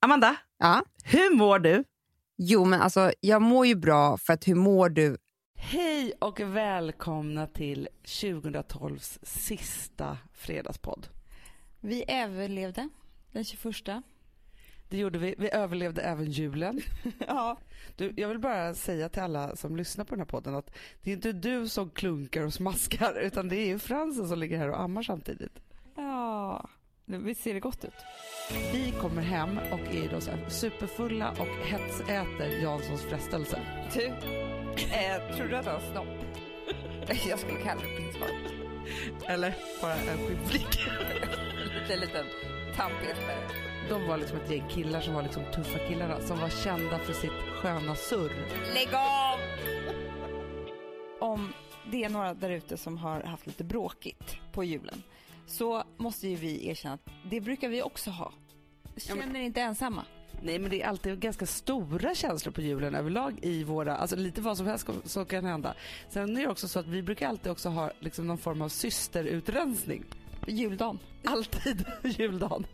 Amanda, 0.00 0.36
Ja. 0.58 0.82
hur 1.04 1.36
mår 1.36 1.58
du? 1.58 1.84
Jo, 2.36 2.64
men 2.64 2.80
alltså 2.80 3.12
jag 3.20 3.42
mår 3.42 3.66
ju 3.66 3.74
bra 3.74 4.16
för 4.16 4.32
att 4.32 4.48
hur 4.48 4.54
mår 4.54 4.88
du? 4.88 5.16
Hej 5.56 6.12
och 6.18 6.40
välkomna 6.40 7.46
till 7.46 7.88
2012s 8.04 9.18
sista 9.22 10.18
fredagspodd. 10.34 11.06
Vi 11.80 12.04
överlevde 12.08 12.88
den 13.32 13.44
21. 13.44 13.74
Det 14.88 14.98
gjorde 14.98 15.18
vi. 15.18 15.34
Vi 15.38 15.50
överlevde 15.52 16.02
även 16.02 16.30
julen. 16.30 16.80
Ja. 17.26 17.56
Du, 17.96 18.12
jag 18.16 18.28
vill 18.28 18.38
bara 18.38 18.74
säga 18.74 19.08
till 19.08 19.22
alla 19.22 19.56
som 19.56 19.76
lyssnar 19.76 20.04
på 20.04 20.10
den 20.14 20.20
här 20.20 20.26
podden 20.26 20.54
att 20.54 20.70
det 21.02 21.10
är 21.10 21.14
inte 21.14 21.32
du 21.32 21.68
som 21.68 21.90
klunkar 21.90 22.42
och 22.44 22.54
smaskar 22.54 23.20
utan 23.22 23.48
det 23.48 23.56
är 23.56 23.66
ju 23.66 23.78
Fransen 23.78 24.28
som 24.28 24.38
ligger 24.38 24.58
här 24.58 24.70
och 24.70 24.80
ammar 24.80 25.02
samtidigt. 25.02 25.58
Ja, 25.96 26.68
vi 27.18 27.34
ser 27.34 27.54
det 27.54 27.60
gott 27.60 27.84
ut. 27.84 27.94
Vi 28.72 28.94
kommer 29.00 29.22
hem 29.22 29.58
och 29.58 29.94
är 29.94 30.10
då 30.10 30.20
så 30.20 30.30
här 30.30 30.48
superfulla 30.48 31.30
och 31.30 31.66
hetsäter 31.66 32.62
Janssons 32.62 33.02
frestelse. 33.02 33.60
Du, 33.94 34.06
eh, 34.06 35.36
tror 35.36 35.48
du 35.48 35.56
att 35.56 35.66
han 35.66 35.74
har 35.74 35.92
snopp? 35.92 36.08
Jag 37.28 37.38
skulle 37.38 37.60
kalla 37.60 37.80
det 37.80 37.96
pinsvar. 37.96 38.28
Eller 39.26 39.54
bara 39.82 39.94
en 39.94 40.18
skivflik. 40.28 40.78
Lite 41.80 42.00
liten 42.00 42.26
tandpetare. 42.76 43.48
De 43.88 44.06
var 44.06 44.18
liksom 44.18 44.38
ett 44.38 44.50
gäng 44.50 44.68
killar 44.68 45.00
som 45.00 45.14
var 45.14 45.22
liksom 45.22 45.42
tuffa 45.54 45.78
killarna 45.88 46.20
som 46.20 46.38
var 46.38 46.48
kända 46.48 46.98
för 46.98 47.12
sitt 47.12 47.30
sköna 47.62 47.94
surr. 47.94 48.32
Lägg 48.74 48.94
av! 48.94 49.38
Om 51.30 51.52
det 51.90 52.04
är 52.04 52.08
några 52.08 52.34
där 52.34 52.50
ute 52.50 52.76
som 52.76 52.98
har 52.98 53.20
haft 53.20 53.46
lite 53.46 53.64
bråkigt 53.64 54.36
på 54.52 54.64
julen 54.64 55.02
så 55.50 55.84
måste 55.96 56.28
ju 56.28 56.36
vi 56.36 56.68
erkänna 56.68 56.94
att 56.94 57.08
det 57.30 57.40
brukar 57.40 57.68
vi 57.68 57.82
också 57.82 58.10
ha. 58.10 58.32
Känner 58.96 59.26
men- 59.26 59.36
er 59.36 59.40
inte 59.40 59.60
ensamma. 59.60 60.04
Nej 60.42 60.58
men 60.58 60.70
det 60.70 60.82
är 60.82 60.86
alltid 60.88 61.20
ganska 61.20 61.46
stora 61.46 62.14
känslor 62.14 62.52
på 62.52 62.60
julen 62.60 62.94
överlag 62.94 63.38
i 63.42 63.64
våra, 63.64 63.96
alltså 63.96 64.16
lite 64.16 64.40
vad 64.40 64.56
som 64.56 64.66
helst 64.66 64.88
så 65.04 65.24
kan 65.24 65.44
hända. 65.44 65.74
Sen 66.08 66.36
är 66.36 66.40
det 66.42 66.48
också 66.48 66.68
så 66.68 66.78
att 66.78 66.86
vi 66.86 67.02
brukar 67.02 67.28
alltid 67.28 67.52
också 67.52 67.68
ha 67.68 67.90
liksom 68.00 68.26
någon 68.26 68.38
form 68.38 68.62
av 68.62 68.68
systerutrensning. 68.68 70.04
Juldagen. 70.46 70.98
Alltid 71.24 71.84
juldagen. 72.04 72.66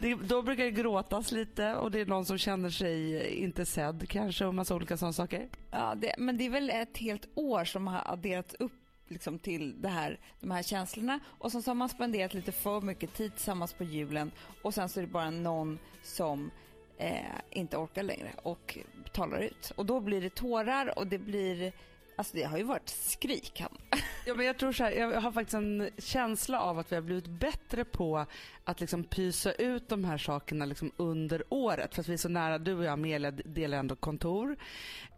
Det, 0.00 0.14
då 0.14 0.42
brukar 0.42 0.64
det 0.64 0.70
gråtas 0.70 1.32
lite 1.32 1.74
och 1.74 1.90
det 1.90 2.00
är 2.00 2.06
någon 2.06 2.24
som 2.24 2.38
känner 2.38 2.70
sig 2.70 3.26
inte 3.34 3.66
sedd 3.66 4.08
kanske 4.08 4.46
och 4.46 4.54
massa 4.54 4.74
olika 4.74 4.96
sådana 4.96 5.12
saker. 5.12 5.48
Ja, 5.70 5.94
det, 5.96 6.14
men 6.18 6.36
det 6.38 6.46
är 6.46 6.50
väl 6.50 6.70
ett 6.70 6.98
helt 6.98 7.28
år 7.34 7.64
som 7.64 7.86
har 7.86 8.12
adderats 8.12 8.54
upp 8.58 8.72
liksom 9.12 9.38
till 9.38 9.82
det 9.82 9.88
här, 9.88 10.20
de 10.40 10.50
här 10.50 10.62
känslorna 10.62 11.20
och 11.26 11.52
sen 11.52 11.62
så 11.62 11.70
har 11.70 11.74
man 11.74 11.88
spenderat 11.88 12.34
lite 12.34 12.52
för 12.52 12.80
mycket 12.80 13.14
tid 13.14 13.34
tillsammans 13.34 13.72
på 13.72 13.84
julen 13.84 14.30
och 14.62 14.74
sen 14.74 14.88
så 14.88 15.00
är 15.00 15.04
det 15.04 15.12
bara 15.12 15.30
någon 15.30 15.78
som 16.02 16.50
eh, 16.98 17.40
inte 17.50 17.76
orkar 17.76 18.02
längre 18.02 18.32
och 18.42 18.78
talar 19.12 19.38
ut. 19.38 19.72
Och 19.76 19.86
då 19.86 20.00
blir 20.00 20.20
det 20.20 20.34
tårar 20.34 20.98
och 20.98 21.06
det 21.06 21.18
blir, 21.18 21.72
alltså 22.16 22.36
det 22.36 22.42
har 22.42 22.58
ju 22.58 22.64
varit 22.64 22.88
skrik. 22.88 23.60
Han. 23.60 23.78
Ja, 24.26 24.34
men 24.34 24.46
jag, 24.46 24.58
tror 24.58 24.72
så 24.72 24.84
här, 24.84 24.92
jag 24.92 25.20
har 25.20 25.32
faktiskt 25.32 25.54
en 25.54 25.90
känsla 25.98 26.60
av 26.60 26.78
att 26.78 26.92
vi 26.92 26.96
har 26.96 27.02
blivit 27.02 27.26
bättre 27.26 27.84
på 27.84 28.26
att 28.64 28.80
liksom 28.80 29.04
pysa 29.04 29.52
ut 29.52 29.88
de 29.88 30.04
här 30.04 30.18
sakerna 30.18 30.64
liksom 30.64 30.92
under 30.96 31.42
året. 31.48 31.94
För 31.94 32.00
att 32.00 32.08
vi 32.08 32.12
är 32.12 32.16
så 32.16 32.28
nära, 32.28 32.58
du 32.58 32.74
och 32.74 32.84
jag 32.84 32.92
Amelia 32.92 33.30
delar 33.30 33.78
ändå 33.78 33.96
kontor. 33.96 34.56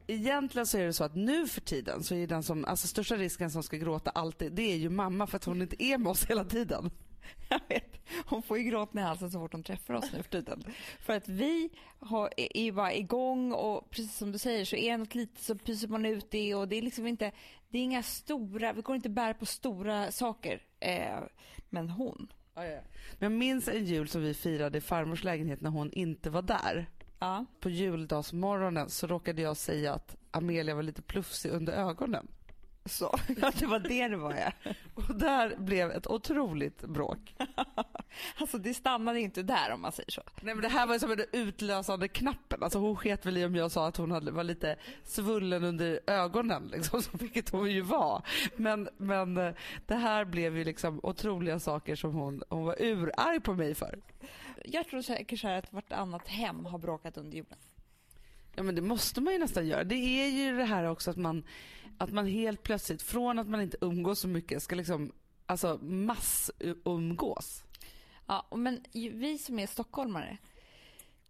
Egentligen 0.06 0.66
så 0.66 0.78
är 0.78 0.86
det 0.86 0.92
så 0.92 1.04
att 1.04 1.14
nu 1.14 1.48
för 1.48 1.60
tiden 1.60 2.02
så 2.02 2.14
är 2.14 2.26
den 2.26 2.42
som, 2.42 2.64
alltså 2.64 2.86
största 2.86 3.16
risken 3.16 3.50
som 3.50 3.62
ska 3.62 3.76
gråta 3.76 4.10
alltid, 4.10 4.52
det 4.52 4.62
är 4.62 4.76
ju 4.76 4.90
mamma 4.90 5.26
för 5.26 5.36
att 5.36 5.44
hon 5.44 5.62
inte 5.62 5.84
är 5.84 5.98
med 5.98 6.10
oss 6.10 6.26
hela 6.26 6.44
tiden. 6.44 6.90
Jag 7.48 7.60
vet, 7.68 8.00
hon 8.26 8.42
får 8.42 8.58
ju 8.58 8.64
gråten 8.64 8.98
i 8.98 9.02
halsen 9.02 9.30
så 9.30 9.38
fort 9.38 9.52
hon 9.52 9.62
träffar 9.62 9.94
oss 9.94 10.12
nu 10.12 10.22
för 10.22 10.30
tiden. 10.30 10.64
För 11.00 11.12
att 11.12 11.28
vi 11.28 11.70
har, 11.98 12.30
är 12.36 12.62
ju 12.62 12.72
bara 12.72 12.94
igång 12.94 13.52
och 13.52 13.90
precis 13.90 14.16
som 14.16 14.32
du 14.32 14.38
säger 14.38 14.64
så 14.64 14.76
är 14.76 14.90
det 14.90 14.96
något 14.96 15.14
litet 15.14 15.38
så 15.38 15.54
pyser 15.54 15.88
man 15.88 16.06
ut 16.06 16.30
det 16.30 16.54
och 16.54 16.68
det 16.68 16.76
är 16.76 16.82
liksom 16.82 17.06
inte, 17.06 17.32
det 17.68 17.78
är 17.78 17.82
inga 17.82 18.02
stora, 18.02 18.72
vi 18.72 18.82
går 18.82 18.96
inte 18.96 19.08
bära 19.08 19.34
på 19.34 19.46
stora 19.46 20.12
saker. 20.12 20.62
Eh, 20.80 21.18
men 21.70 21.88
hon, 21.90 22.32
Men 23.18 23.32
jag 23.32 23.32
minns 23.32 23.68
en 23.68 23.84
jul 23.84 24.08
som 24.08 24.22
vi 24.22 24.34
firade 24.34 24.78
i 24.78 24.80
farmors 24.80 25.24
lägenhet 25.24 25.60
när 25.60 25.70
hon 25.70 25.92
inte 25.92 26.30
var 26.30 26.42
där 26.42 26.86
ja. 27.18 27.44
På 27.60 27.70
juldagsmorgonen 27.70 28.90
så 28.90 29.06
råkade 29.06 29.42
jag 29.42 29.56
säga 29.56 29.94
att 29.94 30.16
Amelia 30.30 30.74
var 30.74 30.82
lite 30.82 31.02
plufsig 31.02 31.50
under 31.50 31.72
ögonen. 31.72 32.28
Så, 32.86 33.18
ja, 33.40 33.52
det 33.58 33.66
var 33.66 33.78
det 33.78 34.08
det 34.08 34.16
var 34.16 34.34
ja. 34.34 34.72
Och 34.94 35.14
där 35.14 35.56
blev 35.56 35.90
ett 35.90 36.06
otroligt 36.06 36.80
bråk. 36.80 37.34
Alltså 38.40 38.58
det 38.58 38.74
stannade 38.74 39.20
inte 39.20 39.42
där 39.42 39.72
om 39.72 39.80
man 39.80 39.92
säger 39.92 40.10
så. 40.10 40.22
Nej 40.40 40.54
men 40.54 40.62
det 40.62 40.68
här 40.68 40.86
var 40.86 40.94
ju 40.94 41.00
som 41.00 41.10
den 41.10 41.26
utlösande 41.32 42.08
knappen. 42.08 42.62
Alltså 42.62 42.78
hon 42.78 42.96
sket 42.96 43.26
väl 43.26 43.36
i 43.36 43.44
om 43.44 43.54
jag 43.54 43.70
sa 43.70 43.86
att 43.86 43.96
hon 43.96 44.10
hade, 44.10 44.30
var 44.30 44.44
lite 44.44 44.76
svullen 45.02 45.64
under 45.64 46.00
ögonen 46.06 46.68
liksom, 46.72 47.02
så 47.02 47.10
vilket 47.12 47.50
hon 47.50 47.70
ju 47.70 47.80
var. 47.80 48.22
Men, 48.56 48.88
men 48.96 49.36
eh, 49.36 49.54
det 49.86 49.94
här 49.94 50.24
blev 50.24 50.56
ju 50.56 50.64
liksom 50.64 51.00
otroliga 51.02 51.60
saker 51.60 51.96
som 51.96 52.14
hon, 52.14 52.42
hon 52.48 52.64
var 52.64 52.82
urarg 52.82 53.40
på 53.40 53.54
mig 53.54 53.74
för. 53.74 53.98
Jag 54.64 54.88
tror 54.88 55.02
säkert 55.02 55.40
så 55.40 55.48
här 55.48 55.58
att 55.58 55.72
vartannat 55.72 56.28
hem 56.28 56.64
har 56.64 56.78
bråkat 56.78 57.16
under 57.16 57.36
julen. 57.36 57.58
Ja 58.54 58.62
men 58.62 58.74
det 58.74 58.82
måste 58.82 59.20
man 59.20 59.32
ju 59.32 59.38
nästan 59.38 59.66
göra. 59.66 59.84
Det 59.84 59.94
är 59.94 60.28
ju 60.28 60.56
det 60.56 60.64
här 60.64 60.84
också 60.84 61.10
att 61.10 61.16
man, 61.16 61.44
att 61.98 62.12
man 62.12 62.26
helt 62.26 62.62
plötsligt, 62.62 63.02
från 63.02 63.38
att 63.38 63.48
man 63.48 63.60
inte 63.60 63.76
umgås 63.80 64.20
så 64.20 64.28
mycket, 64.28 64.62
ska 64.62 64.76
liksom 64.76 65.12
alltså 65.46 65.78
massumgås. 65.82 67.64
Ja, 68.26 68.46
men 68.56 68.84
vi 68.92 69.38
som 69.38 69.58
är 69.58 69.66
stockholmare, 69.66 70.38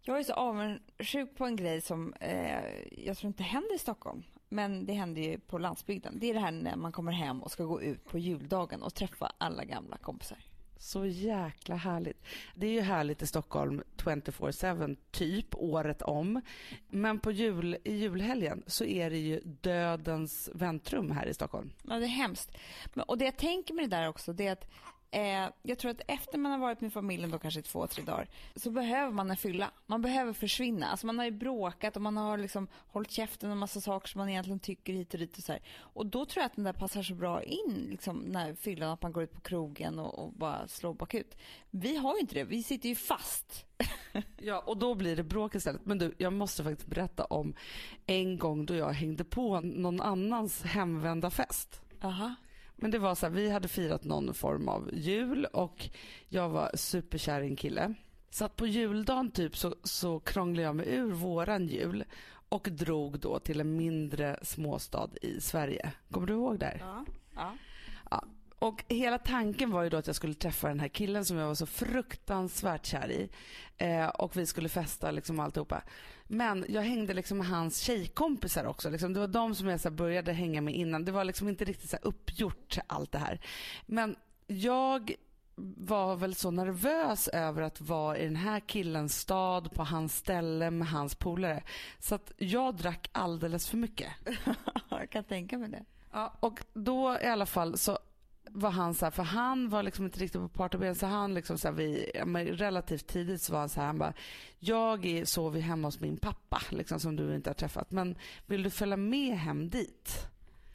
jag 0.01 0.19
är 0.19 0.23
så 0.23 0.33
avundsjuk 0.33 1.35
på 1.37 1.45
en 1.45 1.55
grej 1.55 1.81
som 1.81 2.13
eh, 2.13 3.03
jag 3.05 3.17
tror 3.17 3.27
inte 3.27 3.43
händer 3.43 3.75
i 3.75 3.79
Stockholm, 3.79 4.23
men 4.49 4.85
det 4.85 4.93
händer 4.93 5.21
ju 5.21 5.39
på 5.39 5.57
landsbygden. 5.57 6.19
Det 6.19 6.29
är 6.29 6.33
det 6.33 6.39
här 6.39 6.51
när 6.51 6.75
man 6.75 6.91
kommer 6.91 7.11
hem 7.11 7.43
och 7.43 7.51
ska 7.51 7.63
gå 7.63 7.81
ut 7.81 8.05
på 8.05 8.17
juldagen 8.17 8.83
och 8.83 8.93
träffa 8.93 9.31
alla 9.37 9.63
gamla 9.63 9.97
kompisar. 9.97 10.37
Så 10.77 11.05
jäkla 11.05 11.75
härligt. 11.75 12.23
Det 12.55 12.67
är 12.67 12.71
ju 12.71 12.81
härligt 12.81 13.21
i 13.21 13.27
Stockholm 13.27 13.81
24-7 13.97 14.97
typ 15.11 15.55
året 15.55 16.01
om. 16.01 16.41
Men 16.89 17.19
på 17.19 17.31
jul, 17.31 17.77
i 17.83 17.93
julhelgen 17.93 18.63
så 18.67 18.85
är 18.85 19.09
det 19.09 19.17
ju 19.17 19.39
dödens 19.39 20.49
väntrum 20.53 21.11
här 21.11 21.25
i 21.25 21.33
Stockholm. 21.33 21.71
Ja, 21.83 21.95
det 21.95 22.05
är 22.05 22.07
hemskt. 22.07 22.57
Men, 22.93 23.05
och 23.05 23.17
det 23.17 23.25
jag 23.25 23.37
tänker 23.37 23.73
med 23.73 23.89
det 23.89 23.97
där 23.97 24.07
också, 24.09 24.33
det 24.33 24.47
är 24.47 24.51
att 24.51 24.71
eh, 25.15 25.49
jag 25.61 25.77
tror 25.77 25.91
att 25.91 26.01
efter 26.07 26.37
man 26.37 26.51
har 26.51 26.59
varit 26.59 26.81
med 26.81 26.93
familjen 26.93 27.31
då 27.31 27.39
kanske 27.39 27.61
två, 27.61 27.87
tre 27.87 28.03
dagar, 28.03 28.27
så 28.55 28.71
behöver 28.71 29.11
man 29.11 29.29
en 29.29 29.37
fylla. 29.37 29.71
Man 29.85 30.01
behöver 30.01 30.33
försvinna. 30.33 30.87
Alltså 30.87 31.05
man 31.05 31.17
har 31.17 31.25
ju 31.25 31.31
bråkat 31.31 31.95
och 31.95 32.01
man 32.01 32.17
har 32.17 32.37
liksom 32.37 32.67
hållit 32.87 33.11
käften 33.11 33.51
om 33.51 33.59
massa 33.59 33.81
saker 33.81 34.07
som 34.07 34.19
man 34.19 34.29
egentligen 34.29 34.59
tycker 34.59 34.93
hit 34.93 35.13
och 35.13 35.19
dit 35.19 35.37
och 35.37 35.43
så 35.43 35.51
här. 35.51 35.61
Och 35.77 36.05
då 36.05 36.25
tror 36.25 36.41
jag 36.41 36.45
att 36.45 36.55
den 36.55 36.65
där 36.65 36.73
passar 36.73 37.03
så 37.03 37.15
bra 37.15 37.43
in, 37.43 37.87
liksom 37.89 38.17
när 38.17 38.55
fyllan, 38.55 38.89
att 38.89 39.01
man 39.01 39.11
går 39.11 39.23
ut 39.23 39.33
på 39.33 39.41
krogen 39.41 39.99
och, 39.99 40.19
och 40.19 40.33
bara 40.33 40.67
slår 40.67 40.93
bakut. 40.93 41.37
Vi 41.69 41.95
har 41.95 42.13
ju 42.13 42.19
inte 42.19 42.35
det, 42.35 42.43
vi 42.43 42.63
sitter 42.63 42.89
ju 42.89 42.95
fast. 42.95 43.65
Ja, 44.37 44.59
och 44.59 44.77
då 44.77 44.95
blir 44.95 45.15
det 45.15 45.23
bråk 45.23 45.55
istället. 45.55 45.85
Men 45.85 45.97
du, 45.97 46.13
jag 46.17 46.33
måste 46.33 46.63
faktiskt 46.63 46.89
berätta 46.89 47.25
om 47.25 47.53
en 48.05 48.37
gång 48.37 48.65
då 48.65 48.75
jag 48.75 48.89
hängde 48.93 49.23
på 49.23 49.59
någon 49.61 50.01
annans 50.01 50.63
hemvända 50.63 51.29
fest. 51.29 51.81
Aha. 52.01 52.35
Men 52.75 52.91
det 52.91 52.99
var 52.99 53.15
så 53.15 53.25
här, 53.25 53.33
vi 53.33 53.49
hade 53.49 53.67
firat 53.67 54.03
någon 54.03 54.33
form 54.33 54.69
av 54.69 54.89
jul 54.93 55.45
och 55.45 55.89
jag 56.27 56.49
var 56.49 56.71
superkär 56.75 57.41
i 57.41 57.45
en 57.45 57.55
kille. 57.55 57.93
Så 58.29 58.45
att 58.45 58.55
på 58.55 58.67
juldagen 58.67 59.31
typ 59.31 59.57
så, 59.57 59.75
så 59.83 60.19
krånglade 60.19 60.65
jag 60.65 60.75
mig 60.75 60.95
ur 60.95 61.11
våran 61.11 61.67
jul 61.67 62.03
och 62.49 62.67
drog 62.71 63.19
då 63.19 63.39
till 63.39 63.59
en 63.59 63.77
mindre 63.77 64.39
småstad 64.41 65.09
i 65.21 65.41
Sverige. 65.41 65.91
Kommer 66.11 66.27
du 66.27 66.33
ihåg 66.33 66.59
där? 66.59 66.77
Ja. 66.79 67.05
ja. 67.35 67.55
Och 68.59 68.83
hela 68.87 69.17
tanken 69.17 69.71
var 69.71 69.83
ju 69.83 69.89
då 69.89 69.97
att 69.97 70.07
jag 70.07 70.15
skulle 70.15 70.33
träffa 70.33 70.67
den 70.67 70.79
här 70.79 70.87
killen 70.87 71.25
som 71.25 71.37
jag 71.37 71.47
var 71.47 71.55
så 71.55 71.65
fruktansvärt 71.65 72.85
kär 72.85 73.11
i. 73.11 73.29
Eh, 73.77 74.07
och 74.07 74.37
vi 74.37 74.45
skulle 74.45 74.69
festa 74.69 75.11
liksom 75.11 75.39
alltihopa. 75.39 75.83
Men 76.27 76.65
jag 76.69 76.81
hängde 76.81 77.13
liksom 77.13 77.37
med 77.37 77.47
hans 77.47 77.79
tjejkompisar 77.79 78.65
också. 78.65 78.89
Liksom. 78.89 79.13
Det 79.13 79.19
var 79.19 79.27
de 79.27 79.55
som 79.55 79.67
jag 79.67 79.79
så 79.79 79.91
började 79.91 80.33
hänga 80.33 80.61
med 80.61 80.75
innan. 80.75 81.05
Det 81.05 81.11
var 81.11 81.23
liksom 81.23 81.49
inte 81.49 81.65
riktigt 81.65 81.89
så 81.89 81.97
uppgjort 82.01 82.77
allt 82.87 83.11
det 83.11 83.17
här. 83.17 83.39
Men 83.85 84.15
jag 84.47 85.15
var 85.77 86.15
väl 86.15 86.35
så 86.35 86.51
nervös 86.51 87.27
över 87.27 87.61
att 87.61 87.81
vara 87.81 88.17
i 88.17 88.23
den 88.23 88.35
här 88.35 88.59
killens 88.59 89.19
stad, 89.19 89.71
på 89.71 89.83
hans 89.83 90.17
ställe 90.17 90.71
med 90.71 90.87
hans 90.87 91.15
polare. 91.15 91.63
Så 91.99 92.15
att 92.15 92.31
jag 92.37 92.75
drack 92.75 93.09
alldeles 93.11 93.67
för 93.67 93.77
mycket. 93.77 94.11
jag 94.89 95.09
kan 95.09 95.23
tänka 95.23 95.57
mig 95.57 95.69
det. 95.69 95.85
Ja, 96.11 96.33
och 96.39 96.63
då 96.73 97.17
i 97.21 97.25
alla 97.25 97.45
fall 97.45 97.77
så 97.77 97.99
var 98.55 98.71
han 98.71 98.93
så 98.93 99.05
här, 99.05 99.11
för 99.11 99.23
han 99.23 99.69
var 99.69 99.83
liksom 99.83 100.05
inte 100.05 100.19
riktigt 100.19 100.41
på 100.41 100.47
partyben 100.49 100.95
så 100.95 101.05
han 101.05 101.33
liksom 101.33 101.57
så 101.57 101.67
här, 101.67 101.75
vi, 101.75 102.11
relativt 102.51 103.07
tidigt 103.07 103.41
så 103.41 103.53
var 103.53 103.59
han 103.59 103.69
så 103.69 103.79
här, 103.79 103.87
han 103.87 103.97
bara, 103.97 104.13
jag 104.59 105.23
sover 105.27 105.59
hemma 105.59 105.87
hos 105.87 105.99
min 105.99 106.17
pappa 106.17 106.61
liksom 106.69 106.99
som 106.99 107.15
du 107.15 107.35
inte 107.35 107.49
har 107.49 107.55
träffat, 107.55 107.91
men 107.91 108.15
vill 108.45 108.63
du 108.63 108.69
följa 108.69 108.97
med 108.97 109.37
hem 109.37 109.69
dit? 109.69 110.27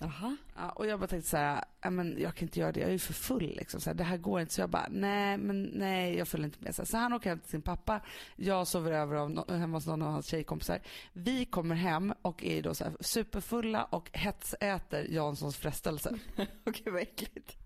Jaha. 0.03 0.37
Ja, 0.57 0.71
och 0.71 0.87
jag 0.87 1.01
bara 1.01 1.07
tänkte 1.07 1.31
så 1.31 1.37
här, 1.37 1.65
"Ja, 1.83 1.91
men 1.91 2.17
jag 2.21 2.35
kan 2.35 2.49
inte 2.49 2.61
göra 2.61 2.73
det, 2.73 2.81
jag 2.81 2.89
är 2.89 2.93
ju 2.93 2.99
för 2.99 3.13
full 3.13 3.55
liksom. 3.57 3.81
Så 3.81 3.91
här, 3.91 3.95
det 3.95 4.05
här 4.05 4.17
går 4.17 4.41
inte. 4.41 4.55
Så 4.55 4.61
jag 4.61 4.71
bara, 4.71 4.87
nej 4.91 5.39
men 5.39 5.63
nej 5.63 6.17
jag 6.17 6.29
följer 6.29 6.47
inte 6.47 6.59
med. 6.65 6.75
Så, 6.75 6.83
här, 6.83 6.87
så 6.87 6.97
han 6.97 7.13
åker 7.13 7.31
hem 7.31 7.39
till 7.39 7.51
sin 7.51 7.63
pappa, 7.63 8.01
jag 8.37 8.67
sover 8.67 8.93
över 8.93 9.17
av 9.17 9.31
no- 9.31 9.57
hemma 9.57 9.77
hos 9.77 9.87
någon 9.87 10.03
av 10.03 10.13
hans 10.13 10.27
tjejkompisar. 10.27 10.81
Vi 11.13 11.45
kommer 11.45 11.75
hem 11.75 12.15
och 12.23 12.45
är 12.45 12.63
då 12.63 12.75
så 12.75 12.85
här 12.85 12.93
superfulla 13.01 13.85
och 13.85 14.11
hetsäter 14.13 15.07
Janssons 15.11 15.57
frestelse. 15.57 16.19
Okej, 16.67 16.93
vad 16.93 17.03
äckligt. 17.03 17.57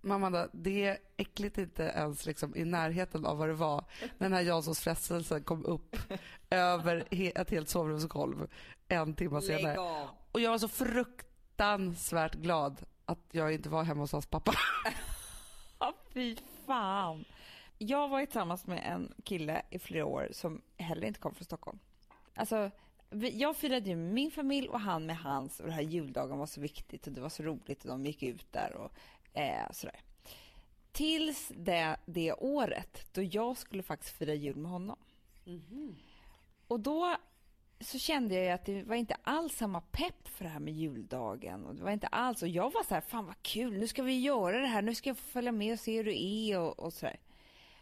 Mamma, 0.00 0.48
det 0.52 0.84
är 0.84 0.98
äckligt 1.16 1.58
inte 1.58 1.82
ens 1.82 2.26
liksom 2.26 2.56
i 2.56 2.64
närheten 2.64 3.26
av 3.26 3.38
vad 3.38 3.48
det 3.48 3.54
var 3.54 3.84
när 4.00 4.28
den 4.28 4.32
här 4.32 4.42
Janssons 4.42 4.80
frestelse 4.80 5.40
kom 5.40 5.64
upp 5.64 5.96
över 6.50 7.04
he- 7.10 7.32
ett 7.40 7.50
helt 7.50 7.68
sovrumsgolv 7.68 8.48
en 8.88 9.14
timme 9.14 9.40
senare. 9.42 9.78
Och 10.32 10.40
jag 10.40 10.50
var 10.50 10.58
så 10.58 10.68
fruktansvärt 10.68 12.34
glad 12.34 12.82
att 13.04 13.18
jag 13.30 13.52
inte 13.54 13.68
var 13.68 13.82
hemma 13.84 14.00
hos 14.00 14.12
hans 14.12 14.26
pappa. 14.26 14.52
Ja, 15.80 15.94
fy 16.14 16.36
fan. 16.66 17.24
Jag 17.78 18.08
var 18.08 18.24
tillsammans 18.24 18.66
med 18.66 18.82
en 18.92 19.12
kille 19.24 19.62
i 19.70 19.78
flera 19.78 20.04
år 20.06 20.28
som 20.32 20.62
heller 20.76 21.06
inte 21.06 21.20
kom 21.20 21.34
från 21.34 21.44
Stockholm. 21.44 21.78
Alltså, 22.34 22.70
jag 23.32 23.56
firade 23.56 23.88
ju 23.90 23.96
med 23.96 24.14
min 24.14 24.30
familj 24.30 24.68
och 24.68 24.80
han 24.80 25.06
med 25.06 25.16
hans 25.18 25.60
och 25.60 25.66
den 25.66 25.74
här 25.74 25.82
juldagen 25.82 26.38
var 26.38 26.46
så 26.46 26.60
viktigt 26.60 27.06
och 27.06 27.12
det 27.12 27.20
var 27.20 27.28
så 27.28 27.42
roligt 27.42 27.82
och 27.84 27.88
de 27.90 28.06
gick 28.06 28.22
ut 28.22 28.52
där 28.52 28.72
och 28.72 28.92
eh, 29.34 29.70
sådär. 29.70 30.00
Tills 30.92 31.52
det, 31.56 31.96
det 32.06 32.32
året 32.32 33.14
då 33.14 33.22
jag 33.22 33.56
skulle 33.56 33.82
faktiskt 33.82 34.16
fira 34.16 34.34
jul 34.34 34.56
med 34.56 34.70
honom. 34.70 34.96
Och 36.68 36.80
då 36.80 37.16
så 37.80 37.98
kände 37.98 38.34
jag 38.34 38.54
att 38.54 38.64
det 38.64 38.82
var 38.82 38.96
inte 38.96 39.16
alls 39.22 39.56
samma 39.56 39.80
pepp 39.80 40.28
för 40.28 40.44
det 40.44 40.50
här 40.50 40.60
med 40.60 40.74
juldagen. 40.74 41.64
Och 41.66 41.74
det 41.74 41.82
var 41.82 41.90
inte 41.90 42.06
alls, 42.06 42.42
och 42.42 42.48
jag 42.48 42.72
var 42.72 42.82
så 42.84 42.94
här, 42.94 43.00
fan 43.00 43.26
vad 43.26 43.42
kul, 43.42 43.78
nu 43.78 43.88
ska 43.88 44.02
vi 44.02 44.20
göra 44.20 44.60
det 44.60 44.66
här, 44.66 44.82
nu 44.82 44.94
ska 44.94 45.10
jag 45.10 45.18
få 45.18 45.30
följa 45.30 45.52
med 45.52 45.72
och 45.72 45.80
se 45.80 45.96
hur 45.96 46.04
det 46.04 46.22
är 46.22 46.58
och, 46.58 46.78
och 46.78 46.92
sådär. 46.92 47.18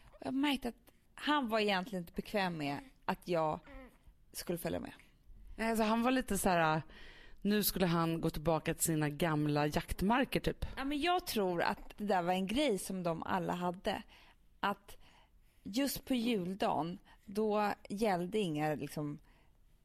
Och 0.03 0.19
jag 0.21 0.35
märkte 0.35 0.69
att 0.69 0.93
han 1.15 1.49
var 1.49 1.61
egentligen 1.61 2.03
inte 2.03 2.13
bekväm 2.13 2.57
med 2.57 2.79
att 3.05 3.29
jag 3.29 3.61
skulle 4.33 4.59
följa 4.59 4.81
med. 4.81 4.93
Nej, 5.57 5.71
Alltså, 5.71 5.85
han 5.85 6.03
var 6.03 6.11
lite 6.11 6.39
så 6.39 6.49
här, 6.49 6.83
nu 7.47 7.63
skulle 7.63 7.87
han 7.87 8.21
gå 8.21 8.31
tillbaka 8.31 8.75
till 8.75 8.85
sina 8.85 9.09
gamla 9.09 9.67
jaktmarker 9.67 10.41
typ. 10.41 10.67
Ja, 10.77 10.85
men 10.85 11.01
jag 11.01 11.27
tror 11.27 11.63
att 11.63 11.99
det 11.99 12.05
där 12.05 12.23
var 12.23 12.33
en 12.33 12.47
grej 12.47 12.79
som 12.79 13.03
de 13.03 13.23
alla 13.23 13.53
hade. 13.53 14.03
Att 14.61 14.97
just 15.63 16.05
på 16.05 16.15
juldagen, 16.15 16.99
då 17.25 17.73
gällde 17.89 18.39
inga, 18.39 18.75
liksom, 18.75 19.19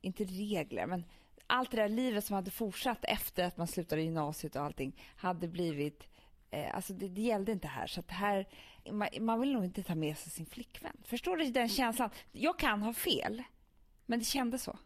inte 0.01 0.23
regler, 0.23 0.85
men 0.85 1.03
allt 1.47 1.71
det 1.71 1.77
där 1.77 1.89
livet 1.89 2.25
som 2.25 2.35
hade 2.35 2.51
fortsatt 2.51 3.05
efter 3.05 3.43
att 3.43 3.57
man 3.57 3.67
slutade 3.67 4.01
gymnasiet 4.01 4.55
och 4.55 4.61
allting 4.61 5.03
hade 5.15 5.47
blivit, 5.47 6.07
eh, 6.51 6.75
alltså 6.75 6.93
det, 6.93 7.07
det 7.07 7.21
gällde 7.21 7.51
inte 7.51 7.67
här. 7.67 7.87
Så 7.87 7.99
att 7.99 8.11
här, 8.11 8.47
man, 8.91 9.07
man 9.19 9.39
vill 9.39 9.53
nog 9.53 9.65
inte 9.65 9.83
ta 9.83 9.95
med 9.95 10.17
sig 10.17 10.31
sin 10.31 10.45
flickvän. 10.45 10.97
Förstår 11.03 11.37
du 11.37 11.51
den 11.51 11.69
känslan? 11.69 12.09
Jag 12.31 12.59
kan 12.59 12.81
ha 12.81 12.93
fel, 12.93 13.43
men 14.05 14.19
det 14.19 14.25
kändes 14.25 14.63
så. 14.63 14.77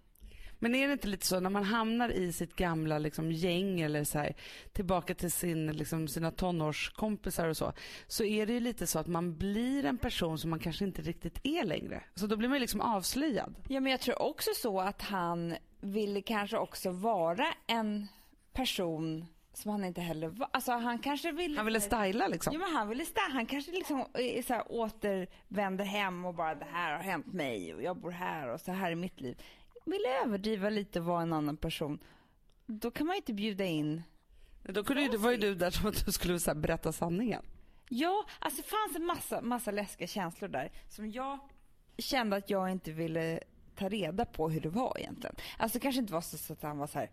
Men 0.60 0.76
är 0.76 0.88
det 0.88 0.94
inte 0.94 1.08
lite 1.08 1.26
så 1.26 1.40
när 1.40 1.50
man 1.50 1.64
hamnar 1.64 2.10
i 2.10 2.34
sitt 2.34 2.56
gamla 2.56 3.00
liksom, 3.00 3.32
gäng 3.32 3.82
eller 3.82 4.04
så 4.04 4.20
här, 4.20 4.36
tillbaka 4.74 5.16
till 5.16 5.32
sin, 5.32 5.68
liksom, 5.68 6.08
sina 6.08 6.32
tonårskompisar 6.32 7.48
och 7.48 7.58
så, 7.58 7.74
så 8.08 8.24
är 8.24 8.46
det 8.46 8.54
ju 8.54 8.60
lite 8.60 8.88
så 8.88 9.00
att 9.00 9.08
man 9.08 9.38
blir 9.38 9.86
en 9.86 9.98
person 9.98 10.38
som 10.38 10.50
man 10.50 10.60
kanske 10.60 10.86
inte 10.86 11.02
riktigt 11.02 11.40
är 11.44 11.64
längre. 11.64 12.04
Så 12.16 12.28
då 12.28 12.38
blir 12.38 12.50
man 12.50 12.56
ju 12.56 12.60
liksom 12.62 12.82
avslöjad. 12.82 13.56
Ja, 13.68 13.80
men 13.80 13.92
jag 13.92 14.02
tror 14.02 14.22
också 14.22 14.52
så 14.56 14.80
att 14.82 15.02
han 15.02 15.56
ville 15.82 16.22
kanske 16.22 16.58
också 16.58 16.90
vara 16.90 17.48
en 17.68 18.08
person 18.54 19.26
som 19.54 19.72
han 19.72 19.84
inte 19.84 20.02
heller 20.02 20.28
var. 20.28 20.50
Alltså 20.54 20.72
han 20.72 21.00
kanske 21.00 21.32
ville... 21.32 21.58
Han 21.58 21.66
ville 21.66 21.82
styla 21.82 22.28
liksom. 22.28 22.54
Ja, 22.54 22.60
men 22.60 22.76
han 22.76 22.90
ville 22.90 23.06
styla. 23.06 23.28
Han 23.32 23.46
kanske 23.46 23.72
liksom 23.72 24.00
eh, 24.00 24.44
så 24.44 24.54
här, 24.54 24.64
återvänder 24.72 25.86
hem 25.86 26.26
och 26.26 26.34
bara 26.34 26.56
det 26.56 26.66
här 26.66 26.92
har 26.92 27.04
hänt 27.04 27.34
mig 27.34 27.74
och 27.74 27.84
jag 27.84 27.98
bor 27.98 28.12
här 28.12 28.48
och 28.48 28.62
så 28.62 28.72
här 28.72 28.92
är 28.92 28.96
mitt 28.96 29.22
liv. 29.22 29.42
Ville 29.86 30.24
överdriva 30.24 30.70
lite 30.70 31.00
och 31.00 31.06
vara 31.06 31.22
en 31.22 31.34
annan 31.34 31.58
person. 31.58 32.00
Då 32.66 32.92
kan 32.92 33.08
man 33.08 33.16
ju 33.16 33.18
inte 33.18 33.34
bjuda 33.34 33.66
in 33.66 34.04
Då 34.64 34.84
kunde 34.84 35.02
ju, 35.02 35.18
var 35.18 35.32
ju 35.32 35.38
du 35.38 35.56
där 35.56 35.72
som 35.72 35.90
att 35.90 36.06
du 36.06 36.12
skulle 36.12 36.40
så 36.40 36.56
berätta 36.56 36.92
sanningen. 36.92 37.46
Ja, 37.90 38.26
alltså 38.40 38.62
det 38.62 38.68
fanns 38.68 38.96
en 38.96 39.06
massa, 39.06 39.42
massa 39.42 39.72
läskiga 39.72 40.08
känslor 40.08 40.50
där 40.50 40.72
som 40.88 41.12
jag 41.12 41.40
kände 41.98 42.36
att 42.36 42.50
jag 42.50 42.72
inte 42.72 42.92
ville 42.92 43.40
ta 43.76 43.90
reda 43.90 44.26
på 44.26 44.50
hur 44.50 44.62
det 44.62 44.70
var 44.70 44.98
egentligen. 45.00 45.36
Alltså 45.58 45.78
det 45.78 45.84
kanske 45.84 46.02
inte 46.02 46.14
var 46.14 46.22
så, 46.22 46.38
så 46.38 46.54
att 46.54 46.62
han 46.62 46.78
var 46.78 46.88
så 46.88 47.00
här, 47.00 47.10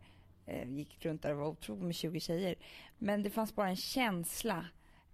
eh, 0.46 0.70
gick 0.70 1.04
runt 1.04 1.22
där 1.22 1.32
och 1.32 1.38
var 1.38 1.48
otrogen 1.48 1.86
med 1.86 1.94
20 1.94 2.20
tjejer. 2.20 2.54
Men 2.98 3.22
det 3.22 3.30
fanns 3.30 3.54
bara 3.54 3.68
en 3.68 3.76
känsla 3.76 4.66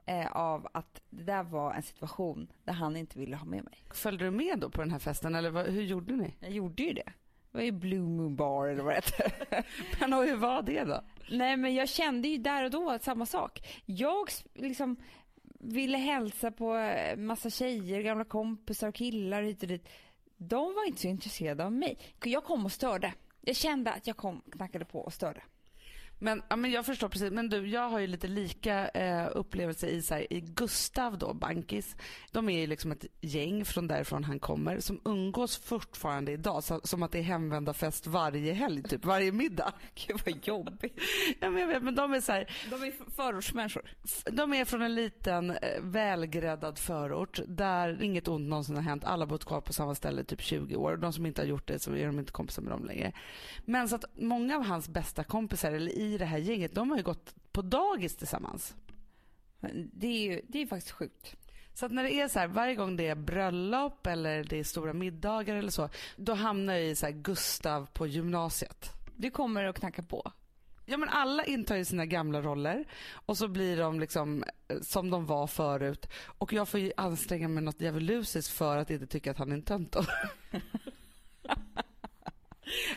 eh, 0.06 0.36
av 0.36 0.68
att 0.72 1.02
det 1.10 1.22
där 1.24 1.42
var 1.42 1.74
en 1.74 1.82
situation 1.82 2.52
där 2.64 2.72
han 2.72 2.96
inte 2.96 3.18
ville 3.18 3.36
ha 3.36 3.46
med 3.46 3.64
mig. 3.64 3.84
Följde 3.90 4.24
du 4.24 4.30
med 4.30 4.58
då 4.58 4.70
på 4.70 4.80
den 4.80 4.90
här 4.90 4.98
festen 4.98 5.34
eller 5.34 5.50
vad, 5.50 5.66
hur 5.66 5.82
gjorde 5.82 6.16
ni? 6.16 6.34
Jag 6.40 6.50
gjorde 6.50 6.82
ju 6.82 6.92
det. 6.92 7.12
Var 7.52 7.60
ju 7.60 7.72
Blue 7.72 8.00
Moon 8.00 8.36
Bar 8.36 8.66
eller 8.66 8.82
vad 8.82 8.94
det 8.94 8.96
hette. 8.96 9.64
Men 10.00 10.12
hur 10.12 10.36
var 10.36 10.62
det 10.62 10.84
då? 10.84 11.00
Nej 11.30 11.56
men 11.56 11.74
jag 11.74 11.88
kände 11.88 12.28
ju 12.28 12.38
där 12.38 12.64
och 12.64 12.70
då 12.70 12.98
samma 13.00 13.26
sak. 13.26 13.66
Jag 13.86 14.28
liksom 14.54 14.96
ville 15.60 15.98
hälsa 15.98 16.50
på 16.50 16.76
eh, 16.76 17.16
massa 17.16 17.50
tjejer, 17.50 18.02
gamla 18.02 18.24
kompisar 18.24 18.88
och 18.88 18.94
killar 18.94 19.42
hit 19.42 19.62
och 19.62 19.68
dit. 19.68 19.88
De 20.36 20.74
var 20.74 20.86
inte 20.86 21.00
så 21.00 21.08
intresserade 21.08 21.64
av 21.64 21.72
mig. 21.72 21.98
Jag 22.24 22.44
kom 22.44 22.64
och 22.64 22.72
störde. 22.72 23.14
Jag 23.40 23.56
kände 23.56 23.92
att 23.92 24.06
jag 24.06 24.16
kom, 24.16 24.42
knackade 24.52 24.84
på 24.84 25.00
och 25.00 25.12
störde. 25.12 25.42
Men, 26.18 26.42
ja, 26.48 26.56
men 26.56 26.70
jag 26.70 26.86
förstår 26.86 27.08
precis. 27.08 27.30
Men 27.30 27.48
du, 27.48 27.68
jag 27.68 27.88
har 27.88 27.98
ju 27.98 28.06
lite 28.06 28.28
lika 28.28 28.88
eh, 28.88 29.28
upplevelse 29.34 29.86
i, 29.88 30.02
så 30.02 30.14
här, 30.14 30.32
i 30.32 30.40
Gustav 30.40 31.18
då, 31.18 31.34
Bankis. 31.34 31.96
De 32.32 32.48
är 32.48 32.60
ju 32.60 32.66
liksom 32.66 32.92
ett 32.92 33.06
gäng 33.20 33.64
från 33.64 33.86
därifrån 33.86 34.24
han 34.24 34.38
kommer 34.38 34.80
som 34.80 35.00
umgås 35.04 35.56
fortfarande 35.56 36.32
idag. 36.32 36.64
Så, 36.64 36.80
som 36.84 37.02
att 37.02 37.12
det 37.12 37.18
är 37.18 37.22
hemvända 37.22 37.74
fest 37.74 38.06
varje 38.06 38.52
helg, 38.52 38.82
typ 38.82 39.04
varje 39.04 39.32
middag. 39.32 39.72
Gud 40.06 40.20
vad 40.26 40.46
jobbigt. 40.46 40.98
Ja, 41.40 41.50
men 41.50 41.60
jag 41.60 41.68
vet, 41.68 41.82
men 41.82 41.94
de 41.94 42.12
är 42.12 42.20
så 42.20 42.32
här, 42.32 42.50
De 42.70 42.82
är 42.82 42.92
förortsmänniskor. 43.16 43.90
de 44.32 44.54
är 44.54 44.64
från 44.64 44.82
en 44.82 44.94
liten 44.94 45.50
eh, 45.50 45.56
välgräddad 45.80 46.78
förort 46.78 47.40
där 47.46 48.02
inget 48.02 48.28
ont 48.28 48.48
någonsin 48.48 48.76
har 48.76 48.82
hänt. 48.82 49.04
Alla 49.04 49.22
har 49.22 49.30
bott 49.30 49.44
kvar 49.44 49.60
på 49.60 49.72
samma 49.72 49.94
ställe 49.94 50.20
i 50.20 50.24
typ 50.24 50.40
20 50.40 50.76
år. 50.76 50.96
De 50.96 51.12
som 51.12 51.26
inte 51.26 51.42
har 51.42 51.46
gjort 51.46 51.68
det 51.68 51.78
så 51.78 51.94
är 51.94 52.06
de 52.06 52.18
inte 52.18 52.32
kompisar 52.32 52.62
med 52.62 52.72
dem 52.72 52.84
längre. 52.84 53.12
Men 53.64 53.88
så 53.88 53.96
att 53.96 54.04
många 54.14 54.56
av 54.56 54.64
hans 54.64 54.88
bästa 54.88 55.24
kompisar 55.24 55.72
eller 55.72 55.98
i 55.98 56.07
det 56.16 56.24
här 56.24 56.38
gänget, 56.38 56.74
de 56.74 56.90
har 56.90 56.96
ju 56.96 57.02
gått 57.02 57.34
på 57.52 57.62
dagis 57.62 58.16
tillsammans. 58.16 58.74
Det 59.92 60.06
är 60.06 60.32
ju 60.32 60.42
det 60.48 60.62
är 60.62 60.66
faktiskt 60.66 60.92
sjukt. 60.92 61.36
Så 61.74 61.86
att 61.86 61.92
när 61.92 62.02
det 62.02 62.12
är 62.12 62.28
så 62.28 62.38
här, 62.38 62.46
varje 62.46 62.74
gång 62.74 62.96
det 62.96 63.06
är 63.08 63.14
bröllop 63.14 64.06
eller 64.06 64.44
det 64.44 64.58
är 64.58 64.64
stora 64.64 64.92
middagar 64.92 65.56
eller 65.56 65.70
så, 65.70 65.88
då 66.16 66.34
hamnar 66.34 66.74
jag 66.74 66.84
i 66.84 66.94
så 66.94 67.06
här 67.06 67.12
Gustav 67.12 67.86
på 67.92 68.06
gymnasiet. 68.06 68.90
Du 69.16 69.30
kommer 69.30 69.64
att 69.64 69.78
knacka 69.78 70.02
på. 70.02 70.32
Ja 70.86 70.96
men 70.96 71.08
alla 71.08 71.44
intar 71.44 71.76
ju 71.76 71.84
sina 71.84 72.06
gamla 72.06 72.42
roller 72.42 72.84
och 73.12 73.38
så 73.38 73.48
blir 73.48 73.76
de 73.76 74.00
liksom 74.00 74.44
eh, 74.68 74.80
som 74.80 75.10
de 75.10 75.26
var 75.26 75.46
förut 75.46 76.08
och 76.24 76.52
jag 76.52 76.68
får 76.68 76.80
ju 76.80 76.92
anstränga 76.96 77.48
mig 77.48 77.62
något 77.62 77.80
djävulusiskt 77.80 78.52
för 78.52 78.76
att 78.76 78.90
inte 78.90 79.06
tycka 79.06 79.30
att 79.30 79.38
han 79.38 79.52
är 79.52 79.56
en 79.56 79.62
tönt. 79.62 79.96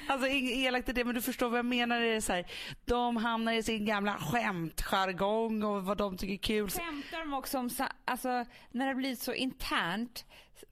Alltså 0.08 0.28
inget 0.28 0.54
elakt 0.54 0.90
i 0.90 0.94
det 0.94 1.06
men 1.06 1.16
du 1.16 1.22
förstår 1.22 1.50
vad 1.50 1.58
jag 1.58 1.66
menar. 1.66 2.00
Det 2.00 2.08
är 2.08 2.22
så 2.22 2.34
här, 2.34 2.46
de 2.86 3.18
hamnar 3.18 3.54
i 3.54 3.64
sin 3.64 3.86
gamla 3.86 4.18
skämtjargong 4.18 5.64
och 5.64 5.86
vad 5.86 5.98
de 5.98 6.18
tycker 6.18 6.34
är 6.34 6.38
kul. 6.38 6.70
Skämtar 6.70 7.20
de 7.20 7.34
också 7.34 7.60
om, 7.60 7.70
alltså 8.06 8.46
när 8.72 8.88
det 8.88 8.96
blir 8.96 9.16
så 9.16 9.34
internt 9.34 10.26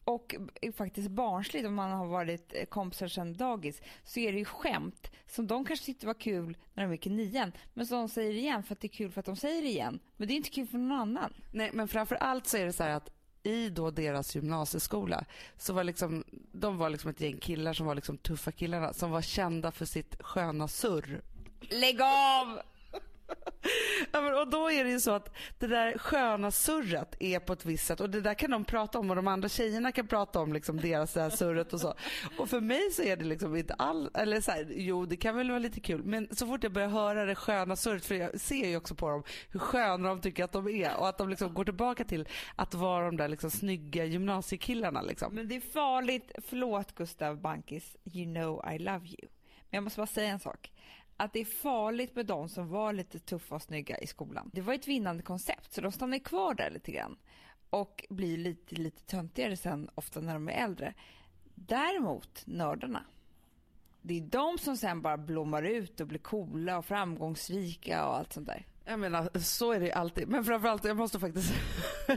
och 0.03 0.35
faktiskt 0.77 1.09
barnsligt 1.09 1.67
om 1.67 1.75
man 1.75 1.91
har 1.91 2.05
varit 2.05 2.53
eh, 2.53 2.65
kompisar 2.65 3.07
sedan 3.07 3.33
dagis 3.33 3.81
så 4.03 4.19
är 4.19 4.31
det 4.31 4.37
ju 4.39 4.45
skämt 4.45 5.11
som 5.27 5.47
de 5.47 5.65
kanske 5.65 5.85
tyckte 5.85 6.07
var 6.07 6.13
kul 6.13 6.57
när 6.73 6.83
de 6.83 6.91
gick 6.91 7.07
i 7.07 7.09
nian 7.09 7.51
men 7.73 7.87
som 7.87 7.97
de 7.97 8.09
säger 8.09 8.33
igen 8.33 8.63
för 8.63 8.73
att 8.73 8.79
det 8.79 8.87
är 8.87 8.89
kul 8.89 9.11
för 9.11 9.19
att 9.19 9.25
de 9.25 9.35
säger 9.35 9.61
det 9.61 9.67
igen. 9.67 9.99
Men 10.17 10.27
det 10.27 10.33
är 10.33 10.35
inte 10.35 10.49
kul 10.49 10.67
för 10.67 10.77
någon 10.77 10.91
annan. 10.91 11.33
Nej, 11.51 11.69
men 11.73 11.87
framför 11.87 12.15
allt 12.15 12.47
så 12.47 12.57
är 12.57 12.65
det 12.65 12.73
så 12.73 12.83
här 12.83 12.91
att 12.91 13.09
i 13.49 13.69
då 13.69 13.91
deras 13.91 14.35
gymnasieskola 14.35 15.25
så 15.57 15.73
var 15.73 15.83
liksom, 15.83 16.23
de 16.51 16.77
var 16.77 16.89
liksom 16.89 17.09
ett 17.09 17.21
gäng 17.21 17.37
killar 17.37 17.73
som 17.73 17.85
var 17.85 17.95
liksom 17.95 18.17
tuffa 18.17 18.51
killarna 18.51 18.93
som 18.93 19.11
var 19.11 19.21
kända 19.21 19.71
för 19.71 19.85
sitt 19.85 20.15
sköna 20.19 20.67
surr. 20.67 21.21
Lägg 21.61 22.01
av! 22.01 22.59
Ja, 24.11 24.21
men, 24.21 24.37
och 24.37 24.47
då 24.49 24.71
är 24.71 24.83
det 24.83 24.89
ju 24.89 24.99
så 24.99 25.11
att 25.11 25.35
det 25.59 25.67
där 25.67 25.97
sköna 25.97 26.51
surret 26.51 27.15
är 27.19 27.39
på 27.39 27.53
ett 27.53 27.65
visst 27.65 27.85
sätt 27.85 27.99
och 27.99 28.09
det 28.09 28.21
där 28.21 28.33
kan 28.33 28.51
de 28.51 28.65
prata 28.65 28.99
om 28.99 29.09
och 29.09 29.15
de 29.15 29.27
andra 29.27 29.49
tjejerna 29.49 29.91
kan 29.91 30.07
prata 30.07 30.39
om 30.39 30.53
liksom 30.53 30.77
deras 30.77 31.13
det 31.13 31.21
här 31.21 31.29
surret 31.29 31.73
och 31.73 31.81
så. 31.81 31.93
Och 32.37 32.49
för 32.49 32.61
mig 32.61 32.91
så 32.91 33.01
är 33.03 33.17
det 33.17 33.25
liksom 33.25 33.55
inte 33.55 33.73
all, 33.73 34.09
eller 34.13 34.41
så 34.41 34.51
här, 34.51 34.67
jo 34.69 35.05
det 35.05 35.17
kan 35.17 35.35
väl 35.35 35.49
vara 35.49 35.59
lite 35.59 35.79
kul 35.79 36.03
men 36.03 36.27
så 36.31 36.47
fort 36.47 36.63
jag 36.63 36.71
börjar 36.71 36.87
höra 36.89 37.25
det 37.25 37.35
sköna 37.35 37.75
surret 37.75 38.05
för 38.05 38.15
jag 38.15 38.39
ser 38.39 38.67
ju 38.67 38.77
också 38.77 38.95
på 38.95 39.09
dem 39.09 39.23
hur 39.49 39.59
sköna 39.59 40.09
de 40.09 40.21
tycker 40.21 40.43
att 40.43 40.51
de 40.51 40.67
är 40.67 40.97
och 40.97 41.09
att 41.09 41.17
de 41.17 41.29
liksom 41.29 41.53
går 41.53 41.65
tillbaka 41.65 42.03
till 42.03 42.27
att 42.55 42.73
vara 42.73 43.05
de 43.05 43.17
där 43.17 43.27
liksom 43.27 43.51
snygga 43.51 44.05
gymnasiekillarna 44.05 45.01
liksom. 45.01 45.35
Men 45.35 45.47
det 45.47 45.55
är 45.55 45.61
farligt, 45.61 46.31
förlåt 46.47 46.95
Gustav 46.95 47.41
Bankis, 47.41 47.97
you 48.03 48.33
know 48.33 48.73
I 48.73 48.79
love 48.79 49.07
you. 49.07 49.29
Men 49.69 49.77
jag 49.77 49.83
måste 49.83 49.99
bara 49.99 50.07
säga 50.07 50.29
en 50.29 50.39
sak 50.39 50.71
att 51.19 51.33
det 51.33 51.39
är 51.39 51.45
farligt 51.45 52.15
med 52.15 52.25
de 52.25 52.49
som 52.49 52.69
var 52.69 52.93
lite 52.93 53.19
tuffa 53.19 53.55
och 53.55 53.61
snygga 53.61 53.97
i 53.97 54.07
skolan. 54.07 54.49
Det 54.53 54.61
var 54.61 54.73
ett 54.73 54.87
vinnande 54.87 55.23
koncept, 55.23 55.73
så 55.73 55.81
de 55.81 55.91
stannar 55.91 56.19
kvar 56.19 56.53
där 56.53 56.69
lite 56.71 56.91
grann 56.91 57.17
och 57.69 58.05
blir 58.09 58.37
lite, 58.37 58.75
lite 58.75 59.03
töntigare 59.03 59.57
sen, 59.57 59.89
ofta 59.95 60.21
när 60.21 60.33
de 60.33 60.49
är 60.49 60.53
äldre. 60.53 60.93
Däremot 61.55 62.43
nördarna, 62.45 63.03
det 64.01 64.17
är 64.17 64.21
de 64.21 64.57
som 64.57 64.77
sen 64.77 65.01
bara 65.01 65.17
blommar 65.17 65.63
ut 65.63 65.99
och 65.99 66.07
blir 66.07 66.19
coola 66.19 66.77
och 66.77 66.85
framgångsrika 66.85 68.07
och 68.07 68.17
allt 68.17 68.33
sånt 68.33 68.47
där. 68.47 68.65
Jag 68.85 68.99
menar, 68.99 69.39
så 69.39 69.71
är 69.71 69.79
det 69.79 69.91
alltid. 69.91 70.27
Men 70.27 70.43
framförallt, 70.43 70.85
jag 70.85 70.97
måste 70.97 71.19
faktiskt 71.19 71.53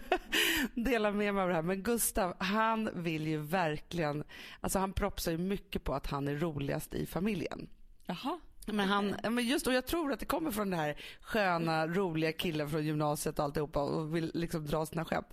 dela 0.74 1.10
med 1.10 1.34
mig 1.34 1.42
av 1.42 1.48
det 1.48 1.54
här. 1.54 1.62
Men 1.62 1.82
Gustav, 1.82 2.34
han 2.38 3.02
vill 3.02 3.26
ju 3.26 3.38
verkligen... 3.38 4.24
Alltså 4.60 4.78
han 4.78 4.92
propsar 4.92 5.32
ju 5.32 5.38
mycket 5.38 5.84
på 5.84 5.94
att 5.94 6.06
han 6.06 6.28
är 6.28 6.34
roligast 6.34 6.94
i 6.94 7.06
familjen. 7.06 7.68
Jaha. 8.06 8.40
Men 8.66 8.88
han, 8.88 9.16
men 9.22 9.44
just 9.44 9.66
och 9.66 9.72
jag 9.72 9.86
tror 9.86 10.12
att 10.12 10.20
det 10.20 10.26
kommer 10.26 10.50
från 10.50 10.70
den 10.70 10.80
här 10.80 10.96
sköna, 11.20 11.86
roliga 11.86 12.32
killen 12.32 12.70
från 12.70 12.84
gymnasiet 12.84 13.38
och 13.38 13.44
alltihopa 13.44 13.82
och 13.82 14.16
vill 14.16 14.30
liksom 14.34 14.66
dra 14.66 14.86
sina 14.86 15.04
skämt. 15.04 15.28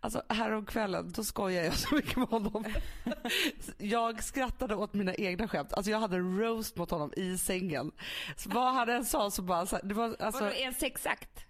Alltså 0.00 0.22
häromkvällen, 0.28 1.12
då 1.12 1.24
skojar 1.24 1.64
jag 1.64 1.74
så 1.74 1.94
mycket 1.94 2.16
med 2.16 2.28
honom. 2.28 2.64
Jag 3.78 4.22
skrattade 4.22 4.74
åt 4.74 4.94
mina 4.94 5.14
egna 5.14 5.48
skämt. 5.48 5.72
Alltså 5.72 5.90
jag 5.90 5.98
hade 5.98 6.16
en 6.16 6.38
roast 6.38 6.76
mot 6.76 6.90
honom 6.90 7.12
i 7.16 7.38
sängen. 7.38 7.92
Så 8.36 8.50
vad 8.50 8.74
han 8.74 8.88
än 8.88 9.04
sa 9.04 9.30
så 9.30 9.42
bara... 9.42 9.66
Så 9.66 9.78
det 9.82 9.94
var, 9.94 10.16
alltså, 10.18 10.44
Vadå, 10.44 10.54
en 10.56 10.74
sexakt? 10.74 11.44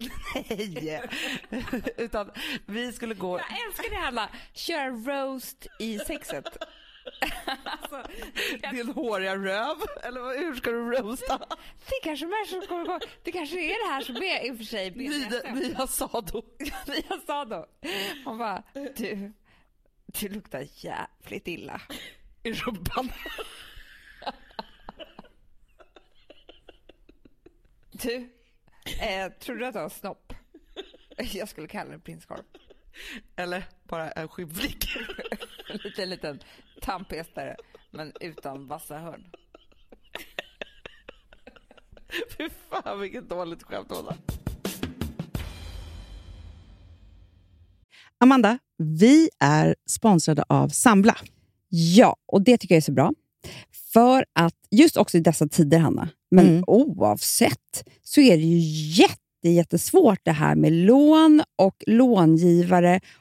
nej! 0.49 1.09
Utan 1.97 2.31
vi 2.65 2.91
skulle 2.91 3.15
gå... 3.15 3.39
Jag 3.39 3.67
älskar 3.67 4.01
det 4.01 4.07
alla, 4.07 4.29
köra 4.53 4.89
roast 4.89 5.67
i 5.79 5.99
sexet. 5.99 6.57
Alltså, 7.63 8.03
Din 8.71 8.89
håriga 8.89 9.35
röv? 9.35 9.77
Eller 10.03 10.37
hur 10.39 10.55
ska 10.55 10.71
du 10.71 10.77
roasta? 10.91 11.37
det 11.85 11.99
kanske 12.03 12.25
människor 12.25 12.67
kommer 12.67 12.85
ihåg. 12.85 13.01
Det 13.23 13.31
kanske 13.31 13.59
är 13.59 13.87
det 13.87 13.93
här 13.93 14.01
som 14.01 14.15
är 14.15 14.45
i 14.47 14.51
och 14.51 14.57
för 14.57 14.63
sig 14.63 14.91
Nya, 14.91 15.29
BDSM. 15.29 15.55
nya 15.55 15.87
sado. 15.87 16.43
Hon 18.25 18.37
bara, 18.37 18.63
du, 18.73 19.33
du 20.05 20.29
luktar 20.29 20.67
jävligt 20.75 21.47
illa. 21.47 21.81
I 22.43 22.53
rumpan. 22.53 23.11
Du, 27.91 28.29
eh, 29.01 29.31
tror 29.31 29.55
du 29.55 29.65
att 29.65 29.73
du 29.73 29.79
har 29.79 29.89
snopp? 29.89 30.33
Jag 31.17 31.49
skulle 31.49 31.67
kalla 31.67 31.91
det 31.91 31.99
prinskorv. 31.99 32.43
Eller 33.35 33.63
bara 33.83 34.11
en 34.11 34.27
skinnflick. 34.27 34.85
En 35.73 35.79
liten, 35.83 36.09
liten 36.09 36.39
tandpestare, 36.81 37.55
men 37.91 38.11
utan 38.19 38.67
vassa 38.67 38.97
hörn. 38.97 39.23
Fy 42.37 42.49
fan 42.69 42.99
vilket 42.99 43.29
dåligt 43.29 43.63
skämt 43.63 43.91
Ola. 43.91 44.15
Amanda, 48.17 48.59
vi 48.77 49.29
är 49.39 49.75
sponsrade 49.89 50.43
av 50.49 50.69
Sambla. 50.69 51.17
Ja, 51.69 52.15
och 52.25 52.41
det 52.41 52.57
tycker 52.57 52.75
jag 52.75 52.77
är 52.77 52.81
så 52.81 52.91
bra. 52.91 53.11
För 53.93 54.25
att 54.33 54.55
just 54.71 54.97
också 54.97 55.17
i 55.17 55.21
dessa 55.21 55.47
tider, 55.47 55.79
Hanna, 55.79 56.09
men 56.31 56.47
Mm. 56.47 56.63
oavsett, 56.67 57.89
så 58.03 58.21
är 58.21 58.37
det 58.37 58.43
ju 58.43 58.57
jätte, 59.01 59.49
jättesvårt 59.49 60.19
det 60.23 60.31
här 60.31 60.55
med 60.55 60.73
lån 60.73 61.43
och 61.55 61.83
långivare 61.87 62.99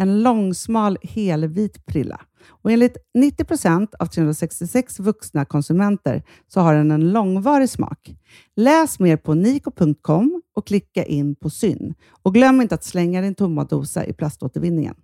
En 0.00 0.22
långsmal 0.22 0.98
helvit 1.02 1.86
prilla. 1.86 2.20
Och 2.48 2.72
enligt 2.72 2.96
90 3.14 3.44
procent 3.44 3.94
av 3.94 4.06
366 4.06 5.00
vuxna 5.00 5.44
konsumenter 5.44 6.22
så 6.46 6.60
har 6.60 6.74
den 6.74 6.90
en 6.90 7.12
långvarig 7.12 7.70
smak. 7.70 8.14
Läs 8.56 8.98
mer 8.98 9.16
på 9.16 9.34
niko.com 9.34 10.42
och 10.54 10.66
klicka 10.66 11.04
in 11.04 11.34
på 11.34 11.50
Syn. 11.50 11.94
Och 12.22 12.34
glöm 12.34 12.60
inte 12.60 12.74
att 12.74 12.84
slänga 12.84 13.20
din 13.20 13.34
tomma 13.34 13.64
dosa 13.64 14.06
i 14.06 14.12
plaståtervinningen. 14.12 14.94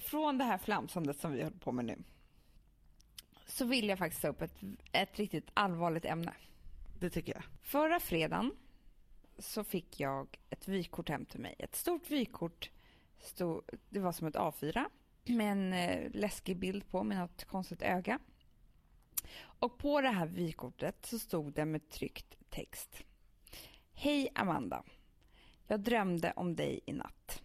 Från 0.00 0.38
det 0.38 0.44
här 0.44 0.58
flamsandet 0.58 1.20
som 1.20 1.32
vi 1.32 1.42
håller 1.42 1.58
på 1.58 1.72
med 1.72 1.84
nu 1.84 1.96
så 3.56 3.64
vill 3.64 3.88
jag 3.88 3.98
faktiskt 3.98 4.22
ta 4.22 4.28
upp 4.28 4.42
ett, 4.42 4.54
ett 4.92 5.18
riktigt 5.18 5.50
allvarligt 5.54 6.04
ämne. 6.04 6.34
Det 7.00 7.10
tycker 7.10 7.32
jag. 7.34 7.42
Förra 7.62 8.00
fredagen 8.00 8.56
så 9.38 9.64
fick 9.64 10.00
jag 10.00 10.38
ett 10.50 10.68
vykort 10.68 11.08
hem 11.08 11.24
till 11.24 11.40
mig. 11.40 11.54
Ett 11.58 11.76
stort 11.76 12.10
vykort. 12.10 12.70
Stod, 13.20 13.64
det 13.88 14.00
var 14.00 14.12
som 14.12 14.26
ett 14.26 14.34
A4 14.34 14.84
med 15.24 15.52
en 15.52 15.72
eh, 15.72 16.10
läskig 16.10 16.56
bild 16.56 16.90
på 16.90 17.02
med 17.02 17.18
något 17.18 17.44
konstigt 17.44 17.82
öga. 17.82 18.18
Och 19.38 19.78
på 19.78 20.00
det 20.00 20.08
här 20.08 20.26
vykortet 20.26 21.06
så 21.06 21.18
stod 21.18 21.52
det 21.52 21.64
med 21.64 21.88
tryckt 21.88 22.36
text. 22.50 23.04
Hej 23.92 24.28
Amanda. 24.34 24.84
Jag 25.66 25.80
drömde 25.80 26.32
om 26.36 26.56
dig 26.56 26.80
i 26.86 26.92
natt. 26.92 27.42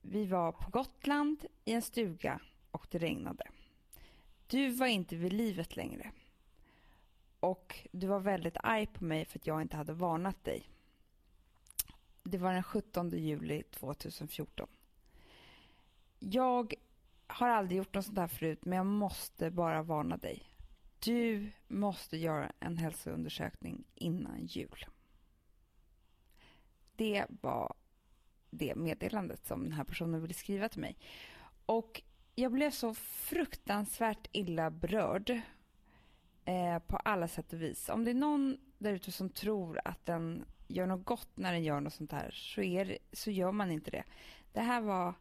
Vi 0.00 0.26
var 0.26 0.52
på 0.52 0.70
Gotland 0.70 1.44
i 1.64 1.72
en 1.72 1.82
stuga 1.82 2.40
och 2.70 2.86
det 2.90 2.98
regnade. 2.98 3.44
Du 4.50 4.70
var 4.70 4.86
inte 4.86 5.16
vid 5.16 5.32
livet 5.32 5.76
längre. 5.76 6.12
Och 7.40 7.88
du 7.92 8.06
var 8.06 8.20
väldigt 8.20 8.56
arg 8.62 8.86
på 8.86 9.04
mig 9.04 9.24
för 9.24 9.38
att 9.38 9.46
jag 9.46 9.62
inte 9.62 9.76
hade 9.76 9.92
varnat 9.92 10.44
dig. 10.44 10.70
Det 12.22 12.38
var 12.38 12.52
den 12.52 12.62
17 12.62 13.10
juli 13.10 13.62
2014. 13.62 14.68
Jag 16.18 16.74
har 17.26 17.48
aldrig 17.48 17.78
gjort 17.78 17.94
något 17.94 18.04
sånt 18.04 18.18
här 18.18 18.26
förut 18.26 18.64
men 18.64 18.76
jag 18.76 18.86
måste 18.86 19.50
bara 19.50 19.82
varna 19.82 20.16
dig. 20.16 20.42
Du 20.98 21.50
måste 21.68 22.16
göra 22.16 22.52
en 22.60 22.78
hälsoundersökning 22.78 23.84
innan 23.94 24.46
jul. 24.46 24.86
Det 26.96 27.26
var 27.28 27.74
det 28.50 28.74
meddelandet 28.74 29.46
som 29.46 29.62
den 29.62 29.72
här 29.72 29.84
personen 29.84 30.20
ville 30.20 30.34
skriva 30.34 30.68
till 30.68 30.80
mig. 30.80 30.96
Och 31.66 32.02
jag 32.38 32.52
blev 32.52 32.70
så 32.70 32.94
fruktansvärt 32.94 34.28
illa 34.32 34.70
berörd 34.70 35.40
eh, 36.44 36.78
på 36.78 36.96
alla 36.96 37.28
sätt 37.28 37.52
och 37.52 37.62
vis. 37.62 37.88
Om 37.88 38.04
det 38.04 38.10
är 38.10 38.14
någon 38.14 38.58
där 38.78 38.92
ute 38.92 39.12
som 39.12 39.30
tror 39.30 39.80
att 39.84 40.06
den 40.06 40.44
gör 40.68 40.86
något 40.86 41.04
gott 41.04 41.28
när 41.34 41.52
den 41.52 41.62
gör 41.62 41.80
något 41.80 41.94
sånt 41.94 42.12
här 42.12 42.30
så, 42.30 42.62
är 42.62 42.98
så 43.12 43.30
gör 43.30 43.52
man 43.52 43.70
inte 43.70 43.90
det. 43.90 44.04
Det 44.52 44.60
här 44.60 44.80
var 44.80 45.14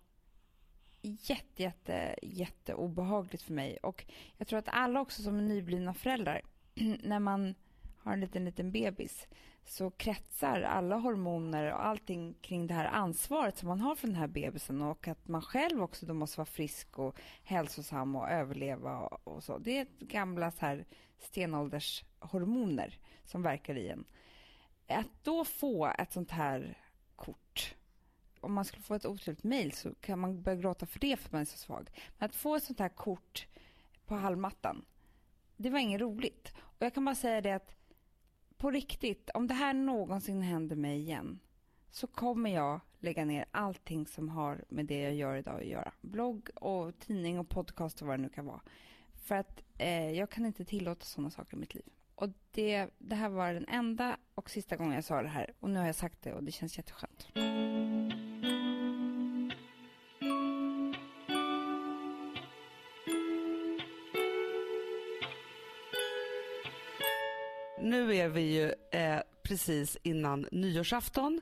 jätte, 1.02 1.64
jätte, 1.64 2.16
jätte 2.22 2.74
obehagligt 2.74 3.42
för 3.42 3.54
mig. 3.54 3.78
Och 3.78 4.06
jag 4.38 4.48
tror 4.48 4.60
att 4.60 4.70
alla 4.70 5.02
också 5.02 5.22
som 5.22 5.38
är 5.38 5.42
nyblivna 5.42 5.94
föräldrar, 5.94 6.42
när 7.04 7.20
man 7.20 7.56
har 7.98 8.14
en 8.14 8.20
liten, 8.20 8.46
liten 8.46 8.72
bebis, 8.72 9.28
så 9.68 9.92
kretsar 9.92 10.62
alla 10.62 10.96
hormoner 10.96 11.74
och 11.74 11.86
allting 11.86 12.34
kring 12.42 12.68
det 12.68 12.74
här 12.74 12.86
ansvaret 12.86 13.58
som 13.58 13.68
man 13.68 13.82
har 13.82 13.96
för 13.96 14.08
den 14.08 14.16
här 14.16 14.28
bebisen 14.28 14.82
och 14.82 15.08
att 15.08 15.28
man 15.28 15.42
själv 15.42 15.84
också 15.84 16.06
då 16.06 16.14
måste 16.14 16.38
vara 16.38 16.46
frisk 16.46 17.00
och 17.00 17.20
hälsosam 17.44 18.16
och 18.16 18.30
överleva 18.30 18.98
och, 18.98 19.28
och 19.28 19.44
så. 19.44 19.58
Det 19.58 19.80
är 19.80 19.88
gamla 20.00 20.52
så 20.52 20.66
här 20.66 20.86
stenåldershormoner 21.20 23.00
som 23.26 23.42
verkar 23.42 23.78
i 23.78 23.90
en. 23.90 24.06
Att 24.88 25.24
då 25.24 25.46
få 25.46 25.88
ett 25.88 26.12
sånt 26.12 26.32
här 26.32 26.78
kort 27.16 27.76
om 28.40 28.54
man 28.54 28.66
skulle 28.66 28.84
få 28.84 28.96
ett 28.96 29.06
otrevligt 29.06 29.44
mejl 29.44 29.72
så 29.72 29.94
kan 30.02 30.20
man 30.20 30.42
börja 30.42 30.62
gråta 30.62 30.86
för 30.86 31.00
det 31.00 31.18
för 31.18 31.26
att 31.28 31.32
man 31.32 31.42
är 31.42 31.46
så 31.46 31.58
svag. 31.58 31.90
Men 32.18 32.26
att 32.30 32.36
få 32.36 32.56
ett 32.56 32.64
sånt 32.64 32.80
här 32.80 32.90
kort 32.90 33.48
på 34.06 34.16
halmmattan, 34.16 34.86
det 35.58 35.70
var 35.70 35.80
inget 35.80 36.02
roligt. 36.02 36.54
Och 36.58 36.86
jag 36.86 36.94
kan 36.94 37.06
bara 37.06 37.16
säga 37.16 37.42
det 37.42 37.52
att 37.52 37.77
på 38.58 38.72
riktigt, 38.72 39.30
om 39.34 39.48
det 39.48 39.54
här 39.54 39.74
någonsin 39.74 40.42
händer 40.42 40.76
mig 40.76 41.00
igen 41.00 41.40
så 41.90 42.08
kommer 42.08 42.50
jag 42.50 42.80
lägga 43.00 43.26
ner 43.26 43.46
allting 43.52 44.08
som 44.08 44.30
har 44.30 44.66
med 44.70 44.86
det 44.86 45.02
jag 45.02 45.16
gör 45.16 45.36
idag 45.36 45.60
att 45.60 45.68
göra. 45.68 45.92
Blogg 46.02 46.50
och 46.56 47.00
tidning 47.00 47.40
och 47.40 47.50
podcast 47.50 48.02
och 48.02 48.08
vad 48.08 48.20
det 48.20 48.24
nu 48.24 48.30
kan 48.30 48.46
vara. 48.46 48.62
För 49.14 49.36
att 49.36 49.62
eh, 49.78 50.12
jag 50.12 50.30
kan 50.30 50.46
inte 50.46 50.66
tillåta 50.66 51.06
sådana 51.06 51.30
saker 51.30 51.54
i 51.54 51.60
mitt 51.60 51.76
liv. 51.76 51.86
Och 52.16 52.30
det, 52.52 52.90
det 52.98 53.16
här 53.16 53.30
var 53.30 53.54
den 53.54 53.66
enda 53.68 54.18
och 54.36 54.50
sista 54.50 54.76
gången 54.76 54.94
jag 54.94 55.04
sa 55.04 55.22
det 55.22 55.28
här 55.28 55.54
och 55.60 55.70
nu 55.70 55.80
har 55.80 55.86
jag 55.86 55.96
sagt 55.96 56.22
det 56.22 56.34
och 56.34 56.44
det 56.44 56.52
känns 56.52 56.78
jätteskönt. 56.78 57.28
Nu 68.28 68.32
är 68.32 68.36
vi 68.36 68.42
ju 68.42 68.74
eh, 69.00 69.20
precis 69.44 69.98
innan 70.04 70.48
nyårsafton. 70.52 71.42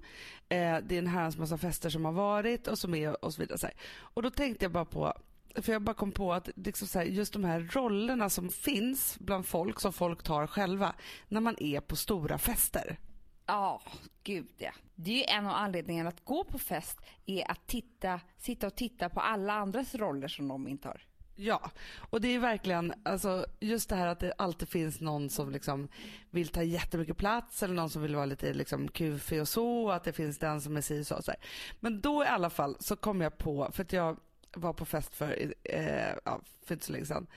Eh, 0.50 0.78
det 0.84 0.96
är 0.96 1.00
en 1.00 1.08
herrans 1.08 1.38
massa 1.38 1.58
fester 1.58 1.90
som 1.90 2.06
har 2.06 2.12
varit 2.12 2.68
och 2.68 2.80
som 2.80 2.96
är 2.96 3.26
och 3.26 3.34
så 3.34 3.42
vidare. 3.42 3.58
Så. 3.58 3.68
Och 3.98 4.24
då 4.24 4.30
tänkte 4.30 4.66
jag 4.66 4.72
bara 4.72 4.86
på 4.86 5.14
för 5.56 5.72
jag 5.72 5.82
bara 5.82 5.94
kom 5.94 6.12
på 6.12 6.34
att 6.34 6.50
liksom 6.56 6.88
så 6.88 7.00
här, 7.00 7.06
just 7.06 7.34
de 7.34 7.44
här 7.44 7.70
rollerna 7.74 8.30
som 8.30 8.50
finns 8.50 9.18
bland 9.20 9.46
folk, 9.46 9.80
som 9.80 9.94
folk 9.94 10.24
tar 10.24 10.48
själva, 10.48 10.94
när 11.28 11.42
man 11.42 11.56
är 11.60 11.80
på 11.80 11.96
stora 11.96 12.38
fester. 12.38 13.00
Ja, 13.46 13.82
gud 14.24 14.48
ja. 14.58 14.72
Det 14.96 15.12
är 15.12 15.16
ju 15.16 15.24
en 15.24 15.46
av 15.48 15.56
anledningarna 15.56 16.10
att 16.10 16.26
gå 16.26 16.44
på 16.44 16.60
fest 16.60 17.00
är 17.26 17.52
att 17.52 17.68
titta, 17.68 18.20
sitta 18.38 18.68
och 18.68 18.76
titta 18.76 19.10
på 19.10 19.20
alla 19.20 19.54
andras 19.54 19.96
roller 19.96 20.28
som 20.28 20.48
de 20.48 20.68
intar. 20.68 21.02
Ja, 21.36 21.72
och 22.00 22.22
det 22.22 22.28
är 22.28 22.40
verkligen 22.40 22.94
alltså, 23.04 23.46
just 23.60 23.90
det 23.90 23.96
här 23.96 24.08
att 24.08 24.20
det 24.20 24.34
alltid 24.38 24.70
finns 24.70 25.02
någon 25.02 25.30
som 25.30 25.52
liksom 25.52 25.88
vill 26.30 26.48
ta 26.48 26.64
jättemycket 26.64 27.18
plats 27.18 27.64
eller 27.64 27.74
någon 27.74 27.90
som 27.90 28.02
vill 28.02 28.16
vara 28.16 28.26
lite 28.26 28.54
liksom 28.54 28.88
kufig 28.88 29.42
och 29.42 29.48
så, 29.48 29.92
att 29.92 30.04
det 30.04 30.14
finns 30.14 30.38
den 30.38 30.62
som 30.62 30.78
är 30.78 30.82
si 30.82 31.02
och 31.02 31.08
så. 31.08 31.22
så. 31.22 31.32
Men 31.80 32.02
då 32.02 32.24
i 32.24 32.28
alla 32.28 32.50
fall 32.50 32.78
så 32.80 32.96
kom 32.96 33.22
jag 33.22 33.38
på, 33.38 33.70
för 33.72 33.84
att 33.84 33.94
jag 33.94 34.18
var 34.54 34.74
på 34.74 34.86
fest 34.86 35.16
för, 35.16 35.54
eh, 35.64 36.14
ja, 36.26 36.42
för 36.66 36.74
inte 36.74 36.86
så 36.86 36.92
länge 36.92 37.06
sedan. 37.06 37.28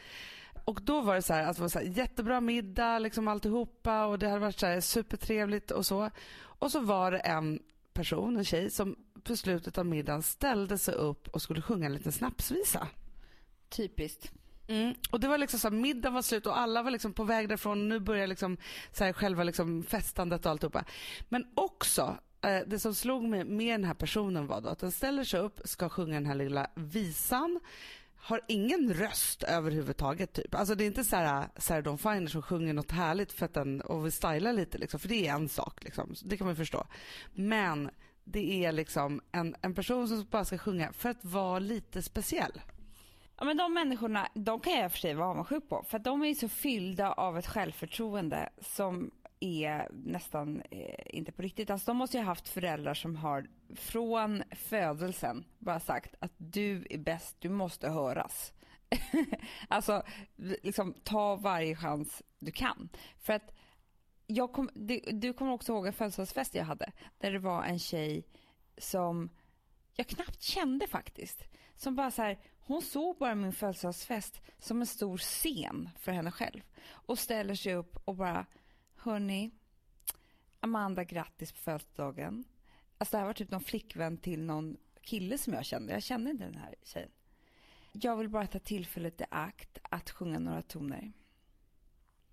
Och 0.64 0.82
då 0.82 1.00
var 1.00 1.14
det 1.14 1.22
så 1.22 1.34
här, 1.34 1.44
alltså, 1.44 1.60
det 1.60 1.64
var 1.64 1.68
så 1.68 1.78
här, 1.78 1.86
jättebra 1.86 2.40
middag 2.40 2.98
liksom 2.98 3.28
alltihopa 3.28 4.06
och 4.06 4.18
det 4.18 4.28
hade 4.28 4.40
varit 4.40 4.58
så 4.58 4.66
här, 4.66 4.80
supertrevligt 4.80 5.70
och 5.70 5.86
så. 5.86 6.10
Och 6.38 6.72
så 6.72 6.80
var 6.80 7.10
det 7.10 7.18
en 7.18 7.62
person, 7.92 8.36
en 8.36 8.44
tjej 8.44 8.70
som 8.70 8.96
på 9.22 9.36
slutet 9.36 9.78
av 9.78 9.86
middagen 9.86 10.22
ställde 10.22 10.78
sig 10.78 10.94
upp 10.94 11.28
och 11.28 11.42
skulle 11.42 11.62
sjunga 11.62 11.86
en 11.86 11.92
liten 11.92 12.12
snapsvisa. 12.12 12.88
Typiskt. 13.68 14.32
Mm. 14.66 14.94
Och 15.10 15.20
det 15.20 15.28
var 15.28 15.38
liksom 15.38 15.60
så 15.60 15.68
här, 15.68 15.76
middagen 15.76 16.14
var 16.14 16.22
slut 16.22 16.46
och 16.46 16.58
alla 16.58 16.82
var 16.82 16.90
liksom 16.90 17.12
på 17.12 17.24
väg 17.24 17.48
därifrån. 17.48 17.88
Nu 17.88 18.00
börjar 18.00 18.26
liksom 18.26 18.56
så 18.92 19.04
här, 19.04 19.12
själva 19.12 19.44
liksom 19.44 19.82
festandet 19.82 20.46
och 20.46 20.52
alltihopa. 20.52 20.84
Men 21.28 21.46
också 21.54 22.16
eh, 22.40 22.60
det 22.66 22.78
som 22.78 22.94
slog 22.94 23.24
mig 23.24 23.44
med 23.44 23.74
den 23.74 23.84
här 23.84 23.94
personen 23.94 24.46
var 24.46 24.60
då 24.60 24.68
att 24.68 24.78
den 24.78 24.92
ställer 24.92 25.24
sig 25.24 25.40
upp, 25.40 25.60
ska 25.64 25.88
sjunga 25.88 26.14
den 26.14 26.26
här 26.26 26.34
lilla 26.34 26.70
visan 26.74 27.60
har 28.20 28.40
ingen 28.48 28.94
röst 28.94 29.42
överhuvudtaget. 29.42 30.32
Typ. 30.32 30.54
Alltså 30.54 30.74
det 30.74 30.84
är 30.84 30.86
inte 30.86 31.04
Sarah, 31.04 31.44
Sarah 31.56 31.82
Dawn 31.82 31.98
Finer 31.98 32.26
som 32.26 32.42
sjunger 32.42 32.72
något 32.72 32.90
härligt 32.90 33.32
för 33.32 33.46
att 33.46 33.54
den, 33.54 33.80
och 33.80 34.04
vill 34.04 34.12
styla 34.12 34.52
lite, 34.52 34.78
liksom, 34.78 35.00
för 35.00 35.08
det 35.08 35.28
är 35.28 35.34
en 35.34 35.48
sak. 35.48 35.84
Liksom. 35.84 36.14
Det 36.24 36.36
kan 36.36 36.46
man 36.46 36.56
förstå. 36.56 36.86
Men 37.34 37.90
det 38.24 38.64
är 38.64 38.72
liksom 38.72 39.20
en, 39.32 39.56
en 39.60 39.74
person 39.74 40.08
som 40.08 40.26
bara 40.30 40.44
ska 40.44 40.58
sjunga 40.58 40.92
för 40.92 41.08
att 41.08 41.24
vara 41.24 41.58
lite 41.58 42.02
speciell. 42.02 42.60
Ja, 43.38 43.44
men 43.44 43.56
de 43.56 43.74
människorna, 43.74 44.28
de 44.34 44.60
kan 44.60 44.72
jag 44.72 44.92
för 44.92 44.98
sig 44.98 45.14
vara 45.14 45.28
avundsjuk 45.28 45.68
på. 45.68 45.82
För 45.82 45.96
att 45.96 46.04
de 46.04 46.24
är 46.24 46.34
så 46.34 46.48
fyllda 46.48 47.12
av 47.12 47.38
ett 47.38 47.46
självförtroende 47.46 48.48
som 48.60 49.10
är 49.40 49.88
nästan 49.92 50.62
eh, 50.70 51.16
inte 51.16 51.32
på 51.32 51.42
riktigt. 51.42 51.70
Alltså 51.70 51.90
de 51.90 51.96
måste 51.96 52.16
ju 52.16 52.22
ha 52.22 52.30
haft 52.30 52.48
föräldrar 52.48 52.94
som 52.94 53.16
har 53.16 53.46
från 53.76 54.42
födelsen 54.50 55.44
bara 55.58 55.80
sagt 55.80 56.14
att 56.18 56.32
du 56.36 56.86
är 56.90 56.98
bäst, 56.98 57.36
du 57.38 57.48
måste 57.48 57.88
höras. 57.88 58.52
alltså 59.68 60.02
liksom 60.36 60.94
ta 61.04 61.36
varje 61.36 61.76
chans 61.76 62.22
du 62.38 62.50
kan. 62.50 62.88
För 63.18 63.32
att 63.32 63.54
jag 64.26 64.52
kom, 64.52 64.70
du, 64.74 65.00
du 65.12 65.32
kommer 65.32 65.52
också 65.52 65.72
ihåg 65.72 65.86
en 65.86 65.92
födelsedagsfest 65.92 66.54
jag 66.54 66.64
hade 66.64 66.92
där 67.18 67.32
det 67.32 67.38
var 67.38 67.64
en 67.64 67.78
tjej 67.78 68.26
som 68.78 69.30
jag 69.94 70.06
knappt 70.06 70.42
kände 70.42 70.86
faktiskt. 70.86 71.44
Som 71.76 71.96
bara 71.96 72.10
så 72.10 72.22
här, 72.22 72.38
hon 72.68 72.82
såg 72.82 73.18
bara 73.18 73.34
min 73.34 73.52
födelsedagsfest 73.52 74.40
som 74.58 74.80
en 74.80 74.86
stor 74.86 75.18
scen 75.18 75.90
för 75.98 76.12
henne 76.12 76.30
själv. 76.30 76.60
Och 76.90 77.18
ställer 77.18 77.54
sig 77.54 77.74
upp 77.74 77.96
och 78.04 78.14
bara, 78.14 78.46
hörni, 78.96 79.50
Amanda 80.60 81.04
grattis 81.04 81.52
på 81.52 81.58
födelsedagen. 81.58 82.44
Alltså 82.98 83.16
det 83.16 83.18
här 83.18 83.26
var 83.26 83.32
typ 83.32 83.50
någon 83.50 83.60
flickvän 83.60 84.18
till 84.18 84.42
någon 84.42 84.76
kille 85.02 85.38
som 85.38 85.52
jag 85.52 85.64
kände. 85.64 85.92
Jag 85.92 86.02
kände 86.02 86.30
inte 86.30 86.44
den 86.44 86.54
här 86.54 86.74
tjejen. 86.82 87.10
Jag 87.92 88.16
vill 88.16 88.28
bara 88.28 88.46
ta 88.46 88.58
tillfället 88.58 89.20
i 89.20 89.24
akt 89.30 89.78
att 89.82 90.10
sjunga 90.10 90.38
några 90.38 90.62
toner. 90.62 91.12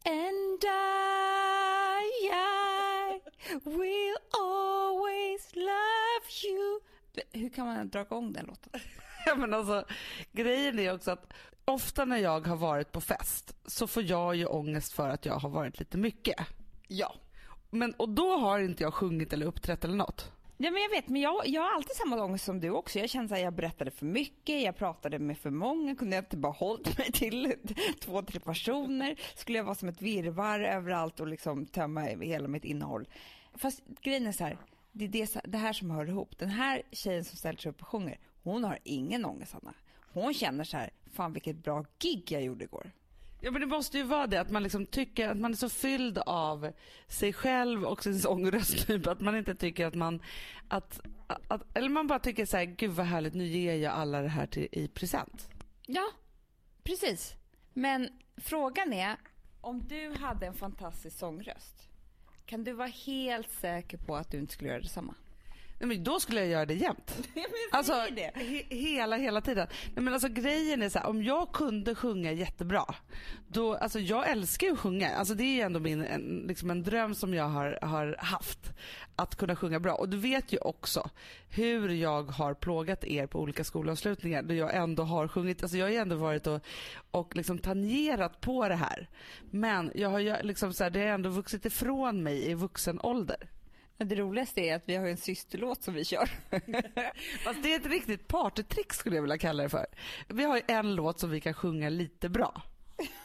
And 0.05 0.63
I, 0.63 2.27
I 2.27 3.21
will 3.63 4.15
always 4.31 5.55
love 5.55 6.25
you 6.45 6.81
hur 7.31 7.49
kan 7.49 7.65
man 7.65 7.89
dra 7.89 8.01
igång 8.01 8.33
den 8.33 8.45
låten? 8.45 8.81
Ja, 9.27 9.35
men 9.35 9.53
alltså, 9.53 9.85
grejen 10.31 10.79
är 10.79 10.93
också 10.93 11.11
att 11.11 11.33
ofta 11.65 12.05
när 12.05 12.17
jag 12.17 12.47
har 12.47 12.55
varit 12.55 12.91
på 12.91 13.01
fest 13.01 13.55
så 13.65 13.87
får 13.87 14.03
jag 14.03 14.35
ju 14.35 14.45
ångest 14.45 14.93
för 14.93 15.09
att 15.09 15.25
jag 15.25 15.33
har 15.33 15.49
varit 15.49 15.79
lite 15.79 15.97
mycket. 15.97 16.35
Ja. 16.87 17.13
Men, 17.69 17.93
och 17.93 18.09
då 18.09 18.37
har 18.37 18.59
inte 18.59 18.83
jag 18.83 18.93
sjungit 18.93 19.33
eller 19.33 19.45
uppträtt 19.45 19.83
eller 19.83 19.95
något. 19.95 20.31
Ja, 20.57 20.71
men 20.71 20.81
jag 20.81 20.89
vet, 20.89 21.07
men 21.07 21.21
jag, 21.21 21.47
jag 21.47 21.61
har 21.61 21.75
alltid 21.75 21.95
samma 21.95 22.23
ångest 22.23 22.45
som 22.45 22.59
du 22.59 22.69
också. 22.69 22.99
Jag 22.99 23.09
känner 23.09 23.35
att 23.35 23.41
jag 23.41 23.53
berättade 23.53 23.91
för 23.91 24.05
mycket, 24.05 24.61
jag 24.61 24.77
pratade 24.77 25.19
med 25.19 25.37
för 25.37 25.49
många, 25.49 25.95
kunde 25.95 26.15
jag 26.15 26.23
inte 26.23 26.37
bara 26.37 26.53
hållit 26.53 26.97
mig 26.97 27.11
till 27.11 27.53
två, 28.01 28.21
tre 28.21 28.39
personer? 28.39 29.19
Skulle 29.35 29.57
jag 29.57 29.65
vara 29.65 29.75
som 29.75 29.89
ett 29.89 30.01
virvar 30.01 30.59
överallt 30.59 31.19
och 31.19 31.27
liksom 31.27 31.65
tömma 31.65 32.01
hela 32.01 32.47
mitt 32.47 32.65
innehåll? 32.65 33.07
Fast 33.53 33.83
grejen 34.01 34.27
är 34.27 34.31
så 34.31 34.43
här, 34.43 34.57
det 34.91 35.05
är 35.05 35.09
det, 35.09 35.41
det, 35.43 35.57
här 35.57 35.73
som 35.73 35.91
hör 35.91 36.09
ihop. 36.09 36.37
Den 36.37 36.49
här 36.49 36.81
tjejen 36.91 37.25
som 37.25 37.37
ställer 37.37 37.59
sig 37.59 37.69
upp 37.69 37.81
och 37.81 37.87
sjunger, 37.87 38.19
hon 38.45 38.63
har 38.63 38.79
ingen 38.83 39.25
ångest, 39.25 39.55
Anna. 39.55 39.73
Hon 40.13 40.33
känner 40.33 40.63
så 40.63 40.77
här, 40.77 40.89
fan 41.11 41.33
vilket 41.33 41.55
bra 41.55 41.85
gig 41.99 42.31
jag 42.31 42.43
gjorde 42.43 42.63
igår. 42.63 42.91
Ja 43.41 43.51
men 43.51 43.61
det 43.61 43.67
måste 43.67 43.97
ju 43.97 44.03
vara 44.03 44.27
det 44.27 44.41
att 44.41 44.51
man 44.51 44.63
liksom 44.63 44.85
tycker 44.85 45.29
att 45.29 45.37
man 45.37 45.51
är 45.51 45.55
så 45.55 45.69
fylld 45.69 46.17
av 46.17 46.71
sig 47.07 47.33
själv 47.33 47.83
och 47.83 48.03
sin 48.03 48.19
sångröst 48.19 48.87
typ 48.87 49.07
att 49.07 49.21
man 49.21 49.37
inte 49.37 49.55
tycker 49.55 49.85
att 49.85 49.95
man 49.95 50.21
att, 50.67 50.99
att 51.47 51.77
eller 51.77 51.89
man 51.89 52.07
bara 52.07 52.19
tycker 52.19 52.45
så 52.45 52.57
här, 52.57 52.65
gud 52.65 52.91
vad 52.91 53.05
härligt 53.05 53.33
nu 53.33 53.47
ger 53.47 53.75
jag 53.75 53.93
alla 53.93 54.21
det 54.21 54.29
här 54.29 54.47
till, 54.47 54.67
i 54.71 54.87
present. 54.87 55.49
Ja, 55.85 56.05
precis. 56.83 57.33
Men 57.73 58.09
frågan 58.37 58.93
är 58.93 59.15
om 59.61 59.81
du 59.87 60.15
hade 60.19 60.45
en 60.45 60.53
fantastisk 60.53 61.17
sångröst 61.17 61.89
kan 62.45 62.63
du 62.63 62.73
vara 62.73 62.87
helt 62.87 63.51
säker 63.51 63.97
på 63.97 64.15
att 64.15 64.31
du 64.31 64.39
inte 64.39 64.53
skulle 64.53 64.69
göra 64.69 64.81
detsamma? 64.81 65.15
Nej, 65.85 65.97
men 65.97 66.03
då 66.03 66.19
skulle 66.19 66.39
jag 66.39 66.49
göra 66.49 66.65
det 66.65 66.73
jämt. 66.73 67.17
alltså, 67.71 67.93
det. 68.15 68.31
He 68.35 68.75
hela, 68.75 69.15
hela 69.15 69.41
tiden. 69.41 69.67
Nej, 69.93 70.03
men 70.03 70.13
alltså, 70.13 70.29
grejen 70.29 70.81
är 70.81 70.89
så 70.89 70.99
här, 70.99 71.07
om 71.07 71.23
jag 71.23 71.51
kunde 71.51 71.95
sjunga 71.95 72.31
jättebra, 72.31 72.95
då, 73.47 73.75
alltså, 73.75 73.99
jag 73.99 74.29
älskar 74.29 74.67
ju 74.67 74.73
att 74.73 74.79
sjunga. 74.79 75.09
Alltså, 75.09 75.33
det 75.33 75.61
är 75.61 75.65
ändå 75.65 75.79
min, 75.79 76.05
en, 76.05 76.45
liksom 76.47 76.69
en 76.69 76.83
dröm 76.83 77.15
som 77.15 77.33
jag 77.33 77.43
har, 77.43 77.79
har 77.81 78.15
haft, 78.19 78.59
att 79.15 79.35
kunna 79.35 79.55
sjunga 79.55 79.79
bra. 79.79 79.95
Och 79.95 80.09
du 80.09 80.17
vet 80.17 80.53
ju 80.53 80.57
också 80.57 81.09
hur 81.49 81.89
jag 81.89 82.23
har 82.23 82.53
plågat 82.53 83.03
er 83.03 83.27
på 83.27 83.39
olika 83.39 83.63
skolavslutningar 83.63 84.43
då 84.43 84.53
jag 84.53 84.75
ändå 84.75 85.03
har 85.03 85.27
sjungit. 85.27 85.63
Alltså, 85.63 85.77
jag 85.77 85.85
har 85.85 85.91
ju 85.91 85.97
ändå 85.97 86.15
varit 86.15 86.47
och, 86.47 86.61
och 87.11 87.35
liksom 87.35 87.57
tangerat 87.57 88.41
på 88.41 88.67
det 88.67 88.75
här. 88.75 89.09
Men 89.51 89.91
jag 89.95 90.09
har 90.09 90.43
liksom 90.43 90.73
så 90.73 90.83
här, 90.83 90.91
det 90.91 90.99
har 90.99 91.07
ändå 91.07 91.29
vuxit 91.29 91.65
ifrån 91.65 92.23
mig 92.23 92.49
i 92.49 92.53
vuxen 92.53 92.99
ålder. 93.03 93.49
Det 93.97 94.15
roligaste 94.15 94.61
är 94.61 94.75
att 94.75 94.83
vi 94.85 94.95
har 94.95 95.07
en 95.07 95.17
systerlåt 95.17 95.83
som 95.83 95.93
vi 95.93 96.05
kör. 96.05 96.25
Fast 97.43 97.63
det 97.63 97.73
är 97.73 97.79
ett 97.79 97.85
riktigt 97.85 98.27
partytrick 98.27 98.93
skulle 98.93 99.15
jag 99.15 99.21
vilja 99.21 99.37
kalla 99.37 99.63
det 99.63 99.69
för. 99.69 99.85
Vi 100.27 100.43
har 100.43 100.55
ju 100.55 100.61
en 100.67 100.95
låt 100.95 101.19
som 101.19 101.29
vi 101.29 101.41
kan 101.41 101.53
sjunga 101.53 101.89
lite 101.89 102.29
bra. 102.29 102.61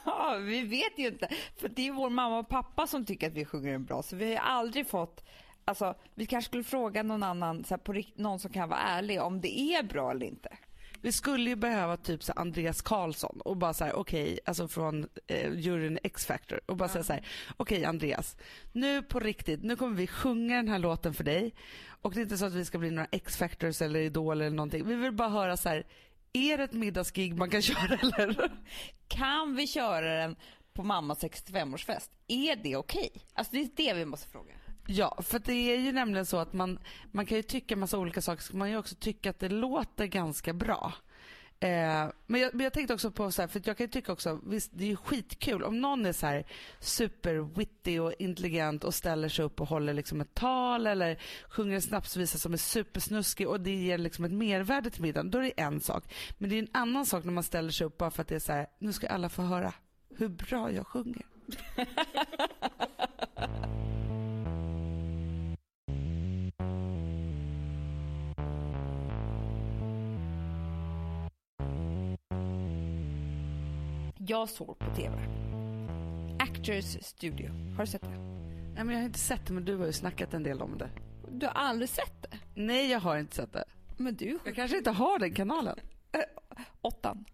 Ja, 0.05 0.37
vi 0.41 0.63
vet 0.63 0.99
ju 0.99 1.07
inte. 1.07 1.29
För 1.57 1.69
det 1.69 1.89
är 1.89 1.93
vår 1.93 2.11
mamma 2.11 2.39
och 2.39 2.49
pappa 2.49 2.87
som 2.87 3.05
tycker 3.05 3.27
att 3.27 3.33
vi 3.33 3.45
sjunger 3.45 3.73
den 3.73 3.85
bra. 3.85 4.03
Så 4.03 4.17
vi 4.17 4.35
har 4.35 4.43
aldrig 4.43 4.89
fått... 4.89 5.25
Alltså, 5.65 5.95
vi 6.15 6.27
kanske 6.27 6.49
skulle 6.49 6.65
fråga 6.65 7.03
någon 7.03 7.23
annan, 7.23 7.65
så 7.65 7.75
här, 7.75 7.79
på, 7.79 8.03
någon 8.15 8.39
som 8.39 8.53
kan 8.53 8.69
vara 8.69 8.81
ärlig, 8.81 9.23
om 9.23 9.41
det 9.41 9.61
är 9.61 9.83
bra 9.83 10.11
eller 10.11 10.27
inte. 10.27 10.57
Vi 11.03 11.13
skulle 11.13 11.51
ju 11.51 11.57
behöva 11.57 11.97
typ 11.97 12.23
så 12.23 12.33
Andreas 12.33 12.83
Karlsson 12.83 13.41
och 13.41 13.57
bara 13.57 13.75
så 13.75 13.85
här 13.85 13.95
okej, 13.95 14.39
alltså 14.45 14.69
från 14.69 15.09
eh, 15.27 15.53
juryn 15.55 15.99
X-Factor 16.03 16.61
och 16.67 16.77
bara 16.77 16.89
säga 16.89 17.05
så 17.05 17.13
här 17.13 17.27
okej 17.57 17.85
Andreas, 17.85 18.37
nu 18.73 19.03
på 19.03 19.21
riktigt, 19.21 19.63
nu 19.63 19.77
kommer 19.77 19.97
vi 19.97 20.07
sjunga 20.07 20.57
den 20.57 20.69
här 20.69 20.79
låten 20.79 21.15
för 21.15 21.25
dig 21.25 21.55
och 22.03 22.15
det 22.15 22.21
är 22.21 22.23
inte 22.23 22.39
så 22.39 22.45
att 22.45 22.55
vi 22.55 22.65
ska 22.65 22.79
bli 22.79 22.91
några 22.91 23.09
X-Factors 23.11 23.83
eller 23.83 24.01
Idol 24.01 24.41
eller 24.41 24.57
någonting. 24.57 24.87
Vi 24.87 24.95
vill 24.95 25.13
bara 25.13 25.29
höra 25.29 25.57
så 25.57 25.69
här, 25.69 25.87
är 26.33 26.59
det 26.59 26.65
ett 26.65 26.73
middagsgig 26.73 27.35
man 27.35 27.51
kan 27.51 27.63
köra 27.73 27.99
eller? 28.03 28.53
Kan 29.09 29.57
vi 29.57 29.67
köra 29.67 30.21
den 30.21 30.37
på 30.73 30.83
mammas 30.83 31.23
65-årsfest? 31.23 32.11
Är 32.29 32.57
det 32.57 32.77
okej? 32.77 33.11
Alltså 33.35 33.53
det 33.53 33.61
är 33.61 33.71
det 33.77 33.95
vi 33.95 34.05
måste 34.05 34.29
fråga. 34.29 34.53
Ja, 34.87 35.19
för 35.23 35.39
det 35.39 35.53
är 35.53 35.79
ju 35.79 35.93
nämligen 35.93 36.27
så 36.27 36.37
att 36.37 36.53
man, 36.53 36.79
man 37.13 37.27
kan 37.27 37.37
ju 37.37 37.43
tycka 37.43 37.77
massa 37.77 37.99
olika 37.99 38.23
saker, 38.23 38.43
så 38.43 38.51
kan 38.51 38.59
man 38.59 38.71
ju 38.71 38.77
också 38.77 38.95
tycka 38.95 39.31
att 39.31 39.39
det 39.39 39.49
låter 39.49 40.07
ganska 40.07 40.53
bra. 40.53 40.93
Eh, 41.63 42.09
men, 42.27 42.41
jag, 42.41 42.55
men 42.55 42.65
jag 42.65 42.73
tänkte 42.73 42.95
också 42.95 43.11
på 43.11 43.31
så 43.31 43.43
här, 43.43 43.47
för 43.49 43.63
jag 43.65 43.77
kan 43.77 43.85
ju 43.85 43.91
tycka 43.91 44.13
också, 44.13 44.41
visst 44.47 44.71
det 44.75 44.85
är 44.85 44.89
ju 44.89 44.97
skitkul 44.97 45.63
om 45.63 45.81
någon 45.81 46.07
är 46.07 46.13
så 46.13 46.27
här 46.27 46.45
superwitty 46.79 47.99
och 47.99 48.13
intelligent 48.19 48.85
och 48.85 48.95
ställer 48.95 49.29
sig 49.29 49.45
upp 49.45 49.61
och 49.61 49.69
håller 49.69 49.95
liksom 49.95 50.21
ett 50.21 50.35
tal 50.35 50.87
eller 50.87 51.19
sjunger 51.49 51.75
en 51.75 51.83
snapsvisa 51.83 52.39
som 52.39 52.53
är 52.53 52.57
supersnuskig 52.57 53.49
och 53.49 53.61
det 53.61 53.75
ger 53.75 53.99
liksom 53.99 54.25
ett 54.25 54.33
mervärde 54.33 54.91
till 54.91 55.03
middagen, 55.03 55.31
då 55.31 55.39
är 55.39 55.43
det 55.43 55.61
en 55.61 55.81
sak. 55.81 56.15
Men 56.39 56.51
det 56.51 56.57
är 56.57 56.63
en 56.63 56.69
annan 56.73 57.07
sak 57.07 57.25
när 57.25 57.33
man 57.33 57.45
ställer 57.45 57.71
sig 57.71 57.87
upp 57.87 57.99
bara 57.99 58.11
för 58.11 58.23
att 58.23 58.29
det 58.29 58.35
är 58.35 58.39
så 58.39 58.53
här, 58.53 58.67
nu 58.79 58.93
ska 58.93 59.09
alla 59.09 59.29
få 59.29 59.43
höra 59.43 59.73
hur 60.17 60.29
bra 60.29 60.73
jag 60.73 60.87
sjunger. 60.87 61.27
Jag 74.31 74.49
såg 74.49 74.79
på 74.79 74.95
TV. 74.95 75.17
Actors 76.39 76.97
Studio. 77.05 77.51
Har 77.77 77.85
du 77.85 77.91
sett 77.91 78.03
det? 78.03 78.09
Nej, 78.75 78.85
men 78.85 78.91
jag 78.91 78.97
har 78.97 79.05
inte 79.05 79.19
sett 79.19 79.47
det 79.47 79.53
men 79.53 79.65
du 79.65 79.77
har 79.77 79.87
ju 79.87 79.93
snackat 79.93 80.35
en 80.35 80.43
del 80.43 80.63
om 80.63 80.79
det. 80.79 80.91
Du 81.31 81.47
har 81.47 81.53
aldrig 81.53 81.89
sett 81.89 82.23
det? 82.23 82.39
Nej 82.55 82.91
jag 82.91 83.01
har 83.01 83.19
inte 83.19 83.37
sett 83.37 83.53
det. 83.53 83.65
Men 83.97 84.15
du 84.17 84.39
Jag 84.45 84.55
kanske 84.55 84.77
inte 84.79 84.91
har 84.91 85.19
den 85.19 85.35
kanalen. 85.35 85.79
Åttan. 86.81 87.25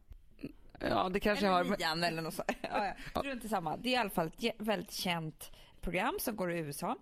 Ja 0.81 1.09
det 1.09 1.21
kanske 1.21 1.47
jag 1.47 1.53
har. 1.53 1.61
Eller 1.61 1.77
nian 1.77 2.05
eller 2.05 2.23
något 2.23 2.35
sånt. 2.35 2.49
Ja, 2.63 2.95
ja. 3.15 3.21
Strunt 3.21 3.45
i 3.45 3.49
samma. 3.49 3.77
Det 3.77 3.89
är 3.89 3.93
i 3.93 3.97
alla 3.97 4.11
fall 4.11 4.31
ett 4.39 4.55
väldigt 4.59 4.93
känt 4.93 5.51
program 5.81 6.17
som 6.21 6.37
går 6.37 6.53
i 6.53 6.59
USA. 6.59 6.97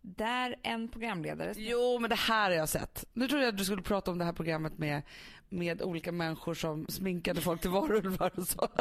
Där 0.00 0.56
en 0.62 0.88
programledare... 0.88 1.52
Jo 1.56 1.98
men 1.98 2.10
det 2.10 2.16
här 2.16 2.50
har 2.50 2.56
jag 2.56 2.68
sett. 2.68 3.04
Nu 3.12 3.28
trodde 3.28 3.44
jag 3.44 3.52
att 3.52 3.58
du 3.58 3.64
skulle 3.64 3.82
prata 3.82 4.10
om 4.10 4.18
det 4.18 4.24
här 4.24 4.32
programmet 4.32 4.78
med, 4.78 5.02
med 5.48 5.82
olika 5.82 6.12
människor 6.12 6.54
som 6.54 6.86
sminkade 6.88 7.40
folk 7.40 7.60
till 7.60 7.70
varulvar 7.70 8.32
och 8.36 8.48
så. 8.48 8.68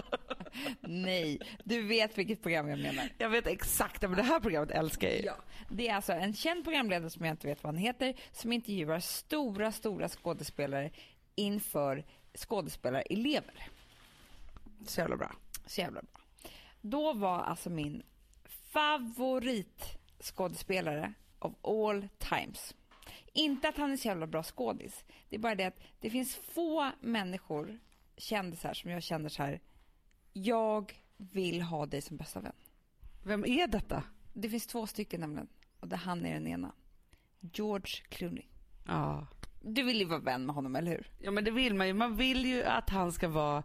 Nej, 0.82 1.40
du 1.64 1.82
vet 1.82 2.18
vilket 2.18 2.42
program 2.42 2.70
jag 2.70 2.80
menar. 2.80 3.10
Jag 3.18 3.30
vet 3.30 3.48
exakt, 3.48 4.02
men 4.02 4.16
det 4.16 4.24
här 4.24 4.40
programmet 4.40 4.72
älskar 4.72 5.08
jag 5.08 5.18
ju. 5.18 5.26
Ja. 5.26 5.36
Det 5.70 5.88
är 5.88 5.96
alltså 5.96 6.14
en 6.14 6.34
känd 6.34 6.64
programledare 6.64 7.10
som 7.10 7.26
jag 7.26 7.34
inte 7.34 7.48
vet 7.48 7.64
vad 7.64 7.74
han 7.74 7.84
heter 7.84 8.14
som 8.32 8.52
intervjuar 8.52 9.00
stora, 9.00 9.72
stora 9.72 10.10
skådespelare 10.10 10.92
inför 11.36 12.06
skådespelarelever. 12.34 13.68
Så 14.86 15.00
jävla 15.00 15.18
bra. 15.18 15.32
Så 15.66 15.82
jävla 15.82 16.02
bra. 16.02 16.22
Då 16.82 17.14
var 17.14 17.40
alltså 17.40 17.70
min 17.70 18.04
favoritskådespelare 18.48 21.14
of 21.40 21.54
all 21.62 22.08
times. 22.18 22.76
Inte 23.34 23.70
att 23.70 23.78
han 23.78 23.92
är 23.92 23.98
så 23.98 24.08
jävla 24.08 24.28
bra 24.28 24.44
skådis. 24.44 25.06
Det 25.30 25.36
är 25.36 25.40
bara 25.40 25.56
det 25.56 25.66
att 25.66 25.80
det 26.00 26.10
finns 26.10 26.36
få 26.36 26.92
människor, 27.00 27.80
kändisar, 28.18 28.74
som 28.74 28.92
jag 28.92 29.04
känner 29.04 29.30
så 29.30 29.44
här. 29.44 29.60
Jag 30.34 30.94
vill 31.18 31.62
ha 31.62 31.86
dig 31.86 32.02
som 32.02 32.18
bästa 32.18 32.40
vän. 32.40 32.54
Vem 33.24 33.46
är 33.46 33.68
detta? 33.68 34.04
Det 34.34 34.50
finns 34.50 34.68
två 34.68 34.88
stycken 34.88 35.20
nämligen. 35.20 35.48
Och 35.80 35.88
det 35.88 35.96
han 35.96 36.26
är 36.26 36.34
den 36.34 36.48
ena. 36.48 36.72
George 37.40 38.04
Clooney. 38.10 38.44
Ja. 38.88 39.28
Du 39.62 39.84
vill 39.84 40.00
ju 40.00 40.06
vara 40.06 40.20
vän 40.20 40.46
med 40.46 40.56
honom, 40.56 40.76
eller 40.76 40.92
hur? 40.92 41.08
ja 41.20 41.32
men 41.32 41.44
det 41.44 41.52
vill 41.52 41.74
man 41.76 41.88
ju. 41.88 41.94
Man 41.94 42.16
vill 42.16 42.46
ju 42.46 42.64
att 42.64 42.90
han 42.90 43.12
ska 43.12 43.28
vara 43.28 43.64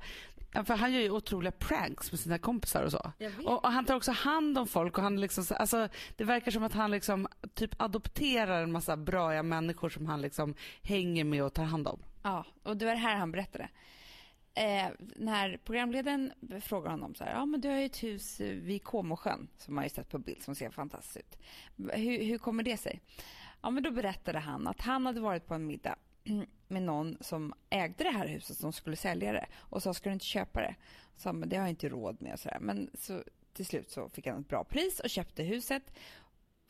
För 0.65 0.75
han 0.77 0.93
gör 0.93 1.01
ju 1.01 1.11
otroliga 1.11 1.53
pranks 1.53 2.13
med 2.13 2.21
sina 2.21 2.39
kompisar 2.39 2.83
och 2.83 2.93
så. 2.93 3.13
Och, 3.47 3.65
och 3.65 3.73
han 3.73 3.85
tar 3.85 3.95
också 3.95 4.13
hand 4.13 4.59
om 4.59 4.67
folk 4.67 4.97
och 4.99 5.03
han 5.05 5.21
liksom, 5.21 5.45
så- 5.45 5.55
alltså, 5.55 5.89
det 6.17 6.25
verkar 6.25 6.51
som 6.51 6.63
att 6.63 6.73
han 6.73 6.91
liksom 6.91 7.29
typ 7.55 7.71
adopterar 7.83 8.63
en 8.63 8.73
massa 8.73 8.97
bra 8.97 9.43
människor 9.43 9.89
som 9.89 10.07
han 10.07 10.21
liksom 10.23 10.55
hänger 10.83 11.25
med 11.25 11.43
och 11.45 11.53
tar 11.55 11.65
hand 11.65 11.89
om. 11.89 11.99
Ja, 12.23 12.45
och 12.63 12.77
det 12.77 12.85
var 12.85 12.93
det 12.93 12.99
här 12.99 13.17
han 13.17 13.33
berättade. 13.33 13.69
Eh, 14.57 14.91
när 15.17 15.57
programledaren 15.57 16.33
frågar 16.61 16.91
honom 16.91 17.15
så 17.15 17.25
här, 17.25 17.33
ja 17.33 17.47
men 17.47 17.61
du 17.61 17.69
har 17.69 17.77
ju 17.77 17.87
ett 17.87 18.03
hus 18.03 18.41
vid 18.41 18.85
Comosjön 18.85 19.49
som 19.57 19.75
man 19.75 19.85
ju 19.85 19.91
sett 19.91 20.09
på 20.09 20.19
bild 20.19 20.43
som 20.43 20.55
ser 20.55 20.71
fantastiskt 20.71 21.17
ut. 21.17 21.39
Hur, 21.93 22.25
hur 22.25 22.39
kommer 22.39 22.63
det 22.63 22.77
sig? 22.77 23.01
Ja 23.63 23.71
men 23.71 23.83
då 23.83 23.91
berättade 23.91 24.39
han 24.39 24.67
att 24.67 24.81
han 24.81 25.07
hade 25.07 25.21
varit 25.21 25.47
på 25.47 25.55
en 25.55 25.67
middag 25.67 25.97
med 26.69 26.83
någon 26.83 27.17
som 27.21 27.55
ägde 27.71 28.05
det 28.05 28.11
här 28.11 28.27
huset 28.27 28.57
som 28.57 28.73
skulle 28.73 28.97
sälja 28.97 29.33
det 29.33 29.47
och 29.55 29.83
sa 29.83 29.95
ska 29.95 30.09
du 30.09 30.13
inte 30.13 30.27
köpa 30.27 30.61
det? 30.61 30.75
Så 31.17 31.33
men 31.33 31.49
det 31.49 31.57
har 31.57 31.63
jag 31.63 31.71
inte 31.71 31.89
råd 31.89 32.23
med 32.23 32.33
och 32.33 32.41
så 32.41 32.49
där. 32.49 32.61
Men 32.61 32.91
så 32.95 33.23
till 33.53 33.67
slut 33.67 33.91
så 33.91 34.09
fick 34.09 34.27
han 34.27 34.41
ett 34.41 34.49
bra 34.49 34.65
pris 34.65 35.01
och 35.01 35.11
köpte 35.11 35.43
huset 35.43 35.93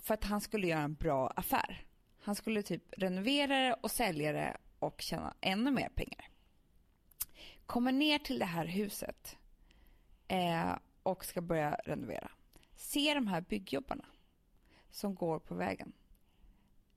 för 0.03 0.14
att 0.14 0.25
han 0.25 0.40
skulle 0.40 0.66
göra 0.66 0.81
en 0.81 0.94
bra 0.94 1.29
affär. 1.37 1.85
Han 2.20 2.35
skulle 2.35 2.62
typ 2.62 2.83
renovera 2.96 3.59
det 3.59 3.75
och 3.75 3.90
sälja 3.90 4.33
det 4.33 4.57
och 4.79 5.01
tjäna 5.01 5.35
ännu 5.40 5.70
mer 5.70 5.88
pengar. 5.88 6.31
Kommer 7.66 7.92
ner 7.92 8.18
till 8.18 8.38
det 8.38 8.44
här 8.44 8.66
huset 8.66 9.37
eh, 10.29 10.76
och 11.02 11.24
ska 11.24 11.40
börja 11.40 11.74
renovera. 11.85 12.31
Ser 12.76 13.14
de 13.14 13.26
här 13.26 13.40
byggjobbarna 13.40 14.05
som 14.90 15.14
går 15.14 15.38
på 15.38 15.55
vägen. 15.55 15.92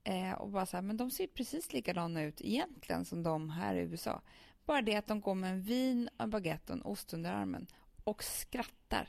Eh, 0.04 0.32
och 0.32 0.48
bara 0.48 0.66
så 0.66 0.76
här, 0.76 0.82
men 0.82 0.96
de 0.96 1.10
ser 1.10 1.26
precis 1.26 1.72
likadana 1.72 2.22
ut 2.22 2.40
egentligen 2.40 3.04
som 3.04 3.22
de 3.22 3.50
här 3.50 3.74
i 3.74 3.80
USA. 3.80 4.22
Bara 4.64 4.82
det 4.82 4.96
att 4.96 5.06
de 5.06 5.20
går 5.20 5.34
med 5.34 5.52
en 5.52 5.62
vin, 5.62 6.08
en 6.18 6.30
baguette 6.30 6.72
och 6.72 6.78
en 6.78 6.84
ost 6.84 7.14
under 7.14 7.32
armen 7.32 7.66
och 8.04 8.24
skrattar. 8.24 9.08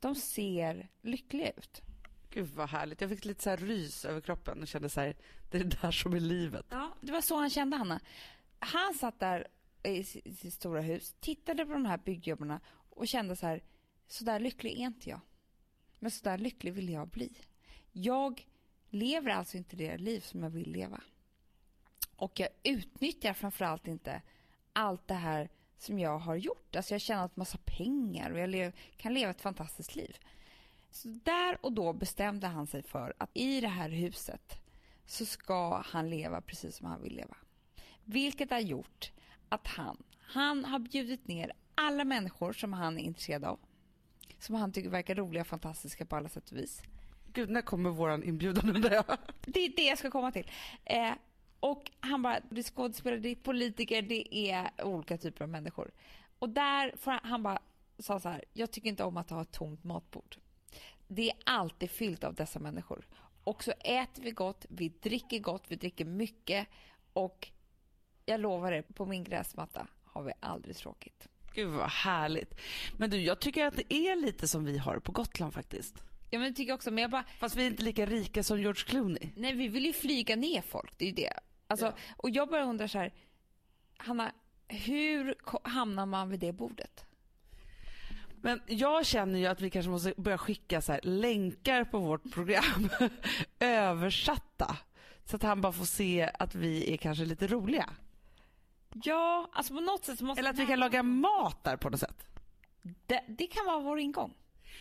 De 0.00 0.14
ser 0.14 0.88
lyckliga 1.02 1.50
ut. 1.50 1.82
Gud 2.30 2.48
vad 2.48 2.68
härligt. 2.68 3.00
Jag 3.00 3.10
fick 3.10 3.24
lite 3.24 3.42
så 3.42 3.50
här 3.50 3.56
rys 3.56 4.04
över 4.04 4.20
kroppen 4.20 4.62
och 4.62 4.68
kände 4.68 4.88
så 4.88 5.00
här, 5.00 5.16
det 5.50 5.58
är 5.58 5.64
det 5.64 5.80
där 5.82 5.90
som 5.90 6.12
är 6.12 6.20
livet. 6.20 6.66
Ja, 6.70 6.94
det 7.00 7.12
var 7.12 7.20
så 7.20 7.36
han 7.36 7.50
kände, 7.50 7.76
Hanna. 7.76 8.00
Han 8.58 8.94
satt 8.94 9.20
där 9.20 9.46
i 9.96 10.04
sitt 10.04 10.54
stora 10.54 10.80
hus, 10.80 11.14
tittade 11.20 11.66
på 11.66 11.72
de 11.72 11.84
här 11.84 11.98
byggjobbarna 11.98 12.60
och 12.90 13.08
kände 13.08 13.36
så 13.36 13.46
här, 13.46 13.62
så 14.06 14.24
där 14.24 14.40
lycklig 14.40 14.72
är 14.72 14.86
inte 14.86 15.10
jag. 15.10 15.20
Men 15.98 16.10
så 16.10 16.24
där 16.24 16.38
lycklig 16.38 16.72
vill 16.72 16.88
jag 16.88 17.08
bli. 17.08 17.32
Jag 17.92 18.46
lever 18.88 19.30
alltså 19.30 19.56
inte 19.56 19.76
det 19.76 19.98
liv 19.98 20.20
som 20.20 20.42
jag 20.42 20.50
vill 20.50 20.72
leva. 20.72 21.00
Och 22.16 22.40
jag 22.40 22.48
utnyttjar 22.62 23.32
framförallt 23.32 23.88
inte 23.88 24.22
allt 24.72 25.08
det 25.08 25.14
här 25.14 25.48
som 25.78 25.98
jag 25.98 26.18
har 26.18 26.36
gjort. 26.36 26.76
Alltså 26.76 26.94
jag 26.94 26.94
har 26.94 27.00
tjänat 27.00 27.36
massa 27.36 27.58
pengar 27.64 28.30
och 28.30 28.38
jag 28.38 28.50
lev, 28.50 28.72
kan 28.96 29.14
leva 29.14 29.30
ett 29.30 29.40
fantastiskt 29.40 29.96
liv. 29.96 30.16
Så 30.90 31.08
där 31.08 31.58
och 31.64 31.72
då 31.72 31.92
bestämde 31.92 32.46
han 32.46 32.66
sig 32.66 32.82
för 32.82 33.14
att 33.18 33.30
i 33.34 33.60
det 33.60 33.68
här 33.68 33.90
huset 33.90 34.60
så 35.06 35.26
ska 35.26 35.82
han 35.86 36.10
leva 36.10 36.40
precis 36.40 36.76
som 36.76 36.86
han 36.86 37.02
vill 37.02 37.16
leva. 37.16 37.36
Vilket 38.04 38.50
har 38.50 38.60
gjort 38.60 39.12
att 39.48 39.66
han, 39.66 40.02
han 40.20 40.64
har 40.64 40.78
bjudit 40.78 41.28
ner 41.28 41.52
alla 41.74 42.04
människor 42.04 42.52
som 42.52 42.72
han 42.72 42.98
är 42.98 43.02
intresserad 43.02 43.44
av. 43.44 43.58
Som 44.38 44.54
han 44.54 44.72
tycker 44.72 44.88
verkar 44.88 45.14
roliga 45.14 45.40
och 45.40 45.46
fantastiska 45.46 46.06
på 46.06 46.16
alla 46.16 46.28
sätt 46.28 46.50
och 46.50 46.56
vis. 46.56 46.82
Gud, 47.32 47.50
när 47.50 47.62
kommer 47.62 47.90
våran 47.90 48.24
inbjudan 48.24 48.76
undrar 48.76 48.90
jag? 49.08 49.18
Det 49.40 49.60
är 49.60 49.76
det 49.76 49.84
jag 49.84 49.98
ska 49.98 50.10
komma 50.10 50.32
till. 50.32 50.50
Eh, 50.84 51.12
och 51.60 51.90
han 52.00 52.22
bara, 52.22 52.40
det 52.50 52.60
är 52.60 52.62
skådespelare, 52.62 53.20
det 53.20 53.28
är 53.28 53.34
politiker, 53.34 54.02
det 54.02 54.50
är 54.50 54.84
olika 54.84 55.18
typer 55.18 55.44
av 55.44 55.48
människor. 55.48 55.90
Och 56.38 56.48
där 56.48 56.94
får 56.96 57.10
han, 57.10 57.20
han 57.22 57.42
bara 57.42 57.58
sa 57.98 58.20
så 58.20 58.28
här, 58.28 58.44
jag 58.52 58.70
tycker 58.70 58.88
inte 58.88 59.04
om 59.04 59.16
att 59.16 59.30
ha 59.30 59.42
ett 59.42 59.52
tomt 59.52 59.84
matbord. 59.84 60.36
Det 61.08 61.30
är 61.30 61.36
alltid 61.44 61.90
fyllt 61.90 62.24
av 62.24 62.34
dessa 62.34 62.58
människor. 62.58 63.06
Och 63.44 63.64
så 63.64 63.72
äter 63.80 64.22
vi 64.22 64.30
gott, 64.30 64.66
vi 64.68 64.88
dricker 64.88 65.38
gott, 65.38 65.64
vi 65.68 65.76
dricker 65.76 66.04
mycket 66.04 66.68
och 67.12 67.48
jag 68.28 68.40
lovar 68.40 68.72
er, 68.72 68.82
på 68.82 69.06
min 69.06 69.24
gräsmatta 69.24 69.86
har 70.04 70.22
vi 70.22 70.32
aldrig 70.40 70.76
tråkigt. 70.76 71.28
Gud 71.54 71.68
vad 71.68 71.90
härligt. 71.90 72.60
Men 72.96 73.10
du, 73.10 73.20
jag 73.20 73.40
tycker 73.40 73.66
att 73.66 73.76
det 73.76 73.94
är 73.94 74.16
lite 74.16 74.48
som 74.48 74.64
vi 74.64 74.78
har 74.78 74.98
på 74.98 75.12
Gotland 75.12 75.54
faktiskt. 75.54 76.02
Ja 76.30 76.38
men 76.38 76.48
det 76.50 76.56
tycker 76.56 76.70
jag 76.70 76.76
också, 76.76 76.90
men 76.90 77.02
jag 77.02 77.10
bara, 77.10 77.24
Fast 77.38 77.56
vi 77.56 77.62
är 77.62 77.66
inte 77.66 77.82
lika 77.82 78.06
rika 78.06 78.42
som 78.42 78.60
George 78.60 78.84
Clooney. 78.86 79.28
nej 79.36 79.54
vi 79.54 79.68
vill 79.68 79.84
ju 79.86 79.92
flyga 79.92 80.36
ner 80.36 80.62
folk, 80.62 80.92
det 80.96 81.04
är 81.04 81.08
ju 81.08 81.14
det. 81.14 81.32
Alltså, 81.66 81.92
Och 82.16 82.30
jag 82.30 82.48
bara 82.48 82.64
undrar 82.64 82.86
så 82.86 82.98
här, 82.98 83.14
Hanna, 83.96 84.32
hur 84.68 85.34
hamnar 85.62 86.06
man 86.06 86.28
vid 86.30 86.40
det 86.40 86.52
bordet? 86.52 87.04
Men 88.40 88.60
jag 88.66 89.06
känner 89.06 89.38
ju 89.38 89.46
att 89.46 89.60
vi 89.60 89.70
kanske 89.70 89.90
måste 89.90 90.14
börja 90.16 90.38
skicka 90.38 90.80
så 90.82 90.92
här, 90.92 91.00
länkar 91.02 91.84
på 91.84 91.98
vårt 91.98 92.32
program 92.32 92.88
översatta. 93.60 94.76
Så 95.24 95.36
att 95.36 95.42
han 95.42 95.60
bara 95.60 95.72
får 95.72 95.84
se 95.84 96.30
att 96.38 96.54
vi 96.54 96.92
är 96.92 96.96
kanske 96.96 97.24
lite 97.24 97.46
roliga. 97.46 97.90
Ja, 98.94 99.50
alltså 99.52 99.74
på 99.74 99.80
något 99.80 100.04
sätt 100.04 100.20
måste 100.20 100.40
Eller 100.40 100.50
att 100.50 100.58
vi 100.58 100.66
kan 100.66 100.80
laga 100.80 101.02
mat 101.02 101.64
där 101.64 101.76
på 101.76 101.90
något 101.90 102.00
sätt. 102.00 102.26
det, 103.06 103.24
det 103.28 103.46
kan 103.46 103.66
vara 103.66 103.80
vår 103.80 103.98
ingång. 103.98 104.34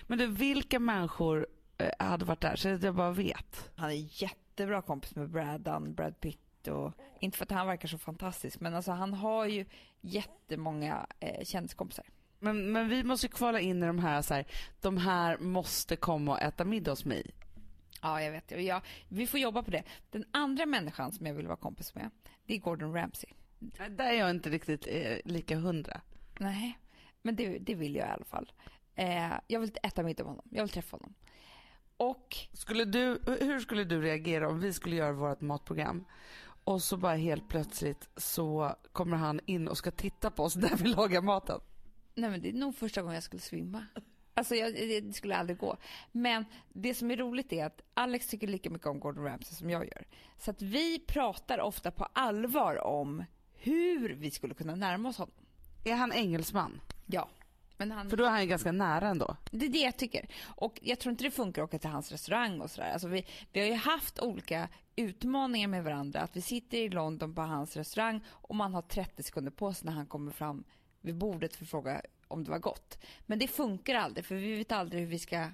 Men 0.03 0.17
du, 0.17 0.27
vilka 0.27 0.79
människor 0.79 1.47
eh, 1.77 2.07
hade 2.07 2.25
varit 2.25 2.41
där? 2.41 2.55
Så 2.55 2.69
att 2.69 2.83
jag 2.83 2.95
bara 2.95 3.11
vet. 3.11 3.69
Han 3.75 3.89
är 3.89 4.21
jättebra 4.23 4.81
kompis 4.81 5.15
med 5.15 5.29
Brad 5.29 5.61
Dunn, 5.61 5.93
Brad 5.93 6.19
Pitt 6.19 6.67
och 6.67 6.93
inte 7.19 7.37
för 7.37 7.45
att 7.45 7.51
han 7.51 7.67
verkar 7.67 7.87
så 7.87 7.97
fantastisk 7.97 8.59
men 8.59 8.75
alltså 8.75 8.91
han 8.91 9.13
har 9.13 9.45
ju 9.45 9.65
jättemånga 10.01 11.07
eh, 11.19 11.43
kändiskompisar. 11.45 12.05
Men, 12.39 12.71
men 12.71 12.89
vi 12.89 13.03
måste 13.03 13.27
ju 13.27 13.31
kvala 13.31 13.59
in 13.59 13.83
i 13.83 13.87
de 13.87 13.99
här, 13.99 14.21
så 14.21 14.33
här, 14.33 14.45
de 14.81 14.97
här 14.97 15.37
måste 15.37 15.95
komma 15.95 16.31
och 16.31 16.41
äta 16.41 16.65
middag 16.65 16.91
hos 16.91 17.05
mig. 17.05 17.31
Ja, 18.01 18.21
jag 18.21 18.31
vet. 18.31 18.51
Ja, 18.51 18.81
vi 19.09 19.27
får 19.27 19.39
jobba 19.39 19.63
på 19.63 19.71
det. 19.71 19.83
Den 20.11 20.25
andra 20.31 20.65
människan 20.65 21.11
som 21.11 21.25
jag 21.25 21.33
vill 21.33 21.47
vara 21.47 21.57
kompis 21.57 21.95
med, 21.95 22.09
det 22.45 22.53
är 22.53 22.57
Gordon 22.57 22.93
Ramsay. 22.93 23.29
Där 23.59 24.05
är 24.05 24.13
jag 24.13 24.29
inte 24.29 24.49
riktigt 24.49 24.87
eh, 24.87 25.17
lika 25.25 25.55
hundra. 25.55 26.01
Nej, 26.39 26.79
men 27.21 27.35
det, 27.35 27.57
det 27.57 27.75
vill 27.75 27.95
jag 27.95 28.07
i 28.07 28.11
alla 28.11 28.25
fall. 28.25 28.51
Eh, 28.95 29.33
jag 29.47 29.59
vill 29.59 29.71
äta 29.83 30.03
middag 30.03 30.23
med 30.23 30.31
honom. 30.31 30.47
Jag 30.51 30.63
vill 30.63 30.71
träffa 30.71 30.97
honom. 30.97 31.13
Och 31.97 32.35
Skulle 32.53 32.85
du, 32.85 33.19
hur 33.41 33.59
skulle 33.59 33.83
du 33.83 34.01
reagera 34.01 34.49
om 34.49 34.59
vi 34.59 34.73
skulle 34.73 34.95
göra 34.95 35.11
vårt 35.11 35.41
matprogram 35.41 36.05
och 36.63 36.81
så 36.81 36.97
bara 36.97 37.15
helt 37.15 37.49
plötsligt 37.49 38.09
så 38.17 38.75
kommer 38.91 39.17
han 39.17 39.39
in 39.45 39.67
och 39.67 39.77
ska 39.77 39.91
titta 39.91 40.31
på 40.31 40.43
oss 40.43 40.55
när 40.55 40.75
vi 40.77 40.87
lagar 40.89 41.21
maten? 41.21 41.59
nej, 42.15 42.29
men 42.29 42.41
det 42.41 42.49
är 42.49 42.53
nog 42.53 42.75
första 42.75 43.01
gången 43.01 43.13
jag 43.15 43.23
skulle 43.23 43.41
svimma. 43.41 43.85
Alltså 44.33 44.55
jag, 44.55 44.73
det 44.73 45.15
skulle 45.15 45.35
aldrig 45.35 45.57
gå. 45.57 45.77
Men 46.11 46.45
det 46.73 46.93
som 46.93 47.11
är 47.11 47.17
roligt 47.17 47.53
är 47.53 47.65
att 47.65 47.81
Alex 47.93 48.27
tycker 48.27 48.47
lika 48.47 48.69
mycket 48.69 48.87
om 48.87 48.99
Gordon 48.99 49.23
Ramsay 49.23 49.55
som 49.55 49.69
jag 49.69 49.85
gör. 49.85 50.07
Så 50.37 50.51
att 50.51 50.61
vi 50.61 50.99
pratar 50.99 51.59
ofta 51.59 51.91
på 51.91 52.07
allvar 52.13 52.75
om 52.85 53.23
hur 53.67 54.10
vi 54.10 54.32
skulle 54.32 54.53
kunna 54.53 54.75
närma 54.75 55.10
oss 55.10 55.17
honom. 55.17 55.36
Är 55.84 55.95
han 55.95 56.13
engelsman? 56.13 56.82
Ja. 57.06 57.30
Men 57.77 57.91
han, 57.91 58.10
För 58.10 58.17
då 58.17 58.25
är 58.25 58.30
han 58.30 58.41
ju 58.41 58.47
ganska 58.47 58.71
nära 58.71 59.08
ändå. 59.08 59.38
Det 59.51 59.65
är 59.65 59.69
det 59.69 59.80
jag 59.80 59.97
tycker. 59.97 60.27
Och 60.45 60.80
jag 60.82 60.99
tror 60.99 61.12
inte 61.12 61.23
det 61.23 61.32
funkar 61.32 61.62
att 61.62 61.69
åka 61.69 61.80
till 61.80 61.89
hans 61.89 62.12
restaurang 62.12 62.62
och 62.62 62.71
sådär. 62.71 62.91
Alltså 62.91 63.08
vi, 63.08 63.25
vi 63.53 63.60
har 63.60 63.67
ju 63.67 63.73
haft 63.73 64.19
olika 64.19 64.69
utmaningar 64.95 65.67
med 65.67 65.84
varandra. 65.84 66.21
Att 66.21 66.36
vi 66.36 66.41
sitter 66.41 66.77
i 66.77 66.89
London 66.89 67.36
på 67.36 67.41
hans 67.41 67.77
restaurang 67.77 68.23
och 68.27 68.56
man 68.56 68.73
har 68.73 68.82
30 68.82 69.23
sekunder 69.23 69.51
på 69.51 69.73
sig 69.73 69.86
när 69.86 69.93
han 69.93 70.06
kommer 70.06 70.32
fram 70.32 70.63
vid 71.01 71.15
bordet 71.15 71.56
för 71.56 71.63
att 71.63 71.69
fråga 71.69 72.01
om 72.27 72.43
det 72.43 72.51
var 72.51 72.60
gott. 72.60 72.97
Men 73.25 73.39
det 73.39 73.47
funkar 73.47 73.95
aldrig 73.95 74.25
för 74.25 74.36
vi 74.36 74.56
vet 74.56 74.71
aldrig 74.71 75.01
hur 75.01 75.10
vi 75.10 75.19
ska 75.19 75.49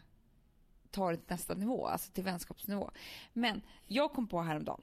ta 0.91 1.11
det 1.11 1.17
till 1.17 1.25
nästa 1.27 1.53
nivå, 1.53 1.87
alltså 1.87 2.11
till 2.11 2.23
vänskapsnivå. 2.23 2.91
Men 3.33 3.61
jag 3.87 4.13
kom 4.13 4.27
på 4.27 4.41
häromdagen, 4.41 4.81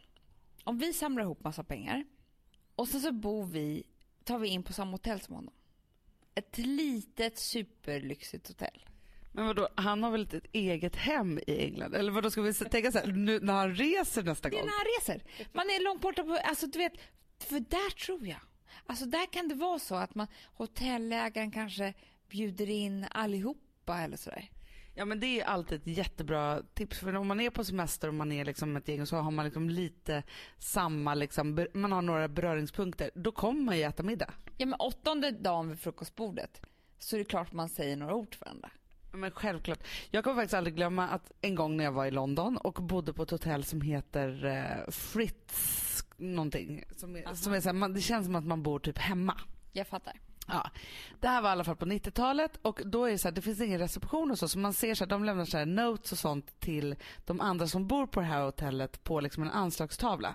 om 0.64 0.79
vi 0.79 0.93
samlar 0.93 1.23
ihop 1.23 1.45
massa 1.45 1.64
pengar 1.64 2.05
och 2.81 2.88
sen 2.88 3.01
så 3.01 3.12
bor 3.12 3.47
vi, 3.47 3.83
tar 4.25 4.38
vi 4.38 4.49
in 4.49 4.62
på 4.62 4.73
samma 4.73 4.90
hotell 4.90 5.21
som 5.21 5.35
honom. 5.35 5.55
Ett 6.35 6.59
litet 6.59 7.38
superlyxigt 7.38 8.49
hotell. 8.49 8.87
Men 9.33 9.47
vadå, 9.47 9.69
han 9.75 10.03
har 10.03 10.11
väl 10.11 10.23
ett 10.23 10.47
eget 10.53 10.97
hem 10.97 11.38
i 11.47 11.64
England? 11.64 11.95
Eller 11.95 12.12
vadå, 12.12 12.31
ska 12.31 12.43
vi 12.43 12.55
tänka 12.55 12.93
så 12.93 12.99
här, 12.99 13.07
nu 13.07 13.40
när 13.40 13.53
han 13.53 13.75
reser 13.75 14.23
nästa 14.23 14.49
Det 14.49 14.57
är 14.57 14.59
gång? 14.61 14.66
när 14.66 14.77
han 14.77 14.87
reser. 15.01 15.47
Man 15.53 15.66
är 15.66 15.85
långt 15.85 16.01
borta 16.01 16.23
på, 16.23 16.33
alltså 16.45 16.66
du 16.66 16.79
vet, 16.79 16.93
för 17.38 17.61
där 17.61 17.90
tror 17.90 18.27
jag. 18.27 18.40
Alltså 18.87 19.07
där 19.07 19.27
kan 19.33 19.49
det 19.49 19.55
vara 19.55 19.79
så 19.79 19.95
att 19.95 20.14
man, 20.14 20.27
hotellägaren 20.55 21.51
kanske 21.51 21.95
bjuder 22.29 22.71
in 22.71 23.07
allihopa 23.11 23.99
eller 24.01 24.16
sådär. 24.16 24.51
Ja 24.94 25.05
men 25.05 25.20
det 25.20 25.40
är 25.40 25.44
alltid 25.44 25.81
ett 25.81 25.87
jättebra 25.87 26.62
tips 26.74 26.98
för 26.98 27.16
om 27.16 27.26
man 27.26 27.40
är 27.40 27.50
på 27.50 27.64
semester 27.64 28.09
och 28.09 28.14
man 28.14 28.33
är 28.33 28.44
liksom 28.44 28.76
ett 28.76 28.88
gäng 28.88 29.00
och 29.00 29.09
så 29.09 29.16
har 29.16 29.31
man 29.31 29.44
liksom 29.44 29.70
lite 29.70 30.22
samma 30.59 31.14
liksom, 31.14 31.66
man 31.74 31.92
har 31.92 32.03
några 32.03 32.29
beröringspunkter, 32.29 33.11
då 33.14 33.33
kommer 33.33 33.62
man 33.62 33.76
ju 33.76 33.83
äta 33.83 34.03
middag. 34.03 34.35
Ja 34.57 34.66
men 34.66 34.81
åttonde 34.81 35.31
dagen 35.31 35.68
vid 35.68 35.81
frukostbordet 35.81 36.61
så 36.98 37.16
är 37.16 37.18
det 37.18 37.24
klart 37.24 37.53
man 37.53 37.68
säger 37.68 37.96
några 37.96 38.14
ord 38.14 38.31
till 38.31 38.40
varandra. 38.40 38.70
Men 39.12 39.31
självklart. 39.31 39.79
Jag 40.11 40.24
kommer 40.24 40.37
faktiskt 40.37 40.55
aldrig 40.55 40.76
glömma 40.76 41.09
att 41.09 41.33
en 41.40 41.55
gång 41.55 41.76
när 41.76 41.85
jag 41.85 41.92
var 41.92 42.07
i 42.07 42.11
London 42.11 42.57
och 42.57 42.74
bodde 42.74 43.12
på 43.12 43.22
ett 43.22 43.31
hotell 43.31 43.64
som 43.64 43.81
heter 43.81 44.44
eh, 44.44 44.90
Fritz 44.90 46.05
någonting. 46.16 46.85
Som 46.96 47.16
är, 47.16 47.35
som 47.35 47.53
är 47.53 47.61
så 47.61 47.68
här, 47.68 47.74
man, 47.74 47.94
det 47.94 48.00
känns 48.00 48.26
som 48.26 48.35
att 48.35 48.44
man 48.44 48.62
bor 48.62 48.79
typ 48.79 48.98
hemma. 48.98 49.40
Jag 49.72 49.87
fattar. 49.87 50.20
Ja, 50.46 50.70
det 51.20 51.29
här 51.29 51.42
var 51.42 51.48
i 51.48 51.53
alla 51.53 51.64
fall 51.64 51.76
på 51.76 51.85
90-talet 51.85 52.59
och 52.62 52.83
då 52.85 53.05
är 53.05 53.11
det 53.11 53.18
så 53.18 53.29
här, 53.29 53.35
det 53.35 53.42
finns 53.42 53.61
ingen 53.61 53.79
reception 53.79 54.31
och 54.31 54.38
så, 54.38 54.48
så 54.48 54.59
man 54.59 54.72
ser 54.72 54.94
så 54.94 55.05
här, 55.05 55.09
de 55.09 55.24
lämnar 55.24 55.44
så 55.44 55.59
här 55.59 55.66
notes 55.66 56.12
och 56.12 56.18
sånt 56.18 56.61
till 56.61 56.96
de 57.26 57.40
andra 57.40 57.66
som 57.66 57.87
bor 57.87 58.07
på 58.07 58.20
det 58.20 58.26
här 58.26 58.44
hotellet 58.44 59.05
på 59.05 59.20
liksom 59.20 59.42
en 59.42 59.50
anslagstavla. 59.50 60.35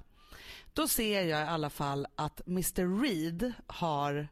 Då 0.74 0.88
ser 0.88 1.24
jag 1.24 1.42
i 1.42 1.50
alla 1.50 1.70
fall 1.70 2.08
att 2.16 2.48
Mr 2.48 3.02
Reed 3.02 3.54
har 3.68 4.28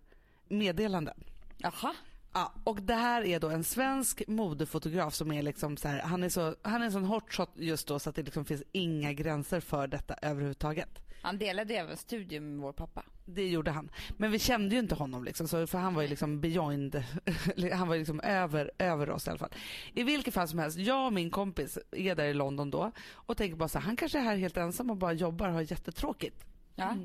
meddelanden. 0.47 1.23
Jaha. 1.57 1.95
Ja, 2.33 2.53
och 2.63 2.81
det 2.81 2.93
här 2.93 3.25
är 3.25 3.39
då 3.39 3.49
en 3.49 3.63
svensk 3.63 4.23
modefotograf 4.27 5.13
som 5.13 5.31
är 5.31 5.41
liksom 5.41 5.77
så 5.77 5.87
här, 5.87 6.01
han 6.01 6.23
är 6.23 6.29
så, 6.29 6.55
han 6.61 6.81
är 6.81 6.85
en 6.85 6.91
sån 6.91 7.05
hotshot 7.05 7.49
just 7.55 7.87
då 7.87 7.99
så 7.99 8.09
att 8.09 8.15
det 8.15 8.23
liksom 8.23 8.45
finns 8.45 8.63
inga 8.71 9.13
gränser 9.13 9.59
för 9.59 9.87
detta 9.87 10.15
överhuvudtaget. 10.21 10.99
Han 11.23 11.37
delade 11.37 11.73
även 11.73 11.97
studio 11.97 12.41
med 12.41 12.59
vår 12.59 12.73
pappa. 12.73 13.03
Det 13.25 13.49
gjorde 13.49 13.71
han. 13.71 13.89
Men 14.17 14.31
vi 14.31 14.39
kände 14.39 14.75
ju 14.75 14.79
inte 14.79 14.95
honom 14.95 15.23
liksom, 15.23 15.47
så, 15.47 15.67
för 15.67 15.77
han 15.77 15.93
var 15.93 16.01
ju 16.01 16.07
liksom 16.07 16.41
beyond, 16.41 17.03
han 17.73 17.87
var 17.87 17.95
ju 17.95 17.99
liksom 17.99 18.19
över, 18.19 18.71
över 18.77 19.09
oss 19.09 19.27
i 19.27 19.29
alla 19.29 19.39
fall. 19.39 19.53
I 19.93 20.03
vilket 20.03 20.33
fall 20.33 20.47
som 20.47 20.59
helst, 20.59 20.77
jag 20.77 21.05
och 21.05 21.13
min 21.13 21.31
kompis 21.31 21.77
är 21.91 22.15
där 22.15 22.25
i 22.25 22.33
London 22.33 22.71
då 22.71 22.91
och 23.11 23.37
tänker 23.37 23.57
bara 23.57 23.69
så 23.69 23.79
här, 23.79 23.85
han 23.85 23.95
kanske 23.95 24.19
är 24.19 24.23
här 24.23 24.37
helt 24.37 24.57
ensam 24.57 24.89
och 24.89 24.97
bara 24.97 25.13
jobbar 25.13 25.47
och 25.47 25.53
har 25.53 25.71
jättetråkigt. 25.71 26.45
Ja. 26.75 26.95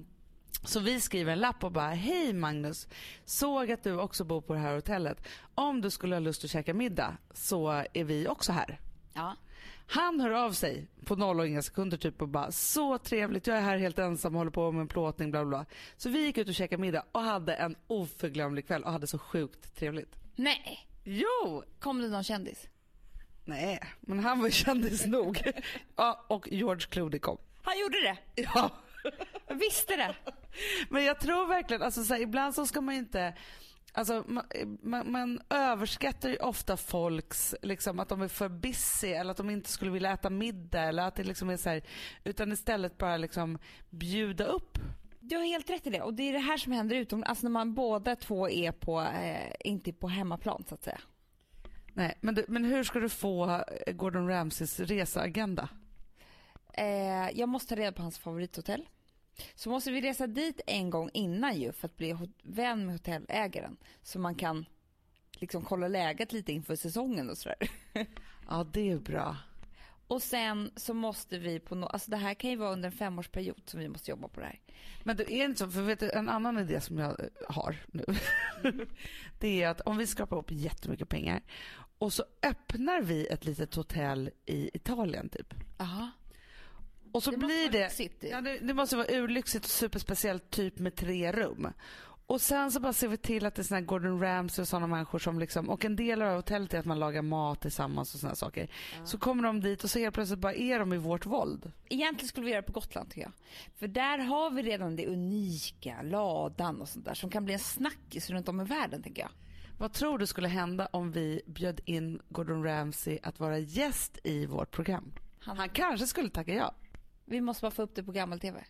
Så 0.64 0.80
vi 0.80 1.00
skriver 1.00 1.32
en 1.32 1.38
lapp 1.38 1.64
och 1.64 1.72
bara, 1.72 1.90
hej 1.90 2.32
Magnus, 2.32 2.88
såg 3.24 3.70
att 3.70 3.82
du 3.82 3.98
också 4.00 4.24
bor 4.24 4.40
på 4.40 4.54
det 4.54 4.60
här 4.60 4.74
hotellet. 4.74 5.28
Om 5.54 5.80
du 5.80 5.90
skulle 5.90 6.14
ha 6.14 6.20
lust 6.20 6.44
att 6.44 6.50
käka 6.50 6.74
middag 6.74 7.16
så 7.34 7.84
är 7.92 8.04
vi 8.04 8.28
också 8.28 8.52
här. 8.52 8.80
Ja. 9.14 9.36
Han 9.90 10.20
hör 10.20 10.30
av 10.30 10.52
sig 10.52 10.86
på 11.04 11.16
noll 11.16 11.40
och 11.40 11.46
inga 11.46 11.62
sekunder 11.62 11.96
typ 11.96 12.22
och 12.22 12.28
bara 12.28 12.52
så 12.52 12.98
trevligt, 12.98 13.46
jag 13.46 13.56
är 13.56 13.60
här 13.60 13.78
helt 13.78 13.98
ensam 13.98 14.34
och 14.34 14.38
håller 14.38 14.50
på 14.50 14.72
med 14.72 14.80
en 14.80 14.88
plåtning 14.88 15.30
bla 15.30 15.44
bla. 15.44 15.66
Så 15.96 16.08
vi 16.08 16.24
gick 16.24 16.38
ut 16.38 16.48
och 16.48 16.54
käkade 16.54 16.80
middag 16.80 17.04
och 17.12 17.20
hade 17.20 17.54
en 17.54 17.76
oförglömlig 17.86 18.66
kväll 18.66 18.84
och 18.84 18.92
hade 18.92 19.06
så 19.06 19.18
sjukt 19.18 19.76
trevligt. 19.76 20.16
Nej. 20.36 20.88
Jo! 21.04 21.64
Kom 21.78 22.00
det 22.02 22.08
någon 22.08 22.24
kändis? 22.24 22.68
Nej, 23.44 23.80
men 24.00 24.18
han 24.18 24.42
var 24.42 24.50
kändis 24.50 25.06
nog. 25.06 25.42
ja, 25.96 26.24
och 26.28 26.48
George 26.50 26.86
Clooney 26.90 27.18
kom. 27.18 27.38
Han 27.62 27.78
gjorde 27.78 28.00
det. 28.00 28.42
Ja. 28.42 28.70
Jag 29.48 29.54
visste 29.54 29.96
det. 29.96 30.14
Men 30.88 31.04
jag 31.04 31.20
tror 31.20 31.46
verkligen, 31.46 31.82
alltså 31.82 32.04
så 32.04 32.14
här, 32.14 32.20
ibland 32.20 32.54
så 32.54 32.66
ska 32.66 32.80
man 32.80 32.94
ju 32.94 33.00
inte 33.00 33.34
Alltså, 33.92 34.24
man, 34.26 34.44
man, 34.82 35.12
man 35.12 35.40
överskattar 35.50 36.28
ju 36.28 36.36
ofta 36.36 36.76
folks, 36.76 37.54
liksom, 37.62 38.00
att 38.00 38.08
de 38.08 38.22
är 38.22 38.28
för 38.28 38.48
busy 38.48 39.08
eller 39.08 39.30
att 39.30 39.36
de 39.36 39.50
inte 39.50 39.70
skulle 39.70 39.90
vilja 39.90 40.12
äta 40.12 40.30
middag 40.30 40.82
eller 40.82 41.02
att 41.02 41.14
det 41.14 41.24
liksom 41.24 41.50
är 41.50 41.56
så 41.56 41.68
här, 41.68 41.82
utan 42.24 42.52
istället 42.52 42.98
bara 42.98 43.16
liksom 43.16 43.58
bjuda 43.90 44.44
upp. 44.44 44.78
Du 45.20 45.36
har 45.36 45.44
helt 45.44 45.70
rätt 45.70 45.86
i 45.86 45.90
det. 45.90 46.02
Och 46.02 46.14
det 46.14 46.22
är 46.22 46.32
det 46.32 46.38
här 46.38 46.56
som 46.56 46.72
händer 46.72 46.96
utomlands. 46.96 47.28
Alltså 47.28 47.44
när 47.44 47.50
man 47.50 47.74
båda 47.74 48.16
två 48.16 48.48
är 48.48 48.72
på, 48.72 49.00
eh, 49.00 49.52
inte 49.60 49.92
på 49.92 50.08
hemmaplan 50.08 50.64
så 50.68 50.74
att 50.74 50.82
säga. 50.82 51.00
Nej, 51.92 52.18
men, 52.20 52.34
du, 52.34 52.44
men 52.48 52.64
hur 52.64 52.84
ska 52.84 52.98
du 52.98 53.08
få 53.08 53.64
Gordon 53.86 54.28
Ramsays 54.28 54.80
reseagenda? 54.80 55.68
Eh, 56.74 57.30
jag 57.38 57.48
måste 57.48 57.68
ta 57.74 57.80
reda 57.80 57.92
på 57.92 58.02
hans 58.02 58.18
favorithotell. 58.18 58.88
Så 59.54 59.70
måste 59.70 59.90
vi 59.90 60.00
resa 60.00 60.26
dit 60.26 60.60
en 60.66 60.90
gång 60.90 61.10
innan 61.14 61.60
ju 61.60 61.72
för 61.72 61.86
att 61.88 61.96
bli 61.96 62.16
vän 62.42 62.86
med 62.86 62.94
hotellägaren. 62.94 63.76
Så 64.02 64.18
man 64.18 64.34
kan 64.34 64.66
liksom 65.32 65.64
kolla 65.64 65.88
läget 65.88 66.32
lite 66.32 66.52
inför 66.52 66.76
säsongen 66.76 67.30
och 67.30 67.38
sådär. 67.38 67.70
Ja, 68.48 68.66
det 68.72 68.90
är 68.90 68.98
bra. 68.98 69.36
Och 70.06 70.22
sen 70.22 70.70
så 70.76 70.94
måste 70.94 71.38
vi 71.38 71.60
på 71.60 71.74
no- 71.74 71.88
alltså 71.88 72.10
det 72.10 72.16
här 72.16 72.34
kan 72.34 72.50
ju 72.50 72.56
vara 72.56 72.72
under 72.72 72.86
en 72.86 72.92
femårsperiod 72.96 73.62
som 73.64 73.80
vi 73.80 73.88
måste 73.88 74.10
jobba 74.10 74.28
på 74.28 74.40
det 74.40 74.46
här. 74.46 74.60
Men 75.02 75.16
det 75.16 75.32
är 75.32 75.44
inte 75.44 75.58
så, 75.58 75.70
för 75.70 75.82
vet 75.82 76.00
du, 76.00 76.10
en 76.10 76.28
annan 76.28 76.58
idé 76.58 76.80
som 76.80 76.98
jag 76.98 77.20
eh, 77.20 77.26
har 77.48 77.76
nu. 77.86 78.04
det 79.38 79.62
är 79.62 79.68
att 79.68 79.80
om 79.80 79.96
vi 79.96 80.06
skrapar 80.06 80.36
ihop 80.36 80.50
jättemycket 80.50 81.08
pengar 81.08 81.42
och 81.98 82.12
så 82.12 82.24
öppnar 82.42 83.02
vi 83.02 83.26
ett 83.26 83.44
litet 83.44 83.74
hotell 83.74 84.30
i 84.46 84.70
Italien 84.76 85.28
typ. 85.28 85.54
Aha. 85.78 86.10
Och 87.12 87.22
så 87.22 87.30
Det 87.30 87.36
blir 87.36 87.70
det, 87.70 88.28
ja, 88.28 88.40
det, 88.40 88.58
det 88.58 88.74
måste 88.74 88.96
vara 88.96 89.06
urlyxigt 89.10 89.64
och 89.64 89.70
superspeciellt 89.70 90.50
typ 90.50 90.78
med 90.78 90.96
tre 90.96 91.32
rum. 91.32 91.68
Och 92.26 92.40
sen 92.40 92.72
så 92.72 92.80
bara 92.80 92.92
ser 92.92 93.08
vi 93.08 93.16
till 93.16 93.46
att 93.46 93.54
det 93.54 93.62
är 93.62 93.64
såna 93.64 93.80
här 93.80 93.86
Gordon 93.86 94.20
Ramsay 94.20 94.62
och 94.62 94.68
sådana 94.68 94.86
människor 94.86 95.18
som 95.18 95.38
liksom, 95.38 95.70
och 95.70 95.84
en 95.84 95.96
del 95.96 96.22
av 96.22 96.36
hotellet 96.36 96.74
är 96.74 96.78
att 96.78 96.84
man 96.84 96.98
lagar 96.98 97.22
mat 97.22 97.60
tillsammans 97.60 98.14
och 98.14 98.20
sådana 98.20 98.34
saker. 98.34 98.68
Så 99.04 99.18
kommer 99.18 99.42
de 99.42 99.60
dit 99.60 99.84
och 99.84 99.90
så 99.90 99.98
helt 99.98 100.14
plötsligt 100.14 100.38
bara 100.38 100.54
är 100.54 100.78
de 100.78 100.92
i 100.92 100.96
vårt 100.96 101.26
våld. 101.26 101.72
Egentligen 101.88 102.28
skulle 102.28 102.44
vi 102.46 102.52
göra 102.52 102.62
det 102.62 102.66
på 102.66 102.72
Gotland 102.72 103.08
tycker 103.10 103.22
jag. 103.22 103.32
För 103.76 103.88
där 103.88 104.18
har 104.18 104.50
vi 104.50 104.62
redan 104.62 104.96
det 104.96 105.06
unika, 105.06 106.02
ladan 106.02 106.80
och 106.80 106.88
sånt 106.88 107.04
där 107.04 107.14
som 107.14 107.30
kan 107.30 107.44
bli 107.44 107.54
en 107.54 107.60
snackis 107.60 108.30
runt 108.30 108.48
om 108.48 108.60
i 108.60 108.64
världen 108.64 109.02
tänker 109.02 109.22
jag. 109.22 109.30
Vad 109.78 109.92
tror 109.92 110.18
du 110.18 110.26
skulle 110.26 110.48
hända 110.48 110.88
om 110.92 111.12
vi 111.12 111.42
bjöd 111.46 111.80
in 111.84 112.20
Gordon 112.28 112.64
Ramsay 112.64 113.18
att 113.22 113.40
vara 113.40 113.58
gäst 113.58 114.18
i 114.24 114.46
vårt 114.46 114.70
program? 114.70 115.12
Han, 115.40 115.56
han 115.56 115.68
kanske 115.68 116.06
skulle 116.06 116.30
tacka 116.30 116.54
ja. 116.54 116.74
Vi 117.28 117.40
måste 117.40 117.62
bara 117.62 117.70
få 117.70 117.82
upp 117.82 117.94
det 117.94 118.02
på 118.02 118.12
gammal-tv. 118.12 118.64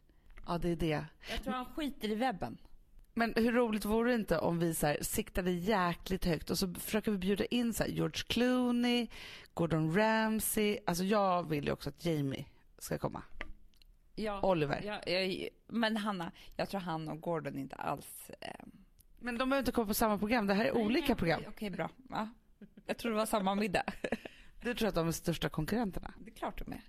Ja, 0.47 0.59
det 0.59 0.69
är 0.69 0.77
det. 0.77 1.05
Jag 1.31 1.43
tror 1.45 1.53
han 1.53 1.65
skiter 1.65 2.09
i 2.09 2.15
webben. 2.15 2.59
Men 3.15 3.35
hur 3.37 3.53
roligt 3.53 3.85
vore 3.85 4.11
det 4.11 4.15
inte 4.15 4.39
om 4.39 4.59
vi 4.59 4.75
så 4.75 4.87
här, 4.87 4.99
siktade 5.03 5.51
jäkligt 5.51 6.25
högt 6.25 6.51
och 6.51 6.59
så 6.59 6.75
försöker 6.75 7.13
vi 7.13 7.19
bjuda 7.19 7.45
in 7.45 7.73
så 7.73 7.83
här, 7.83 7.91
George 7.91 8.23
Clooney, 8.27 9.09
Gordon 9.55 9.97
Ramsay. 9.97 10.79
Alltså 10.87 11.05
jag 11.05 11.49
vill 11.49 11.65
ju 11.65 11.73
också 11.73 11.89
att 11.89 12.05
Jamie 12.05 12.45
ska 12.79 12.99
komma. 12.99 13.23
Ja. 14.15 14.41
Oliver. 14.43 14.83
Ja, 14.85 15.13
jag, 15.13 15.49
men 15.67 15.97
Hanna, 15.97 16.33
jag 16.57 16.69
tror 16.69 16.81
han 16.81 17.09
och 17.09 17.21
Gordon 17.21 17.59
inte 17.59 17.77
alls... 17.77 18.31
Eh... 18.41 18.51
Men 19.19 19.39
de 19.39 19.51
behöver 19.51 19.63
inte 19.63 19.73
komma 19.73 19.87
på 19.87 19.95
samma 19.95 20.19
program. 20.19 20.47
Det 20.47 20.55
här 20.55 20.65
är 20.65 20.77
olika 20.77 21.15
program. 21.15 21.41
Okej, 21.41 21.53
okej, 21.55 21.71
bra. 21.71 21.91
Ja. 22.11 22.29
Jag 22.87 22.99
tror 22.99 23.11
det 23.11 23.17
var 23.17 23.27
samma 23.27 23.55
middag. 23.55 23.83
Du 24.63 24.75
tror 24.75 24.89
att 24.89 24.95
de 24.95 25.09
är 25.09 25.13
största 25.13 25.49
konkurrenterna? 25.49 26.15
Det 26.19 26.31
är 26.31 26.35
klart 26.35 26.59
de 26.59 26.73
är. 26.73 26.83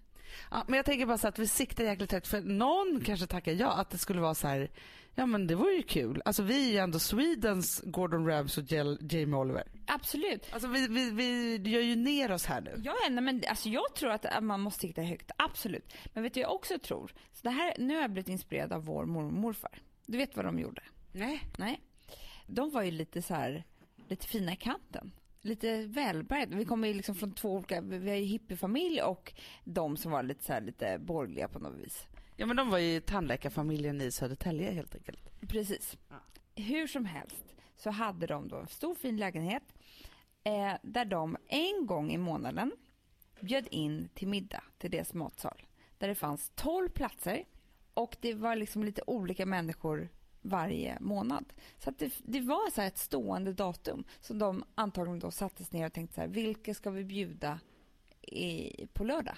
Ja, 0.51 0.63
men 0.67 0.77
jag 0.77 0.85
tänker 0.85 1.05
bara 1.05 1.17
så 1.17 1.27
att 1.27 1.39
vi 1.39 1.47
siktar 1.47 1.83
jäkligt 1.83 2.11
högt 2.11 2.27
för 2.27 2.41
någon 2.41 3.01
kanske 3.05 3.27
tackar 3.27 3.51
ja 3.51 3.73
att 3.73 3.89
det 3.89 3.97
skulle 3.97 4.21
vara 4.21 4.35
så 4.35 4.47
här, 4.47 4.71
ja 5.15 5.25
men 5.25 5.47
det 5.47 5.55
vore 5.55 5.73
ju 5.73 5.83
kul. 5.83 6.21
Alltså 6.25 6.43
vi 6.43 6.67
är 6.67 6.71
ju 6.71 6.77
ändå 6.77 6.99
Swedens 6.99 7.81
Gordon 7.85 8.27
Ramsay 8.27 8.63
och 8.63 8.97
Jamie 9.11 9.35
Oliver. 9.35 9.63
Absolut. 9.87 10.53
Alltså 10.53 10.67
vi, 10.67 10.87
vi, 10.87 11.11
vi 11.11 11.69
gör 11.69 11.81
ju 11.81 11.95
ner 11.95 12.31
oss 12.31 12.45
här 12.45 12.61
nu. 12.61 12.81
Ja, 12.83 12.95
nej, 13.09 13.23
men 13.23 13.43
alltså 13.49 13.69
jag 13.69 13.95
tror 13.95 14.11
att 14.11 14.43
man 14.43 14.59
måste 14.61 14.79
sikta 14.79 15.01
högt, 15.01 15.31
absolut. 15.37 15.93
Men 16.13 16.23
vet 16.23 16.33
du 16.33 16.39
jag 16.39 16.53
också 16.53 16.79
tror? 16.79 17.13
Så 17.33 17.39
det 17.43 17.49
här, 17.49 17.73
nu 17.77 17.93
har 17.93 18.01
jag 18.01 18.11
blivit 18.11 18.29
inspirerad 18.29 18.73
av 18.73 18.85
vår 18.85 19.05
mormor 19.05 19.27
och 19.27 19.33
morfar. 19.33 19.81
Du 20.05 20.17
vet 20.17 20.35
vad 20.35 20.45
de 20.45 20.59
gjorde? 20.59 20.81
Nej. 21.11 21.41
Nej. 21.57 21.81
De 22.47 22.69
var 22.69 22.83
ju 22.83 22.91
lite 22.91 23.21
så 23.21 23.33
här, 23.33 23.63
lite 24.07 24.27
fina 24.27 24.53
i 24.53 24.55
kanten. 24.55 25.11
Lite 25.41 25.85
välbärgade. 25.85 26.55
Vi 26.55 26.65
kommer 26.65 26.87
ju 26.87 26.93
liksom 26.93 27.15
från 27.15 27.31
två 27.31 27.53
olika, 27.53 27.81
vi 27.81 28.09
har 28.09 28.17
ju 28.17 28.25
hippiefamilj 28.25 29.01
och 29.01 29.33
de 29.63 29.97
som 29.97 30.11
var 30.11 30.23
lite 30.23 30.43
så 30.43 30.53
här, 30.53 30.61
lite 30.61 30.99
borgerliga 30.99 31.47
på 31.47 31.59
något 31.59 31.77
vis. 31.77 32.07
Ja 32.35 32.45
men 32.45 32.55
de 32.55 32.69
var 32.69 32.77
ju 32.77 33.01
tandläkarfamiljen 33.01 34.01
i 34.01 34.11
Södertälje 34.11 34.71
helt 34.71 34.95
enkelt. 34.95 35.39
Precis. 35.47 35.97
Hur 36.55 36.87
som 36.87 37.05
helst 37.05 37.55
så 37.77 37.89
hade 37.89 38.27
de 38.27 38.47
då 38.47 38.57
en 38.57 38.67
stor 38.67 38.95
fin 38.95 39.17
lägenhet 39.17 39.63
eh, 40.43 40.73
där 40.81 41.05
de 41.05 41.37
en 41.47 41.85
gång 41.85 42.11
i 42.11 42.17
månaden 42.17 42.71
bjöd 43.39 43.67
in 43.71 44.09
till 44.13 44.27
middag 44.27 44.63
till 44.77 44.91
deras 44.91 45.13
matsal. 45.13 45.61
Där 45.97 46.07
det 46.07 46.15
fanns 46.15 46.51
12 46.55 46.89
platser 46.89 47.45
och 47.93 48.17
det 48.21 48.33
var 48.33 48.55
liksom 48.55 48.83
lite 48.83 49.01
olika 49.07 49.45
människor 49.45 50.09
varje 50.41 50.97
månad. 50.99 51.53
Så 51.77 51.89
att 51.89 51.99
det, 51.99 52.13
det 52.23 52.41
var 52.41 52.71
så 52.71 52.81
här 52.81 52.87
ett 52.87 52.97
stående 52.97 53.53
datum 53.53 54.03
som 54.19 54.39
de 54.39 54.63
antagligen 54.75 55.19
då 55.19 55.31
sattes 55.31 55.71
ner 55.71 55.85
och 55.85 55.93
tänkte 55.93 56.15
så 56.15 56.21
här, 56.21 56.27
vilka 56.27 56.73
ska 56.73 56.89
vi 56.89 57.03
bjuda 57.03 57.59
i, 58.21 58.87
på 58.93 59.03
lördag? 59.03 59.37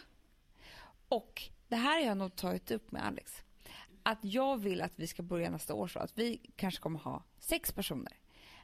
Och 1.07 1.43
det 1.67 1.75
här 1.75 1.99
har 1.99 2.07
jag 2.07 2.17
nog 2.17 2.35
tagit 2.35 2.71
upp 2.71 2.91
med 2.91 3.05
Alex. 3.05 3.43
Att 4.03 4.19
jag 4.21 4.57
vill 4.57 4.81
att 4.81 4.99
vi 4.99 5.07
ska 5.07 5.23
börja 5.23 5.49
nästa 5.49 5.73
år 5.73 5.87
så 5.87 5.99
att 5.99 6.17
vi 6.17 6.41
kanske 6.55 6.81
kommer 6.81 6.99
ha 6.99 7.23
sex 7.39 7.71
personer. 7.71 8.13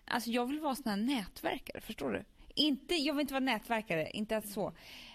Alltså 0.06 0.30
jag 0.30 0.46
vill 0.46 0.60
vara 0.60 0.76
sån 0.76 0.90
här 0.90 0.98
nätverkare, 0.98 1.82
förstår 1.82 2.12
du? 2.12 2.24
Inte, 2.56 2.96
jag 2.96 3.14
vill 3.14 3.22
inte 3.22 3.34
vara 3.34 3.44
nätverkare, 3.44 4.10
inte 4.10 4.34
ens 4.34 4.54
så. 4.54 4.74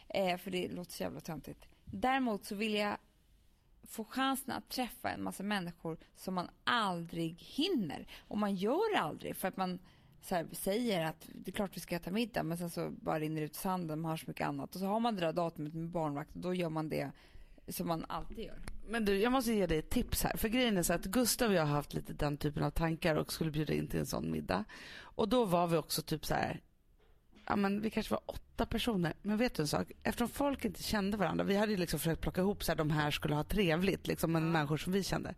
Eh, 0.09 0.37
för 0.37 0.51
det 0.51 0.69
låter 0.69 0.93
så 0.93 1.03
jävla 1.03 1.21
töntigt. 1.21 1.69
Däremot 1.85 2.45
så 2.45 2.55
vill 2.55 2.75
jag 2.75 2.97
få 3.85 4.05
chansen 4.05 4.55
att 4.55 4.69
träffa 4.69 5.11
en 5.11 5.23
massa 5.23 5.43
människor 5.43 5.99
som 6.17 6.35
man 6.35 6.49
aldrig 6.65 7.39
hinner. 7.39 8.07
Och 8.29 8.39
man 8.39 8.55
gör 8.55 8.95
det 8.95 9.01
aldrig 9.01 9.37
för 9.37 9.49
att 9.49 9.57
man 9.57 9.79
så 10.23 10.35
här, 10.35 10.47
säger 10.53 11.05
att 11.05 11.29
det 11.35 11.51
är 11.51 11.53
klart 11.53 11.77
vi 11.77 11.81
ska 11.81 11.97
äta 11.97 12.11
middag 12.11 12.43
men 12.43 12.59
sen 12.59 12.71
så 12.71 12.91
bara 12.91 13.21
rinner 13.21 13.41
det 13.41 13.47
ut 13.47 13.55
sanden, 13.55 14.01
man 14.01 14.11
har 14.11 14.17
så 14.17 14.25
mycket 14.29 14.47
annat. 14.47 14.75
Och 14.75 14.81
så 14.81 14.87
har 14.87 15.01
man 15.01 15.15
det 15.15 15.21
där 15.21 15.33
datumet 15.33 15.75
med 15.75 15.89
barnvakt 15.89 16.35
och 16.35 16.41
då 16.41 16.55
gör 16.55 16.69
man 16.69 16.89
det 16.89 17.11
som 17.69 17.89
man 17.89 18.05
alltid 18.09 18.39
gör. 18.39 18.59
Men 18.89 19.05
du, 19.05 19.21
jag 19.21 19.33
måste 19.33 19.53
ge 19.53 19.67
dig 19.67 19.79
ett 19.79 19.91
tips 19.91 20.23
här. 20.23 20.37
För 20.37 20.49
grejen 20.49 20.77
är 20.77 20.83
så 20.83 20.93
att 20.93 21.05
Gustav 21.05 21.49
och 21.49 21.55
jag 21.55 21.67
har 21.67 21.75
haft 21.75 21.95
lite 21.95 22.13
den 22.13 22.37
typen 22.37 22.63
av 22.63 22.71
tankar 22.71 23.17
och 23.17 23.33
skulle 23.33 23.51
bjuda 23.51 23.75
in 23.75 23.89
till 23.89 24.01
en 24.01 24.07
sån 24.07 24.31
middag. 24.31 24.65
Och 24.99 25.29
då 25.29 25.45
var 25.45 25.67
vi 25.67 25.77
också 25.77 26.03
typ 26.03 26.27
så 26.27 26.35
här, 26.35 26.61
ja 27.47 27.57
men 27.57 27.81
vi 27.81 27.91
kanske 27.91 28.15
var 28.15 28.23
åtta 28.27 28.52
personer. 28.67 29.15
Men 29.23 29.37
vet 29.37 29.55
du 29.55 29.63
en 29.63 29.69
sak? 29.69 29.93
Eftersom 30.03 30.29
folk 30.29 30.65
inte 30.65 30.83
kände 30.83 31.17
varandra, 31.17 31.45
vi 31.45 31.57
hade 31.57 31.73
ju 31.73 31.79
liksom 31.79 31.99
försökt 31.99 32.21
plocka 32.21 32.41
ihop 32.41 32.65
så 32.65 32.73
här, 32.73 32.77
de 32.77 32.91
här 32.91 33.11
skulle 33.11 33.35
ha 33.35 33.45
trevligt, 33.45 34.07
liksom 34.07 34.33
med 34.33 34.43
människor 34.43 34.77
som 34.77 34.93
vi 34.93 35.03
kände. 35.03 35.35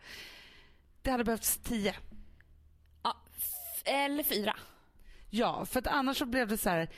Det 1.02 1.10
hade 1.10 1.24
behövts 1.24 1.58
tio. 1.58 1.94
Ja, 3.02 3.16
eller 3.84 4.22
fyra. 4.22 4.56
Ja, 5.30 5.64
för 5.64 5.78
att 5.78 5.86
annars 5.86 6.18
så 6.18 6.26
blev 6.26 6.48
det 6.48 6.58
så 6.58 6.70
här, 6.70 6.88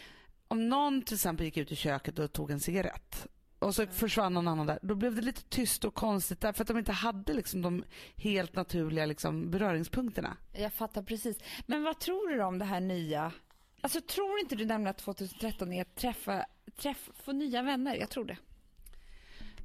om 0.49 0.69
någon 0.69 1.03
till 1.03 1.15
exempel 1.15 1.47
gick 1.47 1.57
ut 1.57 1.73
i 1.73 1.77
köket 1.77 2.19
och 2.19 2.33
tog 2.33 2.51
en 2.51 2.61
cigarett 2.61 3.29
och 3.59 3.75
så 3.75 3.87
försvann 3.87 4.35
någon 4.35 4.49
annan 4.49 4.67
där, 4.67 4.79
då 4.83 4.95
blev 4.95 5.15
det 5.15 5.23
lite 5.23 5.43
tyst 5.43 5.85
och 5.85 5.95
konstigt 5.95 6.41
där 6.41 6.53
för 6.53 6.62
att 6.62 6.69
de 6.69 6.79
inte 6.79 6.93
hade 6.93 7.33
liksom 7.33 7.62
de 7.62 7.85
helt 8.17 8.57
naturliga 8.57 9.07
liksom 9.07 9.51
beröringspunkterna. 9.51 10.37
Jag 10.53 10.73
fattar 10.73 11.03
precis. 11.03 11.39
Men 11.67 11.83
vad 11.83 11.99
tror 11.99 12.29
du 12.29 12.43
om 12.43 12.59
det 12.59 12.65
här 12.65 12.81
nya? 12.81 13.33
Alltså 13.81 14.01
tror 14.01 14.39
inte 14.41 14.57
du 14.57 14.65
nämligen 14.65 14.91
att 14.91 14.99
2013 14.99 15.73
är 15.73 15.83
att 15.83 15.95
träffa, 15.97 16.47
träffa, 16.77 17.12
få 17.12 17.33
nya 17.33 17.62
vänner? 17.62 17.95
Jag 17.97 18.11
tror 18.11 18.25
det. 18.25 18.37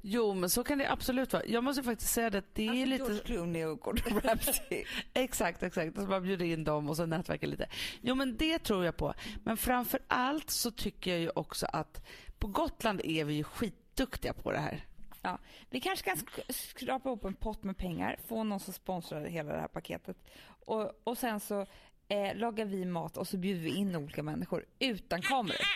Jo, 0.04 0.34
men 0.34 0.50
så 0.50 0.64
kan 0.64 0.78
det 0.78 0.90
absolut 0.92 1.32
vara. 1.32 1.46
Jag 1.46 1.64
måste 1.64 1.82
faktiskt 1.82 2.12
säga 2.12 2.30
det 2.30 2.38
att 2.38 2.54
det 2.54 2.66
är 2.82 2.86
lite... 2.86 3.04
George 3.04 3.22
Clooney 3.24 3.64
och 3.64 3.80
Gordon 3.80 4.20
Ramsay. 4.24 4.84
Exakt, 5.14 5.62
exakt. 5.62 5.96
Och 5.96 6.02
så 6.02 6.08
bara 6.08 6.20
bjuda 6.20 6.44
in 6.44 6.64
dem 6.64 6.88
och 6.90 6.96
så 6.96 7.06
nätverka 7.06 7.46
lite. 7.46 7.68
Jo, 8.00 8.14
men 8.14 8.36
det 8.36 8.58
tror 8.58 8.84
jag 8.84 8.96
på. 8.96 9.14
Men 9.44 9.56
framför 9.56 10.00
allt 10.08 10.50
så 10.50 10.70
tycker 10.70 11.10
jag 11.10 11.20
ju 11.20 11.30
också 11.34 11.66
att 11.72 12.06
på 12.38 12.46
Gotland 12.46 13.00
är 13.04 13.24
vi 13.24 13.34
ju 13.34 13.44
skitduktiga 13.44 14.32
på 14.32 14.52
det 14.52 14.58
här. 14.58 14.84
Ja, 15.22 15.38
vi 15.70 15.80
kanske 15.80 16.04
kan 16.04 16.16
sk- 16.16 16.52
skrapa 16.52 17.08
ihop 17.08 17.24
en 17.24 17.34
pott 17.34 17.62
med 17.62 17.76
pengar, 17.76 18.16
få 18.26 18.44
någon 18.44 18.60
som 18.60 18.72
sponsrar 18.74 19.24
hela 19.24 19.52
det 19.52 19.60
här 19.60 19.68
paketet. 19.68 20.16
Och, 20.46 21.00
och 21.04 21.18
sen 21.18 21.40
så 21.40 21.66
eh, 22.12 22.36
lagar 22.36 22.64
vi 22.64 22.84
mat 22.84 23.16
och 23.16 23.28
så 23.28 23.36
bjuder 23.36 23.60
vi 23.60 23.74
in 23.74 23.96
olika 23.96 24.22
människor 24.22 24.64
utan 24.78 25.22
kameror. 25.22 25.66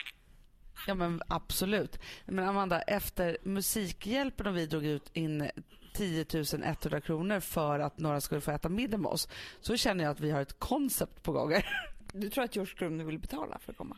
Ja 0.87 0.95
men 0.95 1.23
absolut. 1.29 1.99
Men 2.25 2.49
Amanda, 2.49 2.81
efter 2.83 3.37
Musikhjälpen 3.43 4.47
och 4.47 4.57
vi 4.57 4.67
drog 4.67 4.85
ut 4.85 5.11
in 5.13 5.51
10 5.95 6.27
100 6.65 7.01
kronor 7.01 7.41
för 7.41 7.81
att 7.81 7.99
några 7.99 8.21
skulle 8.21 8.41
få 8.41 8.51
äta 8.51 8.69
middag 8.69 8.99
med 8.99 9.11
oss 9.11 9.29
så 9.61 9.77
känner 9.77 10.05
jag 10.05 10.11
att 10.11 10.21
vi 10.21 10.31
har 10.31 10.41
ett 10.41 10.59
koncept 10.59 11.23
på 11.23 11.33
gång. 11.33 11.53
Du 12.13 12.31
tror 12.31 12.45
att 12.45 12.57
George 12.57 12.75
Clooney 12.75 13.07
vill 13.07 13.19
betala 13.19 13.59
för 13.59 13.73
att 13.73 13.79
komma? 13.79 13.97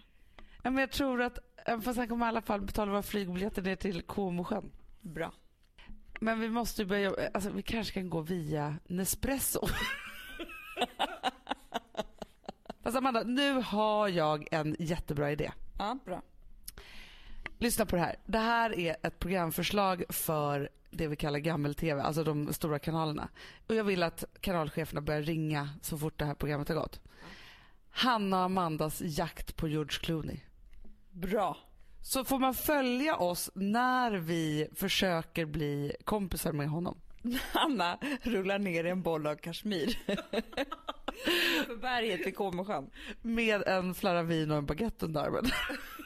Ja, 0.63 0.71
men 0.71 0.79
jag 0.79 0.91
tror 0.91 1.23
att, 1.23 1.39
fast 1.85 1.99
han 1.99 2.09
kommer 2.09 2.27
i 2.27 2.29
alla 2.29 2.43
fall 2.43 2.61
betala 2.61 2.91
våra 2.91 3.03
flygbiljetter 3.03 3.63
ner 3.63 3.77
till 3.77 4.03
Comosjön. 4.03 4.71
Bra. 5.01 5.33
Men 6.21 6.41
vi 6.41 6.49
måste 6.49 6.83
ju 6.83 6.89
börja, 6.89 7.13
alltså 7.35 7.51
vi 7.51 7.63
kanske 7.63 7.95
kan 7.95 8.11
gå 8.11 8.21
via 8.21 8.77
Nespresso. 8.87 9.69
Fast 12.89 12.99
Amanda, 12.99 13.23
nu 13.23 13.53
har 13.53 14.09
jag 14.09 14.49
en 14.51 14.77
jättebra 14.79 15.33
idé. 15.33 15.53
Ja, 15.79 15.99
bra. 16.05 16.23
Lyssna 17.59 17.87
på 17.87 17.97
det 17.97 18.03
här. 18.03 18.17
Det 18.25 18.39
här 18.39 18.79
är 18.79 18.97
ett 19.03 19.19
programförslag 19.19 20.05
för 20.09 20.69
det 20.91 21.07
vi 21.07 21.17
kallar 21.17 21.39
gammel-tv, 21.39 22.03
alltså 22.03 22.25
de 22.25 22.53
stora 22.53 22.79
kanalerna. 22.79 23.29
Och 23.67 23.75
jag 23.75 23.85
vill 23.85 24.03
att 24.03 24.25
kanalcheferna 24.41 25.01
börjar 25.01 25.23
ringa 25.23 25.69
så 25.83 25.99
fort 25.99 26.19
det 26.19 26.25
här 26.25 26.35
programmet 26.35 26.69
har 26.69 26.75
gått. 26.75 27.01
Hanna 27.91 28.39
och 28.39 28.45
Amandas 28.45 29.03
jakt 29.05 29.57
på 29.57 29.69
George 29.69 29.99
Clooney. 30.01 30.41
Bra. 31.11 31.57
Så 32.03 32.25
får 32.25 32.39
man 32.39 32.55
följa 32.55 33.17
oss 33.17 33.51
när 33.55 34.13
vi 34.13 34.69
försöker 34.75 35.45
bli 35.45 35.93
kompisar 36.05 36.53
med 36.53 36.69
honom. 36.69 37.01
Hanna 37.53 37.99
rullar 38.23 38.59
ner 38.59 38.85
en 38.85 39.03
boll 39.03 39.27
av 39.27 39.35
kashmir. 39.35 39.99
för 41.67 41.77
berget 41.77 42.27
i 42.27 42.33
Comosjön. 42.33 42.91
Med 43.23 43.63
en 43.69 43.95
flarra 43.95 44.23
vin 44.23 44.51
och 44.51 44.57
en 44.57 44.67
baguette 44.67 45.07
under 45.07 45.21
armen. 45.21 45.45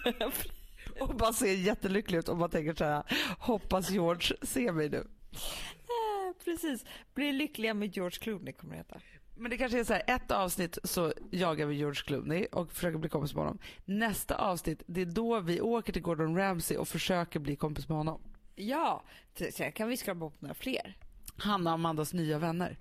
och 1.01 1.15
bara 1.15 1.33
ser 1.33 1.55
jättelycklig 1.55 2.19
ut 2.19 2.29
och 2.29 2.39
man 2.39 2.51
tänker 2.51 2.75
så 2.75 2.85
här, 2.85 3.03
hoppas 3.39 3.91
George 3.91 4.37
ser 4.43 4.73
mig 4.73 4.89
nu. 4.89 4.97
Eh, 4.97 6.45
Precis. 6.45 6.85
Bli 7.15 7.33
lyckliga 7.33 7.75
med 7.75 7.97
George 7.97 8.19
Clooney 8.21 8.53
kommer 8.53 8.73
det 8.73 8.79
heta. 8.79 9.01
Men 9.37 9.51
det 9.51 9.59
kanske 9.59 9.81
är 9.81 9.85
så 9.85 9.93
här, 9.93 10.03
ett 10.07 10.31
avsnitt 10.31 10.79
så 10.85 11.13
jagar 11.31 11.67
vi 11.67 11.75
George 11.75 12.03
Clooney 12.07 12.47
och 12.53 12.73
försöker 12.73 12.99
bli 12.99 13.09
kompis 13.09 13.35
med 13.35 13.45
honom. 13.45 13.59
Nästa 13.85 14.35
avsnitt, 14.35 14.83
det 14.87 15.01
är 15.01 15.07
då 15.07 15.41
vi 15.41 15.61
åker 15.61 15.93
till 15.93 16.03
Gordon 16.03 16.37
Ramsay 16.37 16.77
och 16.77 16.89
försöker 16.89 17.41
bli 17.41 17.57
kompis 17.57 17.89
med 17.89 17.99
honom. 17.99 18.23
Ja, 18.55 19.05
sen 19.53 19.73
kan 19.73 19.89
vi 19.89 19.97
skrapa 19.97 20.19
ihop 20.19 20.41
några 20.41 20.55
fler. 20.55 20.97
Hanna 21.37 21.71
och 21.71 21.75
Amandas 21.75 22.13
nya 22.13 22.39
vänner. 22.39 22.79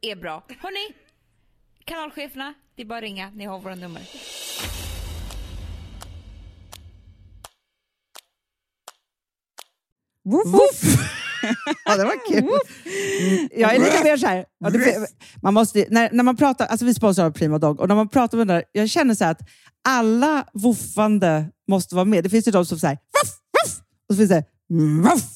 Det 0.00 0.10
är 0.10 0.16
bra. 0.16 0.42
Hörni, 0.60 0.94
Kanalcheferna, 1.84 2.54
det 2.74 2.82
är 2.82 2.86
bara 2.86 2.98
att 2.98 3.02
ringa. 3.02 3.30
Ni 3.34 3.44
har 3.44 3.60
våra 3.60 3.74
nummer. 3.74 4.02
Woof, 10.24 10.46
Woof! 10.46 10.82
ja, 11.84 11.96
det 11.96 12.04
var 12.04 12.26
kul. 12.28 12.38
Mm, 12.38 13.48
jag 13.52 13.74
är 13.74 13.78
lite 13.78 14.04
mer 14.04 14.16
så 14.16 14.26
här, 14.26 14.46
man 15.42 15.54
måste, 15.54 15.86
när, 15.90 16.10
när 16.12 16.24
man 16.24 16.36
pratar, 16.36 16.66
alltså 16.66 16.86
vi 16.86 16.94
sponsrar 16.94 17.30
Prima 17.30 17.58
Dog, 17.58 17.80
och 17.80 17.88
när 17.88 17.94
man 17.94 18.08
pratar 18.08 18.38
med 18.38 18.46
den 18.46 18.56
där, 18.56 18.64
jag 18.72 18.88
känner 18.90 19.14
så 19.14 19.24
här 19.24 19.30
att 19.30 19.40
alla 19.88 20.46
woofande 20.52 21.50
måste 21.68 21.94
vara 21.94 22.04
med. 22.04 22.24
Det 22.24 22.30
finns 22.30 22.48
ju 22.48 22.52
de 22.52 22.66
som 22.66 22.78
säger 22.78 22.94
woof, 22.94 23.32
woof, 23.52 23.80
och 24.08 24.14
så 24.14 24.18
finns 24.18 24.30
det 24.30 24.44
woof. 25.02 25.35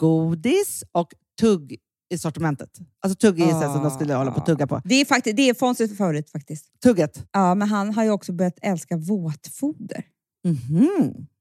godis 0.00 0.84
och 0.92 1.14
tugg 1.40 1.76
i 2.14 2.18
sortimentet. 2.18 2.78
Alltså 3.00 3.16
tugg 3.18 3.38
ju 3.38 3.50
sånt 3.50 3.72
som 3.72 3.82
de 3.82 3.90
skulle 3.90 4.14
hålla 4.14 4.30
på 4.30 4.40
att 4.40 4.46
tugga 4.46 4.66
på. 4.66 4.80
Det 4.84 4.94
är, 4.94 5.04
faktiskt, 5.04 5.36
det 5.36 5.48
är 5.48 5.54
Fonzies 5.54 5.98
favorit 5.98 6.30
faktiskt. 6.30 6.80
Tugget. 6.82 7.26
Ja, 7.32 7.54
men 7.54 7.68
han 7.68 7.94
har 7.94 8.04
ju 8.04 8.10
också 8.10 8.32
börjat 8.32 8.58
älska 8.62 8.96
våtfoder. 8.96 10.04
Det 10.42 10.48
Han 10.48 11.26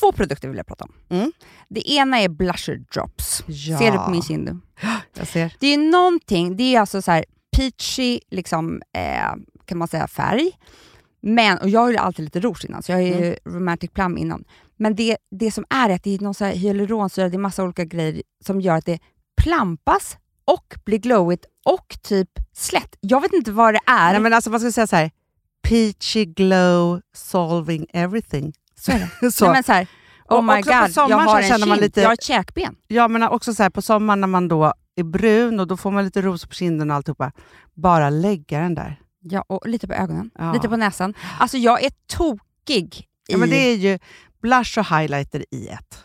två 0.00 0.12
produkter 0.12 0.48
vill 0.48 0.56
jag 0.56 0.66
prata 0.66 0.84
om. 0.84 0.92
Mm. 1.08 1.32
Det 1.68 1.90
ena 1.90 2.20
är 2.20 2.28
blusher 2.28 2.76
drops. 2.94 3.44
Ja. 3.46 3.78
Ser 3.78 3.92
du 3.92 3.98
på 3.98 4.10
min 4.10 4.22
kind? 4.22 4.60
Jag 5.18 5.28
ser. 5.28 5.54
Det 5.60 5.66
är 5.66 5.78
någonting, 5.78 6.56
det 6.56 6.74
är 6.74 6.80
alltså 6.80 7.02
så 7.02 7.10
här 7.10 7.24
peachy, 7.56 8.20
liksom, 8.30 8.82
eh, 8.96 9.34
kan 9.64 9.78
man 9.78 9.88
säga, 9.88 10.08
färg. 10.08 10.50
Men, 11.22 11.58
och 11.58 11.68
jag 11.68 11.80
har 11.80 11.90
ju 11.90 11.96
alltid 11.96 12.24
lite 12.24 12.40
rouge 12.40 12.64
innan, 12.64 12.82
så 12.82 12.92
jag 12.92 12.96
har 12.96 13.02
ju 13.02 13.14
Mm. 13.14 13.36
romantic 13.44 13.90
plum 13.90 14.18
innan. 14.18 14.44
Men 14.76 14.94
det, 14.94 15.16
det 15.30 15.50
som 15.50 15.64
är 15.70 15.90
att 15.90 16.02
det 16.04 16.14
är 16.14 16.18
någon 16.18 16.34
så 16.34 16.44
här 16.44 16.52
hyaluronsyra, 16.52 17.28
det 17.28 17.36
är 17.36 17.38
massa 17.38 17.64
olika 17.64 17.84
grejer 17.84 18.22
som 18.44 18.60
gör 18.60 18.74
att 18.76 18.86
det 18.86 18.98
plampas 19.42 20.16
och 20.44 20.74
blir 20.84 20.98
glowigt 20.98 21.44
och 21.64 21.96
typ 22.02 22.28
slätt. 22.52 22.96
Jag 23.00 23.20
vet 23.20 23.32
inte 23.32 23.52
vad 23.52 23.74
det 23.74 23.80
är. 23.86 24.12
Nej, 24.12 24.20
men 24.20 24.32
alltså, 24.32 24.50
man 24.50 24.60
ska 24.60 24.72
säga 24.72 24.86
så 24.86 24.96
här. 24.96 25.10
Peachy 25.62 26.24
glow 26.24 27.00
solving 27.14 27.86
everything. 27.92 28.52
Så 28.80 28.92
är 28.92 29.10
det. 29.20 29.32
Så. 29.32 29.44
Nej, 29.44 29.54
men 29.54 29.62
så 29.64 29.72
här, 29.72 29.86
oh 30.28 30.42
my 30.42 30.62
god, 30.62 30.72
jag 31.10 31.18
har 31.18 31.40
en 31.40 31.48
känner 31.48 31.66
man 31.66 31.76
kind, 31.76 31.80
lite- 31.80 32.00
jag 32.00 32.08
har 32.08 32.14
ett 32.14 32.22
käkben. 32.22 32.76
Ja, 32.88 33.08
men 33.08 33.22
också 33.22 33.54
så 33.54 33.62
här, 33.62 33.70
på 33.70 33.82
sommaren 33.82 34.20
när 34.20 34.28
man 34.28 34.48
då 34.48 34.72
är 34.96 35.02
brun 35.04 35.60
och 35.60 35.66
då 35.66 35.76
får 35.76 35.90
man 35.90 36.04
lite 36.04 36.22
ros 36.22 36.46
på 36.46 36.54
kinden 36.54 36.90
och 36.90 36.96
alltihopa. 36.96 37.32
Bara 37.74 38.10
lägga 38.10 38.60
den 38.60 38.74
där. 38.74 39.00
Ja, 39.22 39.44
och 39.48 39.68
lite 39.68 39.88
på 39.88 39.94
ögonen, 39.94 40.30
Ja. 40.38 40.52
lite 40.52 40.68
på 40.68 40.76
näsan. 40.76 41.14
Alltså 41.38 41.56
jag 41.58 41.84
är 41.84 41.90
tokig 42.06 42.94
i... 43.28 43.32
Ja, 43.32 43.38
men 43.38 43.50
det 43.50 43.56
är 43.56 43.76
ju 43.76 43.98
blush 44.42 44.78
och 44.78 44.86
highlighter 44.86 45.44
i 45.50 45.68
ett. 45.68 46.04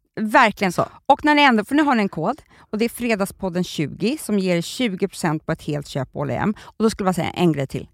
Verkligen 0.19 0.71
Så. 0.71 0.85
Och 1.05 1.25
när 1.25 1.35
ni 1.35 1.41
ändå, 1.41 1.65
för 1.65 1.75
nu 1.75 1.83
har 1.83 1.95
ni 1.95 2.01
en 2.01 2.09
kod 2.09 2.41
och 2.71 2.77
det 2.77 2.85
är 2.85 2.89
Fredagspodden 2.89 3.63
20 3.63 4.17
som 4.17 4.39
ger 4.39 4.55
er 4.55 4.61
20% 4.61 5.39
på 5.39 5.51
ett 5.51 5.61
helt 5.61 5.87
köp 5.87 6.11
på 6.11 6.19
H&M. 6.19 6.53
Och 6.59 6.83
då 6.83 6.89
skulle 6.89 7.07
jag 7.07 7.15
säga 7.15 7.29
en 7.29 7.51
grej 7.51 7.67
till. 7.67 7.87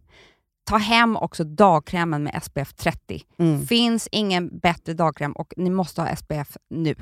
Ta 0.69 0.77
hem 0.77 1.17
också 1.17 1.43
dagkrämen 1.43 2.23
med 2.23 2.43
SPF 2.43 2.73
30. 2.73 3.21
Mm. 3.39 3.65
Finns 3.65 4.07
ingen 4.11 4.59
bättre 4.59 4.93
dagkräm 4.93 5.31
och 5.31 5.53
ni 5.57 5.69
måste 5.69 6.01
ha 6.01 6.15
SPF 6.15 6.57
nu. 6.69 6.95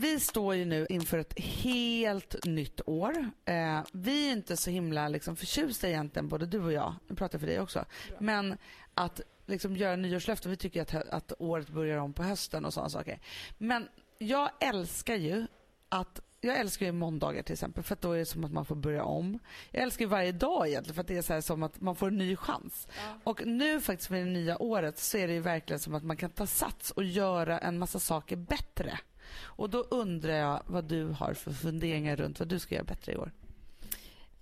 Vi 0.00 0.20
står 0.20 0.54
ju 0.54 0.64
nu 0.64 0.86
inför 0.88 1.18
ett 1.18 1.40
helt 1.40 2.44
nytt 2.44 2.80
år. 2.86 3.30
Eh, 3.44 3.80
vi 3.92 4.28
är 4.28 4.32
inte 4.32 4.56
så 4.56 4.70
himla 4.70 5.08
liksom, 5.08 5.36
förtjusta 5.36 5.88
egentligen, 5.88 6.28
både 6.28 6.46
du 6.46 6.60
och 6.60 6.72
jag, 6.72 6.94
nu 7.08 7.16
pratar 7.16 7.36
jag 7.36 7.40
för 7.40 7.46
dig 7.46 7.60
också, 7.60 7.84
men 8.18 8.58
att 8.94 9.20
liksom, 9.46 9.76
göra 9.76 9.96
nyårslöften, 9.96 10.50
vi 10.50 10.56
tycker 10.56 10.82
att, 10.82 10.94
att 10.94 11.32
året 11.38 11.68
börjar 11.68 11.98
om 11.98 12.12
på 12.12 12.22
hösten 12.22 12.64
och 12.64 12.74
sådana 12.74 12.90
saker. 12.90 13.20
Men 13.58 13.88
jag 14.18 14.50
älskar 14.60 15.14
ju 15.14 15.46
att 15.88 16.20
jag 16.40 16.56
älskar 16.56 16.86
ju 16.86 16.92
måndagar 16.92 17.42
till 17.42 17.52
exempel 17.52 17.84
för 17.84 17.92
att 17.92 18.00
då 18.00 18.12
är 18.12 18.18
det 18.18 18.26
som 18.26 18.44
att 18.44 18.52
man 18.52 18.64
får 18.64 18.76
börja 18.76 19.04
om. 19.04 19.38
Jag 19.70 19.82
älskar 19.82 20.06
varje 20.06 20.32
dag 20.32 20.68
egentligen 20.68 20.94
för 20.94 21.00
att 21.00 21.08
det 21.08 21.16
är 21.16 21.40
så 21.40 21.42
som 21.42 21.62
att 21.62 21.80
man 21.80 21.96
får 21.96 22.08
en 22.08 22.18
ny 22.18 22.36
chans. 22.36 22.88
Och 23.24 23.46
nu 23.46 23.80
faktiskt 23.80 24.10
med 24.10 24.26
det 24.26 24.30
nya 24.30 24.62
året 24.62 24.98
så 24.98 25.18
är 25.18 25.28
det 25.28 25.34
ju 25.34 25.40
verkligen 25.40 25.80
som 25.80 25.94
att 25.94 26.04
man 26.04 26.16
kan 26.16 26.30
ta 26.30 26.46
sats 26.46 26.90
och 26.90 27.04
göra 27.04 27.58
en 27.58 27.78
massa 27.78 27.98
saker 27.98 28.36
bättre. 28.36 28.98
Och 29.36 29.70
då 29.70 29.78
undrar 29.78 30.32
jag 30.32 30.62
vad 30.66 30.84
du 30.84 31.04
har 31.04 31.34
för 31.34 31.52
funderingar 31.52 32.16
runt 32.16 32.38
vad 32.38 32.48
du 32.48 32.58
ska 32.58 32.74
göra 32.74 32.84
bättre 32.84 33.12
i 33.12 33.16
år. 33.16 33.32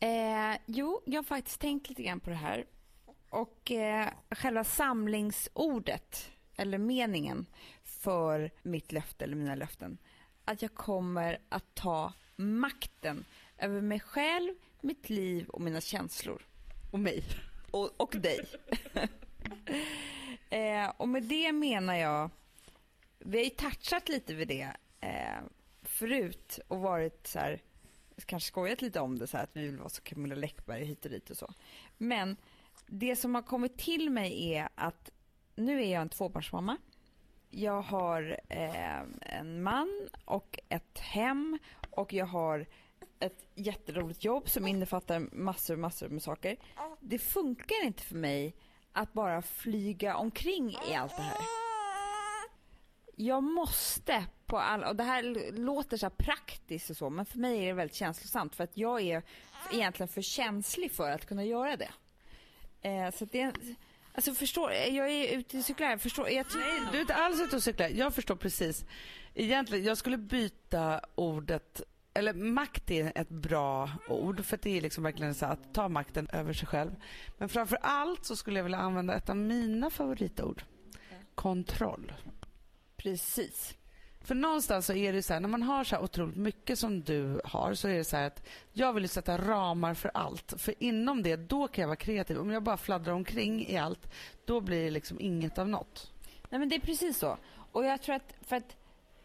Eh, 0.01 0.59
jo, 0.67 1.03
jag 1.05 1.19
har 1.19 1.25
faktiskt 1.25 1.61
tänkt 1.61 1.89
lite 1.89 2.03
grann 2.03 2.21
på 2.21 2.31
det 2.31 2.37
här. 2.37 2.65
Och 3.31 3.71
eh, 3.71 4.09
själva 4.31 4.65
samlingsordet, 4.65 6.31
eller 6.57 6.79
meningen 6.79 7.47
för 7.83 8.51
mitt 8.63 8.93
löfte 8.93 9.25
eller 9.25 9.37
mina 9.37 9.55
löften, 9.55 9.99
att 10.45 10.63
jag 10.63 10.75
kommer 10.75 11.39
att 11.49 11.75
ta 11.75 12.13
makten 12.37 13.25
över 13.59 13.81
mig 13.81 14.01
själv, 14.01 14.55
mitt 14.81 15.11
liv 15.11 15.49
och 15.49 15.61
mina 15.61 15.81
känslor. 15.81 16.43
Och 16.91 16.99
mig. 16.99 17.25
Och, 17.71 17.91
och 17.97 18.17
dig. 18.17 18.41
Eh, 20.51 20.93
och 20.97 21.09
med 21.09 21.23
det 21.23 21.53
menar 21.53 21.95
jag, 21.95 22.31
vi 23.19 23.39
har 23.39 23.45
ju 23.45 23.51
touchat 23.51 24.09
lite 24.09 24.35
vid 24.35 24.49
det 24.49 24.71
eh, 25.01 25.41
förut 25.83 26.59
och 26.69 26.79
varit 26.79 27.27
så 27.27 27.39
här, 27.39 27.63
kanske 28.27 28.47
skojat 28.47 28.83
lite 28.83 29.01
om 29.01 29.19
det 29.19 29.27
så 29.27 29.37
här, 29.37 29.45
att 29.45 29.57
vi 29.57 29.67
vill 29.67 29.79
vara 29.79 29.89
så 29.89 30.03
Camilla 30.03 30.35
Läckberg 30.35 30.85
hit 30.85 31.05
och 31.05 31.11
dit 31.11 31.31
och 31.31 31.37
så. 31.37 31.55
Men 31.99 32.37
det 32.87 33.17
som 33.17 33.35
har 33.35 33.43
kommit 33.43 33.79
till 33.79 34.11
mig 34.11 34.53
är 34.53 34.69
att 34.75 35.11
nu 35.55 35.83
är 35.83 35.93
jag 35.93 36.03
en 36.03 36.09
tvåbarnsmamma. 36.09 36.77
Jag 37.51 37.83
har 37.83 38.41
eh, 38.49 39.01
en 39.21 39.63
man 39.63 40.09
och 40.25 40.59
ett 40.69 40.99
hem 40.99 41.59
och 41.91 42.13
jag 42.13 42.27
har 42.27 42.67
ett 43.21 43.47
jätteroligt 43.55 44.25
jobb 44.25 44.49
som 44.49 44.67
innefattar 44.67 45.19
massor 45.33 45.77
massor 45.77 46.09
med 46.09 46.23
saker. 46.23 46.57
Det 47.01 47.19
funkar 47.19 47.85
inte 47.85 48.03
för 48.03 48.17
mig 48.17 48.55
att 48.93 49.13
bara 49.13 49.43
flyga 49.43 50.17
omkring 50.17 50.71
i 50.91 50.95
allt 50.95 51.17
det 51.17 51.23
här. 51.23 51.66
Jag 53.17 53.43
måste 53.43 54.25
på 54.47 54.59
alla, 54.59 54.89
och 54.89 54.97
det 54.97 55.05
här 55.05 55.53
låter 55.53 55.97
så 55.97 56.07
här 56.07 56.11
praktiskt 56.11 56.91
och 56.91 56.97
så, 56.97 57.11
men 57.11 57.27
för 57.27 57.39
mig 57.39 57.63
är 57.63 57.67
det 57.67 57.73
väldigt 57.73 57.97
känslosamt 57.97 58.55
för 58.55 58.65
att 58.65 58.77
jag 58.77 59.01
är 59.01 59.23
egentligen 59.73 60.09
för 60.09 60.23
känslig 60.23 60.93
för 60.93 61.11
att 61.11 61.27
kunna 61.27 61.45
göra 61.45 61.77
det. 61.77 61.91
Eh, 62.89 63.11
så 63.11 63.25
det 63.25 63.53
Alltså 64.13 64.35
förstår, 64.35 64.73
jag 64.73 65.11
är 65.11 65.39
ute 65.39 65.59
och 65.59 65.65
cyklar, 65.65 65.97
förstår. 65.97 66.31
Jag 66.31 66.47
Nej, 66.55 66.81
du 66.93 66.97
är 66.97 67.01
inte 67.01 67.15
alls 67.15 67.41
ute 67.41 67.57
och 67.57 67.63
cyklar. 67.63 67.89
Jag 67.89 68.15
förstår 68.15 68.37
precis. 68.37 68.85
Egentligen, 69.35 69.85
jag 69.85 69.99
skulle 69.99 70.19
byta 70.19 71.01
ordet 71.15 71.83
eller 72.15 72.35
makt 72.35 72.91
är 72.91 73.13
ett 73.15 73.29
bra 73.29 73.91
ord 74.09 74.45
för 74.45 74.59
det 74.63 74.77
är 74.77 74.81
liksom 74.81 75.05
verkligen 75.05 75.35
så 75.35 75.47
att 75.47 75.75
ta 75.75 75.89
makten 75.89 76.29
över 76.33 76.53
sig 76.53 76.69
själv. 76.69 76.91
Men 77.39 77.49
framför 77.49 77.79
allt 77.83 78.25
så 78.25 78.37
skulle 78.37 78.59
jag 78.59 78.65
vilja 78.65 78.79
använda 78.79 79.15
ett 79.15 79.29
av 79.29 79.37
mina 79.37 79.91
favoritord. 79.91 80.63
Kontroll. 81.35 82.13
Precis. 83.07 83.77
För 84.21 84.35
någonstans 84.35 84.87
så 84.87 84.93
är 84.93 85.13
det 85.13 85.23
så 85.23 85.33
här, 85.33 85.41
när 85.41 85.49
man 85.49 85.63
har 85.63 85.85
så 85.85 85.97
här 85.97 86.03
otroligt 86.03 86.37
mycket 86.37 86.79
som 86.79 87.03
du 87.03 87.41
har 87.45 87.75
så 87.75 87.89
är 87.89 87.95
det 87.95 88.05
så 88.05 88.17
här 88.17 88.27
att 88.27 88.47
jag 88.73 88.93
vill 88.93 89.09
sätta 89.09 89.39
ramar 89.39 89.95
för 89.95 90.11
allt. 90.15 90.55
För 90.57 90.75
inom 90.79 91.23
det, 91.23 91.37
då 91.37 91.69
kan 91.69 91.83
jag 91.83 91.89
vara 91.89 91.97
kreativ. 91.97 92.39
Om 92.39 92.51
jag 92.51 92.63
bara 92.63 92.77
fladdrar 92.77 93.13
omkring 93.13 93.67
i 93.67 93.77
allt, 93.77 94.13
då 94.45 94.61
blir 94.61 94.85
det 94.85 94.91
liksom 94.91 95.21
inget 95.21 95.59
av 95.59 95.69
något. 95.69 96.13
Nej 96.51 96.59
men 96.59 96.69
det 96.69 96.75
är 96.75 96.81
precis 96.81 97.19
så. 97.19 97.39
Och 97.73 97.85
jag 97.85 98.03
tror 98.03 98.15
att, 98.15 98.35
för 98.43 98.57
att 98.57 98.77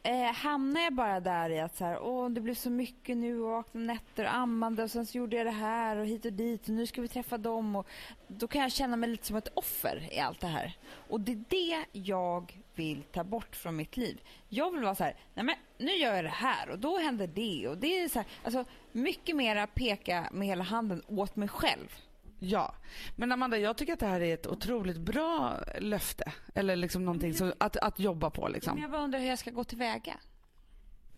eh, 0.04 0.34
hamnar 0.34 0.82
jag 0.82 0.94
bara 0.94 1.20
där 1.20 1.50
i 1.50 1.60
att 1.60 1.76
så 1.76 1.86
här, 1.86 2.00
åh, 2.02 2.30
det 2.30 2.42
blev 2.42 2.56
så 2.56 2.70
mycket 2.70 3.18
nu 3.18 3.42
och 3.42 3.50
vaknade 3.50 3.86
nätter 3.86 4.24
och 4.24 4.36
ammande 4.36 4.84
och 4.84 4.92
sen 4.92 5.06
så 5.06 5.18
gjorde 5.18 5.38
jag 5.38 5.46
det 5.46 5.52
här 5.52 5.98
och 5.98 6.06
hit 6.06 6.26
och 6.26 6.34
dit 6.34 6.64
och 6.64 6.70
nu 6.70 6.88
ska 6.88 7.02
vi 7.02 7.08
träffa 7.08 7.38
dem 7.38 7.76
och 7.76 7.88
då 8.28 8.48
kan 8.48 8.62
jag 8.62 8.72
känna 8.72 8.98
mig 8.98 9.10
lite 9.10 9.28
som 9.28 9.36
ett 9.36 9.52
offer 9.54 10.10
i 10.12 10.20
allt 10.20 10.40
det 10.40 10.48
här. 10.48 10.78
Och 11.10 11.22
det 11.22 11.32
är 11.32 11.44
det 11.50 11.86
jag 11.92 12.61
vill 12.76 13.04
ta 13.04 13.24
bort 13.24 13.56
från 13.56 13.76
mitt 13.76 13.98
liv. 13.98 14.22
Jag 14.50 14.72
vill 14.72 14.82
vara 14.84 14.96
så 14.96 15.04
här, 15.04 15.16
nej 15.34 15.46
men 15.46 15.56
nu 15.78 15.92
gör 15.92 16.16
jag 16.16 16.24
det 16.24 16.30
här 16.30 16.70
och 16.70 16.80
då 16.80 16.98
händer 16.98 17.28
det 17.28 17.68
och 17.68 17.78
det 17.78 18.00
är 18.00 18.08
så 18.08 18.20
här, 18.20 18.28
alltså 18.44 18.66
mycket 18.92 19.36
mera 19.36 19.68
peka 19.68 20.30
med 20.32 20.48
hela 20.48 20.64
handen 20.64 21.04
åt 21.08 21.36
mig 21.36 21.48
själv. 21.48 21.96
Ja, 22.44 22.76
men 23.16 23.32
Amanda, 23.32 23.58
jag 23.58 23.78
tycker 23.78 23.94
att 23.94 24.00
det 24.00 24.06
här 24.06 24.22
är 24.22 24.34
ett 24.34 24.48
otroligt 24.48 24.98
bra 24.98 25.60
löfte. 25.80 26.32
Eller 26.56 26.76
liksom 26.76 27.06
någonting 27.06 27.34
som, 27.34 27.54
att, 27.58 27.78
att 27.78 28.00
jobba 28.00 28.30
på. 28.30 28.48
Liksom. 28.48 28.74
Men 28.74 28.82
jag 28.82 28.92
bara 28.92 29.02
undrar 29.02 29.20
hur 29.20 29.28
jag 29.28 29.40
ska 29.40 29.52
gå 29.52 29.64
tillväga. 29.64 30.18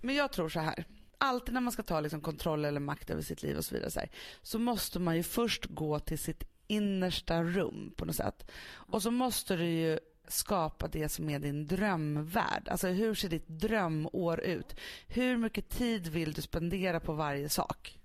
Men 0.01 0.15
jag 0.15 0.31
tror 0.31 0.49
så 0.49 0.59
här. 0.59 0.85
Alltid 1.17 1.53
när 1.53 1.61
man 1.61 1.71
ska 1.71 1.83
ta 1.83 1.99
liksom 1.99 2.21
kontroll 2.21 2.65
eller 2.65 2.79
makt 2.79 3.09
över 3.09 3.21
sitt 3.21 3.43
liv 3.43 3.57
och 3.57 3.65
så 3.65 3.75
vidare 3.75 3.91
så, 3.91 3.99
här, 3.99 4.09
så 4.41 4.59
måste 4.59 4.99
man 4.99 5.15
ju 5.15 5.23
först 5.23 5.65
gå 5.65 5.99
till 5.99 6.19
sitt 6.19 6.43
innersta 6.67 7.43
rum 7.43 7.93
på 7.97 8.05
något 8.05 8.15
sätt. 8.15 8.51
Och 8.65 9.01
så 9.01 9.11
måste 9.11 9.55
du 9.55 9.65
ju 9.65 9.99
skapa 10.27 10.87
det 10.87 11.09
som 11.09 11.29
är 11.29 11.39
din 11.39 11.67
drömvärld. 11.67 12.67
Alltså 12.69 12.87
hur 12.87 13.15
ser 13.15 13.29
ditt 13.29 13.47
drömår 13.47 14.39
ut? 14.39 14.75
Hur 15.07 15.37
mycket 15.37 15.69
tid 15.69 16.07
vill 16.07 16.33
du 16.33 16.41
spendera 16.41 16.99
på 16.99 17.13
varje 17.13 17.49
sak? 17.49 17.99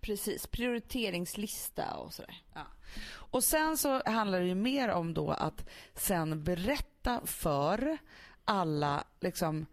Precis, 0.00 0.46
prioriteringslista 0.46 1.94
och 1.94 2.14
sådär. 2.14 2.42
Ja. 2.54 2.66
Och 3.06 3.44
sen 3.44 3.76
så 3.76 4.02
handlar 4.10 4.40
det 4.40 4.46
ju 4.46 4.54
mer 4.54 4.88
om 4.88 5.14
då 5.14 5.30
att 5.30 5.68
sen 5.94 6.44
berätta 6.44 7.20
för 7.26 7.98
alla 8.44 9.04
liksom 9.20 9.66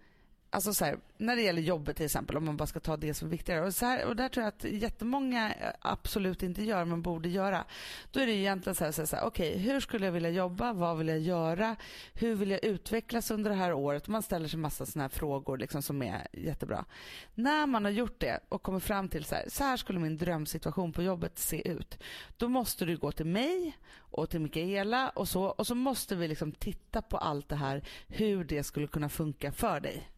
Alltså 0.53 0.73
så 0.73 0.85
här, 0.85 0.99
när 1.17 1.35
det 1.35 1.41
gäller 1.41 1.61
jobbet 1.61 1.95
till 1.95 2.05
exempel, 2.05 2.37
om 2.37 2.45
man 2.45 2.57
bara 2.57 2.67
ska 2.67 2.79
ta 2.79 2.97
det 2.97 3.13
som 3.13 3.27
är 3.27 3.31
viktigare. 3.31 3.65
Och, 3.65 3.73
så 3.73 3.85
här, 3.85 4.05
och 4.05 4.15
där 4.15 4.29
tror 4.29 4.43
jag 4.43 4.47
att 4.47 4.63
jättemånga 4.63 5.53
eh, 5.53 5.69
absolut 5.79 6.43
inte 6.43 6.63
gör, 6.63 6.85
men 6.85 7.01
borde 7.01 7.29
göra. 7.29 7.65
Då 8.11 8.19
är 8.19 8.25
det 8.25 8.33
egentligen 8.33 8.75
så 8.75 8.83
här, 8.83 8.91
så 8.91 9.01
här, 9.01 9.05
så 9.05 9.15
här 9.15 9.23
okej, 9.23 9.49
okay, 9.49 9.61
hur 9.61 9.79
skulle 9.79 10.05
jag 10.05 10.11
vilja 10.11 10.29
jobba? 10.29 10.73
Vad 10.73 10.97
vill 10.97 11.07
jag 11.07 11.19
göra? 11.19 11.75
Hur 12.13 12.35
vill 12.35 12.51
jag 12.51 12.63
utvecklas 12.63 13.31
under 13.31 13.49
det 13.49 13.55
här 13.55 13.73
året? 13.73 14.07
Man 14.07 14.21
ställer 14.21 14.47
sig 14.47 14.59
massa 14.59 14.85
sådana 14.85 15.03
här 15.03 15.09
frågor 15.09 15.57
liksom, 15.57 15.81
som 15.81 16.01
är 16.01 16.27
jättebra. 16.33 16.85
När 17.35 17.65
man 17.65 17.85
har 17.85 17.91
gjort 17.91 18.19
det 18.19 18.39
och 18.49 18.63
kommer 18.63 18.79
fram 18.79 19.09
till 19.09 19.25
så 19.25 19.35
här, 19.35 19.45
så 19.47 19.63
här 19.63 19.77
skulle 19.77 19.99
min 19.99 20.17
drömsituation 20.17 20.93
på 20.93 21.01
jobbet 21.01 21.39
se 21.39 21.67
ut. 21.67 21.97
Då 22.37 22.49
måste 22.49 22.85
du 22.85 22.97
gå 22.97 23.11
till 23.11 23.25
mig 23.25 23.77
och 23.97 24.29
till 24.29 24.39
Mikaela 24.39 25.09
och 25.09 25.29
så. 25.29 25.43
Och 25.43 25.67
så 25.67 25.75
måste 25.75 26.15
vi 26.15 26.27
liksom 26.27 26.51
titta 26.51 27.01
på 27.01 27.17
allt 27.17 27.49
det 27.49 27.55
här, 27.55 27.83
hur 28.07 28.43
det 28.43 28.63
skulle 28.63 28.87
kunna 28.87 29.09
funka 29.09 29.51
för 29.51 29.79
dig. 29.79 30.10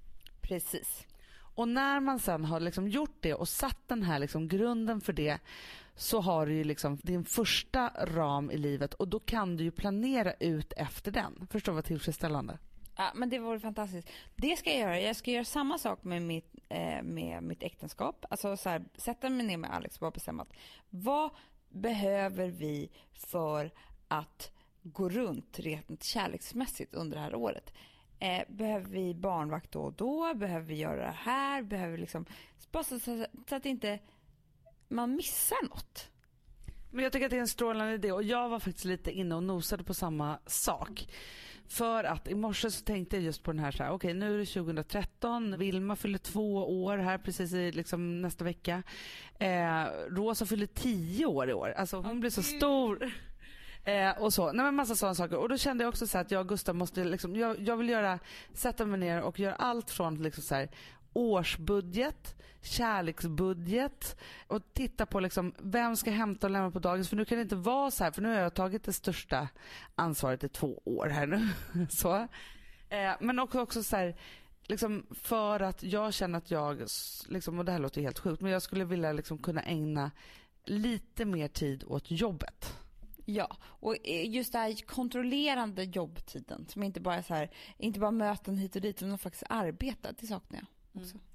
Precis. 0.54 1.08
Och 1.56 1.68
när 1.68 2.00
man 2.00 2.20
sen 2.20 2.46
har 2.46 2.60
liksom 2.60 2.88
gjort 2.88 3.18
det 3.20 3.34
och 3.34 3.48
satt 3.50 3.88
den 3.88 4.04
här 4.04 4.20
liksom 4.20 4.48
grunden 4.48 5.02
för 5.02 5.14
det 5.14 5.40
så 5.96 6.22
har 6.22 6.46
du 6.46 6.54
ju 6.54 6.64
liksom 6.64 6.96
din 6.96 7.26
första 7.26 7.92
ram 8.06 8.52
i 8.52 8.58
livet 8.58 8.94
och 8.94 9.08
då 9.08 9.20
kan 9.20 9.58
du 9.58 9.64
ju 9.64 9.72
planera 9.72 10.34
ut 10.34 10.74
efter 10.78 11.12
den. 11.12 11.48
Förstår 11.52 11.72
du 11.72 11.76
vad 11.76 11.86
tillfredsställande? 11.86 12.58
Ja, 12.96 13.12
men 13.16 13.30
det 13.30 13.40
vore 13.40 13.60
fantastiskt. 13.60 14.10
Det 14.36 14.58
ska 14.58 14.70
jag 14.70 14.80
göra. 14.80 15.02
Jag 15.02 15.16
ska 15.16 15.32
göra 15.32 15.46
samma 15.46 15.78
sak 15.78 16.04
med 16.04 16.22
mitt, 16.22 16.56
eh, 16.70 17.04
med 17.04 17.44
mitt 17.44 17.64
äktenskap. 17.64 18.26
Alltså 18.30 18.58
så 18.58 18.70
här, 18.70 18.84
sätta 18.98 19.30
mig 19.30 19.46
ner 19.46 19.58
med 19.58 19.74
Alex 19.74 19.96
och 19.96 20.02
bara 20.02 20.12
bestämma 20.12 20.44
att 20.44 20.54
vad 20.90 21.30
behöver 21.70 22.48
vi 22.48 22.92
för 23.14 23.72
att 24.08 24.52
gå 24.84 25.10
runt 25.10 25.60
rent 25.60 26.04
kärleksmässigt 26.04 26.94
under 26.94 27.18
det 27.18 27.24
här 27.24 27.36
året? 27.36 27.74
Eh, 28.24 28.44
behöver 28.48 28.90
vi 28.90 29.14
barnvakt 29.14 29.72
då 29.72 29.82
och 29.82 29.94
då? 29.94 30.34
Behöver 30.34 30.66
vi 30.66 30.76
göra 30.76 31.06
det 31.06 31.16
här? 31.18 31.62
Behöver 31.62 31.92
vi 31.92 31.98
liksom... 31.98 32.26
Bara 32.72 32.84
så, 32.84 33.00
så, 33.00 33.26
så 33.50 33.56
att 33.56 33.66
inte 33.66 34.00
man 34.88 35.16
missar 35.16 35.70
något. 35.70 36.10
Men 36.92 37.04
jag 37.04 37.14
tycker 37.14 37.26
att 37.26 37.32
det 37.32 37.38
är 37.38 37.42
en 37.42 37.48
strålande 37.48 37.94
idé 37.94 38.12
och 38.12 38.24
jag 38.24 38.50
var 38.50 38.60
faktiskt 38.60 38.86
lite 38.86 39.12
inne 39.12 39.36
och 39.36 39.44
nosade 39.44 39.84
på 39.84 39.94
samma 39.94 40.40
sak. 40.46 41.08
För 41.68 42.04
att 42.04 42.28
i 42.28 42.36
morse 42.36 42.72
så 42.72 42.84
tänkte 42.84 43.16
jag 43.16 43.24
just 43.24 43.44
på 43.44 43.52
den 43.52 43.60
här 43.60 43.72
så 43.72 43.84
här, 43.84 43.90
okej 43.90 43.96
okay, 43.96 44.20
nu 44.20 44.36
är 44.36 44.38
det 44.38 44.46
2013, 44.46 45.58
Vilma 45.58 45.96
fyller 45.96 46.18
två 46.18 46.84
år 46.84 46.98
här 46.98 47.18
precis 47.18 47.54
i 47.54 47.72
liksom 47.72 48.22
nästa 48.22 48.44
vecka. 48.44 48.84
Eh, 49.40 49.84
Rosa 50.10 50.46
fyller 50.46 50.66
tio 50.66 51.26
år 51.26 51.50
i 51.50 51.54
år, 51.54 51.70
alltså 51.70 51.98
hon 51.98 52.20
blir 52.20 52.30
så 52.30 52.44
stor. 52.44 53.12
Eh, 53.86 54.12
och 54.22 54.34
så. 54.34 54.52
Nej 54.52 54.66
men 54.66 54.76
massa 54.76 54.96
sådana 54.96 55.16
saker. 55.16 55.38
Och 55.38 55.50
då 55.50 55.58
kände 55.58 55.84
jag 55.84 55.90
också 55.90 56.08
så 56.08 56.18
att 56.18 56.32
jag 56.32 56.42
och 56.42 56.50
Gustav 56.50 56.76
måste 56.76 57.04
liksom, 57.04 57.36
jag, 57.36 57.60
jag 57.60 57.78
vill 57.78 57.90
göra, 57.90 58.20
sätta 58.54 58.86
mig 58.86 59.00
ner 59.00 59.22
och 59.22 59.40
göra 59.40 59.56
allt 59.56 59.92
från 59.92 60.24
liksom 60.24 60.44
så 60.44 60.56
här, 60.56 60.70
årsbudget, 61.14 62.36
kärleksbudget 62.62 64.20
och 64.48 64.74
titta 64.74 65.06
på 65.06 65.20
liksom, 65.20 65.54
vem 65.58 65.96
ska 65.96 66.12
hämta 66.12 66.48
och 66.48 66.52
lämna 66.52 66.72
på 66.72 66.80
dagis. 66.80 67.10
För 67.10 67.16
nu 67.16 67.26
kan 67.26 67.38
det 67.38 67.42
inte 67.42 67.56
vara 67.56 67.92
så 67.92 68.04
här, 68.04 68.12
för 68.12 68.22
nu 68.22 68.28
har 68.28 68.40
jag 68.40 68.54
tagit 68.54 68.84
det 68.84 68.94
största 68.94 69.48
ansvaret 69.96 70.44
i 70.44 70.50
två 70.50 70.82
år 70.86 71.08
här 71.08 71.28
nu. 71.28 71.48
så. 71.90 72.16
Eh, 72.90 73.14
men 73.20 73.40
också, 73.40 73.62
också 73.62 73.84
så 73.84 73.96
här, 73.96 74.16
liksom 74.68 75.06
för 75.12 75.60
att 75.60 75.84
jag 75.84 76.14
känner 76.14 76.38
att 76.38 76.52
jag, 76.52 76.84
liksom, 77.28 77.60
och 77.60 77.66
det 77.66 77.72
här 77.72 77.80
låter 77.80 78.02
helt 78.02 78.20
sjukt, 78.20 78.42
men 78.42 78.52
jag 78.52 78.62
skulle 78.62 78.86
vilja 78.86 79.12
liksom 79.12 79.38
kunna 79.38 79.62
ägna 79.62 80.12
lite 80.66 81.26
mer 81.26 81.48
tid 81.48 81.84
åt 81.88 82.12
jobbet. 82.12 82.83
Ja, 83.26 83.58
och 83.62 83.96
just 84.06 84.52
det 84.52 84.58
här 84.60 84.86
kontrollerande 84.86 85.84
jobbtiden 85.84 86.66
som 86.70 86.84
inte 86.84 87.02
bara 87.02 87.16
är 87.16 87.22
så 87.22 87.34
här, 87.34 87.52
inte 87.78 88.00
bara 88.00 88.12
möten 88.12 88.58
hit 88.58 88.76
och 88.76 88.82
dit 88.82 89.04
utan 89.04 89.18
faktiskt 89.18 89.44
arbeta, 89.50 90.12
det 90.20 90.28
saknar 90.28 90.60
jag 90.60 91.02
också. 91.02 91.16
Mm. 91.16 91.26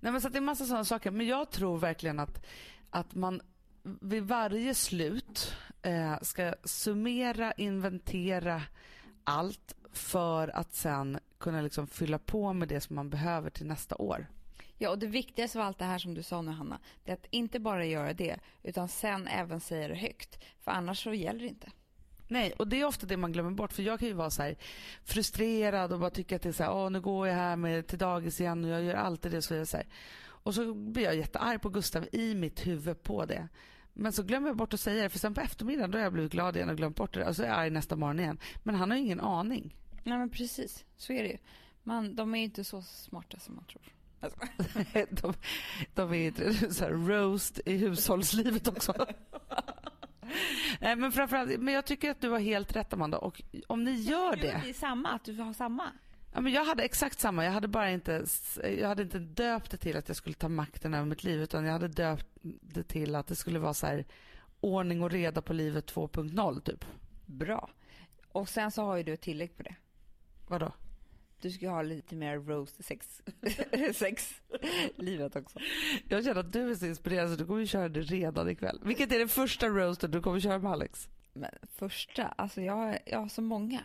Nej 0.00 0.12
men 0.12 0.20
så 0.20 0.28
det 0.28 0.38
är 0.38 0.42
massa 0.42 0.64
sådana 0.64 0.84
saker, 0.84 1.10
men 1.10 1.26
jag 1.26 1.50
tror 1.50 1.78
verkligen 1.78 2.18
att, 2.18 2.46
att 2.90 3.14
man 3.14 3.40
vid 3.82 4.22
varje 4.22 4.74
slut 4.74 5.56
eh, 5.82 6.20
ska 6.22 6.54
summera, 6.64 7.52
inventera 7.52 8.62
allt 9.24 9.74
för 9.92 10.48
att 10.48 10.74
sen 10.74 11.18
kunna 11.38 11.60
liksom 11.60 11.86
fylla 11.86 12.18
på 12.18 12.52
med 12.52 12.68
det 12.68 12.80
som 12.80 12.96
man 12.96 13.10
behöver 13.10 13.50
till 13.50 13.66
nästa 13.66 13.96
år. 13.96 14.26
Ja, 14.82 14.90
och 14.90 14.98
det 14.98 15.06
viktigaste 15.06 15.58
av 15.58 15.66
allt 15.66 15.78
det 15.78 15.84
här 15.84 15.98
som 15.98 16.14
du 16.14 16.22
sa 16.22 16.42
nu 16.42 16.50
Hanna, 16.50 16.78
det 17.04 17.10
är 17.10 17.14
att 17.14 17.26
inte 17.30 17.60
bara 17.60 17.86
göra 17.86 18.12
det, 18.12 18.36
utan 18.62 18.88
sen 18.88 19.28
även 19.28 19.60
säga 19.60 19.88
det 19.88 19.94
högt. 19.94 20.38
För 20.60 20.70
annars 20.70 21.02
så 21.02 21.14
gäller 21.14 21.40
det 21.40 21.46
inte. 21.46 21.70
Nej, 22.28 22.52
och 22.52 22.68
det 22.68 22.80
är 22.80 22.84
ofta 22.84 23.06
det 23.06 23.16
man 23.16 23.32
glömmer 23.32 23.50
bort. 23.50 23.72
För 23.72 23.82
jag 23.82 23.98
kan 23.98 24.08
ju 24.08 24.14
vara 24.14 24.30
så 24.30 24.54
frustrerad 25.04 25.92
och 25.92 26.00
bara 26.00 26.10
tycka 26.10 26.36
att 26.36 26.42
det 26.42 26.48
är 26.48 26.52
så 26.52 26.62
här, 26.62 26.72
åh 26.72 26.90
nu 26.90 27.00
går 27.00 27.28
jag 27.28 27.34
här 27.34 27.56
med, 27.56 27.86
till 27.86 27.98
dagis 27.98 28.40
igen 28.40 28.64
och 28.64 28.70
jag 28.70 28.82
gör 28.82 28.94
alltid 28.94 29.32
det. 29.32 29.42
Så, 29.42 29.54
jag 29.54 29.68
så 29.68 29.76
här. 29.76 29.86
Och 30.24 30.54
så 30.54 30.74
blir 30.74 31.04
jag 31.04 31.16
jättearg 31.16 31.62
på 31.62 31.68
Gustav 31.68 32.06
i 32.12 32.34
mitt 32.34 32.66
huvud 32.66 33.02
på 33.02 33.24
det. 33.24 33.48
Men 33.92 34.12
så 34.12 34.22
glömmer 34.22 34.48
jag 34.48 34.56
bort 34.56 34.74
att 34.74 34.80
säga 34.80 35.02
det 35.02 35.08
för 35.08 35.18
sen 35.18 35.34
på 35.34 35.40
eftermiddagen 35.40 35.90
då 35.90 35.98
har 35.98 36.02
jag 36.02 36.12
blivit 36.12 36.32
glad 36.32 36.56
igen 36.56 36.68
och 36.68 36.76
glömt 36.76 36.96
bort 36.96 37.14
det. 37.14 37.28
Och 37.28 37.36
så 37.36 37.42
är 37.42 37.46
jag 37.46 37.58
arg 37.58 37.70
nästa 37.70 37.96
morgon 37.96 38.20
igen. 38.20 38.38
Men 38.62 38.74
han 38.74 38.90
har 38.90 38.98
ingen 38.98 39.20
aning. 39.20 39.76
Nej 40.02 40.18
men 40.18 40.30
precis, 40.30 40.84
så 40.96 41.12
är 41.12 41.22
det 41.22 41.28
ju. 41.28 41.38
Man, 41.82 42.14
de 42.14 42.34
är 42.34 42.38
ju 42.38 42.44
inte 42.44 42.64
så 42.64 42.82
smarta 42.82 43.38
som 43.38 43.54
man 43.54 43.64
tror. 43.64 43.82
De, 45.10 45.34
de 45.94 46.14
är 46.14 46.72
så 46.72 46.84
här 46.84 46.92
roast 46.92 47.60
i 47.66 47.76
hushållslivet 47.76 48.68
också. 48.68 49.06
Men 50.80 51.12
framförallt, 51.12 51.60
men 51.60 51.74
jag 51.74 51.86
tycker 51.86 52.10
att 52.10 52.20
du 52.20 52.28
har 52.28 52.38
helt 52.38 52.76
rätt 52.76 52.92
Amanda 52.92 53.18
och 53.18 53.42
om 53.66 53.84
ni 53.84 53.92
gör 53.92 54.36
det. 54.36 54.60
det 54.64 54.70
är 54.70 54.74
samma, 54.74 55.08
att 55.08 55.24
du 55.24 55.34
har 55.34 55.52
samma. 55.52 55.92
Ja, 56.32 56.40
men 56.40 56.52
jag 56.52 56.64
hade 56.64 56.82
exakt 56.82 57.20
samma, 57.20 57.44
jag 57.44 57.52
hade 57.52 57.68
bara 57.68 57.90
inte, 57.90 58.24
jag 58.78 58.88
hade 58.88 59.02
inte 59.02 59.18
döpt 59.18 59.70
det 59.70 59.76
till 59.76 59.96
att 59.96 60.08
jag 60.08 60.16
skulle 60.16 60.34
ta 60.34 60.48
makten 60.48 60.94
över 60.94 61.06
mitt 61.06 61.24
liv 61.24 61.42
utan 61.42 61.64
jag 61.64 61.72
hade 61.72 61.88
döpt 61.88 62.26
det 62.42 62.82
till 62.82 63.14
att 63.14 63.26
det 63.26 63.36
skulle 63.36 63.58
vara 63.58 63.74
så 63.74 63.86
här 63.86 64.04
ordning 64.60 65.02
och 65.02 65.10
reda 65.10 65.42
på 65.42 65.52
livet 65.52 65.94
2.0 65.94 66.60
typ. 66.60 66.84
Bra. 67.26 67.70
Och 68.32 68.48
sen 68.48 68.70
så 68.70 68.82
har 68.82 68.96
ju 68.96 69.02
du 69.02 69.12
ett 69.12 69.20
tillägg 69.20 69.56
på 69.56 69.62
det. 69.62 69.74
Vadå? 70.46 70.72
Du 71.42 71.50
ska 71.50 71.68
ha 71.68 71.82
lite 71.82 72.14
mer 72.16 72.38
roast 72.38 72.84
sex, 72.84 73.22
sex 73.94 74.42
livet 74.96 75.36
också. 75.36 75.58
Jag 76.08 76.24
känner 76.24 76.40
att 76.40 76.52
du 76.52 76.70
är 76.70 76.74
så 76.74 76.86
inspirerad 76.86 77.30
så 77.30 77.36
du 77.36 77.46
kommer 77.46 77.66
köra 77.66 77.88
det 77.88 78.00
redan 78.00 78.48
ikväll. 78.48 78.80
Vilket 78.84 79.12
är 79.12 79.18
det 79.18 79.28
första 79.28 79.68
roasten 79.68 80.10
du 80.10 80.22
kommer 80.22 80.40
köra 80.40 80.58
med 80.58 80.72
Alex? 80.72 81.08
Men 81.32 81.50
första, 81.74 82.26
alltså 82.26 82.60
jag, 82.60 82.98
jag 83.06 83.18
har 83.18 83.28
så 83.28 83.42
många. 83.42 83.80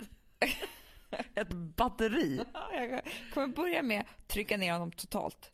Ett 1.36 1.54
batteri. 1.54 2.42
Ja, 2.54 2.74
Jag 2.74 3.02
kommer 3.34 3.48
börja 3.48 3.84
med 3.84 4.02
att 4.02 4.28
trycka 4.28 4.58
ner 4.58 4.74
honom 4.74 4.92
totalt. 4.92 5.52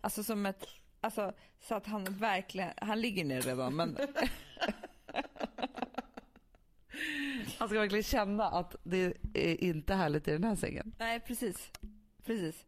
Alltså 0.00 0.24
som 0.24 0.46
ett, 0.46 0.66
alltså 1.00 1.32
så 1.60 1.74
att 1.74 1.86
han 1.86 2.04
verkligen, 2.04 2.70
han 2.76 3.00
ligger 3.00 3.24
ner 3.24 3.40
redan 3.40 3.76
men 3.76 3.96
Han 7.58 7.68
ska 7.68 7.78
verkligen 7.78 8.02
känna 8.02 8.44
att 8.44 8.76
det 8.82 9.16
är 9.34 9.64
inte 9.64 9.94
härligt 9.94 10.28
i 10.28 10.30
den 10.32 10.44
här 10.44 10.56
sängen. 10.56 10.92
nej 10.98 11.20
precis, 11.20 11.70
precis. 12.24 12.66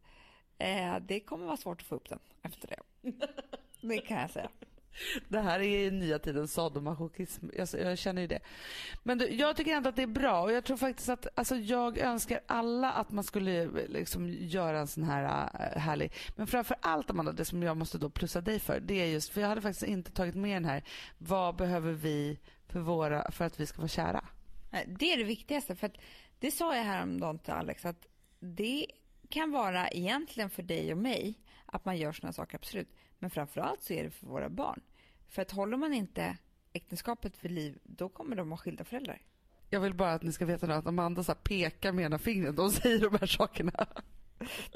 Eh, 0.59 0.97
det 1.01 1.21
kommer 1.21 1.47
vara 1.47 1.57
svårt 1.57 1.81
att 1.81 1.87
få 1.87 1.95
upp 1.95 2.09
den 2.09 2.19
efter 2.43 2.69
det. 2.69 3.13
Det 3.81 3.99
kan 3.99 4.21
jag 4.21 4.31
säga. 4.31 4.49
Det 5.29 5.41
här 5.41 5.61
är 5.61 5.91
nya 5.91 6.19
tidens 6.19 6.53
sadomasochism. 6.53 7.47
Jag, 7.57 7.69
jag 7.73 7.99
känner 7.99 8.23
ju 8.23 8.29
det. 8.29 8.41
Men 9.03 9.19
du, 9.19 9.29
jag 9.29 9.57
tycker 9.57 9.73
ändå 9.77 9.89
att 9.89 9.97
det 9.97 10.03
är 10.03 10.07
bra 10.07 10.43
och 10.43 10.53
jag 10.53 10.65
tror 10.65 10.77
faktiskt 10.77 11.09
att 11.09 11.27
alltså, 11.35 11.57
jag 11.57 11.99
önskar 11.99 12.41
alla 12.47 12.93
att 12.93 13.11
man 13.11 13.25
skulle 13.25 13.67
liksom 13.89 14.29
göra 14.29 14.79
en 14.79 14.87
sån 14.87 15.05
här 15.05 15.51
äh, 15.55 15.81
härlig. 15.81 16.13
Men 16.37 16.47
framför 16.47 16.77
allt 16.81 17.11
Amanda, 17.11 17.33
det 17.33 17.45
som 17.45 17.63
jag 17.63 17.77
måste 17.77 17.99
då 17.99 18.11
plussa 18.11 18.41
dig 18.41 18.61
för, 18.61 18.81
det 18.81 18.95
är 18.95 19.07
just 19.07 19.33
för 19.33 19.41
jag 19.41 19.49
hade 19.49 19.61
faktiskt 19.61 19.87
inte 19.87 20.11
tagit 20.11 20.35
med 20.35 20.57
den 20.57 20.65
här. 20.65 20.85
Vad 21.19 21.57
behöver 21.57 21.93
vi 21.93 22.39
för, 22.67 22.81
våra, 22.81 23.31
för 23.31 23.45
att 23.45 23.61
vi 23.61 23.67
ska 23.67 23.79
vara 23.79 23.89
kära? 23.89 24.25
Det 24.87 25.13
är 25.13 25.17
det 25.17 25.25
viktigaste. 25.25 25.77
För 25.77 25.87
att 25.87 25.97
det 26.39 26.51
sa 26.51 26.77
jag 26.77 26.85
häromdagen 26.85 27.39
till 27.39 27.53
Alex 27.53 27.85
att 27.85 28.07
det 28.41 28.87
kan 29.29 29.51
vara 29.51 29.89
egentligen 29.89 30.51
för 30.51 30.63
dig 30.63 30.93
och 30.93 30.99
mig 30.99 31.39
att 31.67 31.85
man 31.85 31.97
gör 31.97 32.13
såna 32.13 32.33
saker, 32.33 32.57
absolut. 32.57 32.89
Men 33.19 33.31
framförallt 33.31 33.83
så 33.83 33.93
är 33.93 34.05
det 34.05 34.11
för 34.11 34.27
våra 34.27 34.49
barn. 34.49 34.81
För 35.29 35.43
att 35.43 35.51
håller 35.51 35.77
man 35.77 35.95
inte 35.95 36.37
äktenskapet 36.73 37.45
vid 37.45 37.53
liv, 37.53 37.79
då 37.83 38.09
kommer 38.09 38.37
de 38.37 38.51
ha 38.51 38.57
skilda 38.57 38.85
föräldrar. 38.85 39.23
Jag 39.71 39.81
vill 39.81 39.95
bara 39.95 40.13
att 40.13 40.23
ni 40.23 40.33
ska 40.33 40.45
veta 40.45 40.67
nu 40.67 40.73
att 40.73 40.87
Amanda 40.87 41.25
så 41.25 41.35
pekar 41.35 41.93
med 41.93 42.05
ena 42.05 42.19
fingret 42.19 42.59
och 42.59 42.73
säger 42.73 42.99
de 42.99 43.19
här 43.21 43.27
sakerna. 43.27 43.87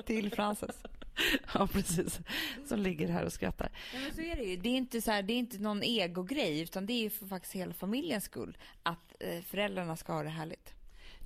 Till 0.06 0.32
Frances. 0.32 0.82
Ja, 1.54 1.66
precis. 1.66 2.20
Som 2.66 2.78
ligger 2.78 3.08
här 3.08 3.24
och 3.24 3.32
skrattar. 3.32 3.72
Nej, 3.94 4.02
men 4.02 4.14
så 4.14 4.20
är 4.20 4.36
det 4.36 4.42
ju. 4.42 4.56
Det 4.56 4.68
är 4.68 4.76
inte, 4.76 5.00
så 5.00 5.10
här, 5.10 5.22
det 5.22 5.32
är 5.32 5.38
inte 5.38 5.58
någon 5.58 5.82
egogrej 5.82 6.60
utan 6.60 6.86
det 6.86 7.06
är 7.06 7.10
för 7.10 7.26
faktiskt 7.26 7.54
hela 7.54 7.74
familjens 7.74 8.24
skull. 8.24 8.56
Att 8.82 9.14
eh, 9.20 9.42
föräldrarna 9.42 9.96
ska 9.96 10.12
ha 10.12 10.22
det 10.22 10.28
härligt. 10.28 10.74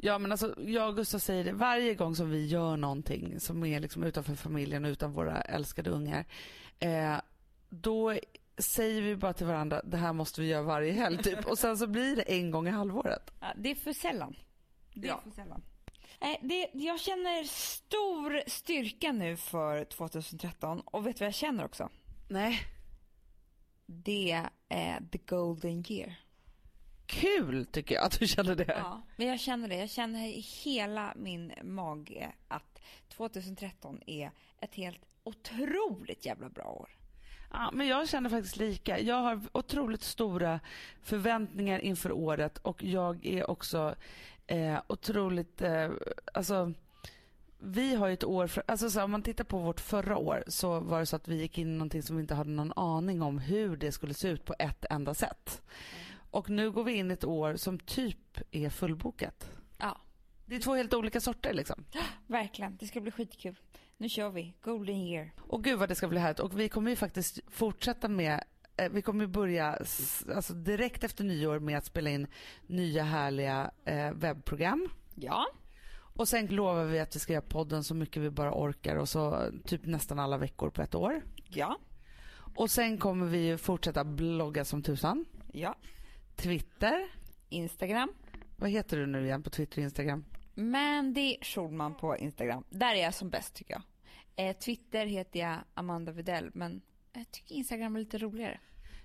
Ja 0.01 0.19
men 0.19 0.33
alltså 0.33 0.55
jag 0.67 0.89
och 0.89 0.97
Gustav 0.97 1.19
säger 1.19 1.45
det 1.45 1.53
varje 1.53 1.95
gång 1.95 2.17
som 2.17 2.31
vi 2.31 2.47
gör 2.47 2.77
någonting 2.77 3.41
som 3.41 3.65
är 3.65 3.81
liksom 3.81 4.05
utanför 4.05 4.35
familjen 4.35 4.85
och 4.85 4.89
utan 4.89 5.13
våra 5.13 5.41
älskade 5.41 5.91
ungar. 5.91 6.25
Eh, 6.79 7.17
då 7.69 8.19
säger 8.59 9.03
vi 9.03 9.17
bara 9.17 9.33
till 9.33 9.47
varandra 9.47 9.83
det 9.85 9.97
här 9.97 10.13
måste 10.13 10.41
vi 10.41 10.47
göra 10.47 10.63
varje 10.63 10.93
helg 10.93 11.23
typ. 11.23 11.47
Och 11.47 11.59
sen 11.59 11.79
så 11.79 11.87
blir 11.87 12.17
det 12.17 12.23
en 12.23 12.51
gång 12.51 12.69
i 12.69 12.71
halvåret. 12.71 13.31
Ja, 13.41 13.47
det 13.57 13.71
är 13.71 13.75
för 13.75 13.93
sällan. 13.93 14.37
Det 14.95 15.09
är 15.09 15.13
Ja. 15.13 15.21
för 15.25 15.31
sällan. 15.31 15.63
Nej, 16.21 16.39
det, 16.43 16.69
jag 16.73 17.01
känner 17.01 17.45
stor 17.45 18.43
styrka 18.47 19.13
nu 19.13 19.37
för 19.37 19.85
2013 19.85 20.81
och 20.81 21.07
vet 21.07 21.17
du 21.17 21.21
vad 21.25 21.27
jag 21.27 21.35
känner 21.35 21.65
också? 21.65 21.89
Nej. 22.29 22.61
Det 23.87 24.43
är 24.69 25.01
the 25.13 25.19
golden 25.19 25.85
year. 25.89 26.15
Kul 27.07 27.67
tycker 27.67 27.95
jag 27.95 28.05
att 28.05 28.19
du 28.21 28.27
känner 28.27 28.55
det. 28.55 28.65
Ja, 28.79 29.03
men 29.17 29.27
jag 29.27 29.41
känner 29.41 29.69
det. 29.69 29.77
Jag 29.77 29.91
känner 29.91 30.27
i 30.27 30.41
hela 30.41 31.13
min 31.17 31.53
mage 31.63 32.33
att 32.49 32.81
2013 33.09 34.01
är 34.07 34.31
ett 34.61 34.75
helt 34.75 35.01
otroligt 35.23 36.27
jävla 36.27 36.49
bra 36.49 36.65
år. 36.65 36.91
Ja, 37.53 37.71
men 37.73 37.87
jag 37.87 38.09
känner 38.09 38.31
faktiskt 38.31 38.57
lika. 38.57 39.01
Jag 39.01 39.17
har 39.23 39.41
otroligt 39.53 40.03
stora 40.03 40.61
förväntningar 41.03 41.79
inför 41.79 42.13
året 42.13 42.59
och 42.59 42.85
jag 42.85 43.27
är 43.27 43.51
också 43.51 43.95
eh, 44.47 44.79
otroligt, 44.87 45.63
eh, 45.63 45.91
alltså 46.35 46.73
vi 47.59 47.95
har 47.95 48.07
ju 48.07 48.13
ett 48.15 48.25
år, 48.25 48.47
för, 48.47 48.63
alltså 48.67 48.91
så 48.91 48.99
här, 48.99 49.05
om 49.05 49.11
man 49.11 49.23
tittar 49.23 49.45
på 49.45 49.59
vårt 49.59 49.81
förra 49.81 50.17
år 50.17 50.45
så 50.47 50.81
var 50.81 51.01
det 51.01 51.07
så 51.07 51.17
att 51.17 51.29
vi 51.29 51.37
gick 51.37 51.59
in 51.59 51.69
i 51.69 51.77
någonting 51.77 52.03
som 52.03 52.17
vi 52.17 52.23
inte 52.23 52.35
hade 52.35 52.51
någon 52.51 52.73
aning 52.77 53.23
om 53.23 53.39
hur 53.39 53.77
det 53.77 53.93
skulle 53.93 54.15
se 54.15 54.29
ut 54.29 54.45
på 54.45 54.55
ett 54.59 54.85
enda 54.91 55.15
sätt. 55.15 55.63
Och 56.31 56.51
nu 56.51 56.71
går 56.71 56.85
vi 56.85 56.93
in 56.93 57.11
i 57.11 57.15
ett 57.15 57.25
år 57.25 57.57
som 57.57 57.79
typ 57.79 58.39
är 58.51 58.71
fullbokat. 58.71 59.51
Ja, 59.79 59.99
Det 60.47 60.57
är 60.57 60.61
två 60.61 60.75
helt 60.75 60.95
olika 60.95 61.21
sorter 61.21 61.55
liksom. 61.55 61.85
verkligen. 62.27 62.77
Det 62.77 62.87
ska 62.87 63.01
bli 63.01 63.11
skitkul. 63.11 63.57
Nu 63.99 64.09
kör 64.09 64.31
vi. 64.31 64.55
Golden 64.63 64.97
year. 64.97 65.33
Och 65.39 65.65
gud 65.65 65.79
vad 65.79 65.89
det 65.89 65.95
ska 65.95 66.09
bli 66.09 66.19
härligt. 66.19 66.41
Och 66.41 66.61
vi 66.61 66.69
kommer 66.69 66.91
ju 66.91 66.97
faktiskt 66.97 67.41
fortsätta 67.49 68.09
med 68.09 68.45
eh, 68.77 68.89
vi 68.91 69.03
kommer 69.03 69.25
ju 69.25 69.29
börja 69.29 69.79
alltså 70.35 70.55
direkt 70.55 71.05
efter 71.05 71.25
nyår 71.25 71.59
med 71.59 71.79
att 71.79 71.85
spela 71.85 72.11
in 72.11 72.27
nya 72.67 73.03
härliga 73.03 73.71
eh, 73.85 74.13
webbprogram. 74.13 74.89
Ja. 75.15 75.47
Och 76.17 76.29
sen 76.29 76.47
lovar 76.47 76.85
vi 76.85 76.99
att 76.99 77.17
vi 77.17 77.21
ska 77.21 77.33
göra 77.33 77.43
podden 77.43 77.85
så 77.85 77.95
mycket 77.95 78.23
vi 78.23 78.31
bara 78.31 78.53
orkar 78.55 78.97
och 78.97 79.09
så 79.09 79.51
typ 79.65 79.87
nästan 79.87 80.19
alla 80.19 80.39
veckor 80.39 80.71
på 80.71 80.83
ett 80.83 80.95
år. 80.95 81.23
Ja. 81.49 81.79
Och 82.57 82.71
sen 82.71 82.99
kommer 82.99 83.27
vi 83.27 83.57
fortsätta 83.57 84.05
blogga 84.05 84.65
som 84.65 84.83
tusan. 84.83 85.25
Ja. 85.53 85.77
Twitter. 86.37 87.09
Instagram. 87.49 88.13
Vad 88.57 88.71
heter 88.71 88.97
du 88.97 89.07
nu 89.07 89.25
igen 89.25 89.43
på 89.43 89.51
Twitter 89.51 89.79
och 89.79 89.85
Instagram? 89.85 90.25
Mandy 90.57 91.37
Schulman 91.43 91.95
på 91.95 92.17
Instagram. 92.17 92.65
Där 92.71 92.95
är 92.95 93.03
jag 93.03 93.15
som 93.15 93.31
bäst 93.31 93.55
tycker 93.55 93.75
jag. 93.75 93.83
Eh, 94.49 94.57
Twitter 94.57 95.07
heter 95.07 95.41
jag 95.41 95.57
Amanda 95.75 96.13
Videll 96.13 96.51
men 96.55 96.81
jag 97.13 97.31
tycker 97.31 97.55
Instagram 97.55 97.97
är 97.97 98.01
lite 98.01 98.19
roligare. 98.19 98.61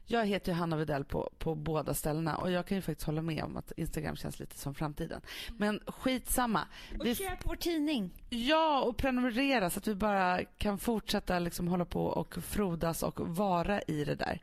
Jag 0.05 0.25
heter 0.25 0.53
Hanna 0.53 0.77
Widell 0.77 1.05
på, 1.05 1.31
på 1.37 1.55
båda 1.55 1.93
ställena 1.93 2.37
och 2.37 2.51
jag 2.51 2.65
kan 2.65 2.77
ju 2.77 2.81
faktiskt 2.81 3.05
hålla 3.05 3.21
med 3.21 3.43
om 3.43 3.57
att 3.57 3.71
Instagram 3.77 4.15
känns 4.15 4.39
lite 4.39 4.57
som 4.57 4.75
framtiden. 4.75 5.21
Men 5.57 5.79
skitsamma. 5.87 6.67
Och 6.99 7.05
Vi 7.05 7.15
köp 7.15 7.45
vår 7.45 7.55
tidning. 7.55 8.11
Ja, 8.29 8.81
och 8.81 8.97
prenumerera 8.97 9.69
så 9.69 9.79
att 9.79 9.87
vi 9.87 9.95
bara 9.95 10.43
kan 10.43 10.77
fortsätta 10.77 11.39
liksom 11.39 11.67
hålla 11.67 11.85
på 11.85 12.05
och 12.05 12.35
frodas 12.43 13.03
och 13.03 13.19
vara 13.19 13.81
i 13.81 14.03
det 14.05 14.15
där. 14.15 14.41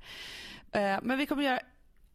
Eh, 0.73 0.99
Men 1.03 1.19
vi 1.19 1.27
kommer 1.27 1.43
göra 1.43 1.61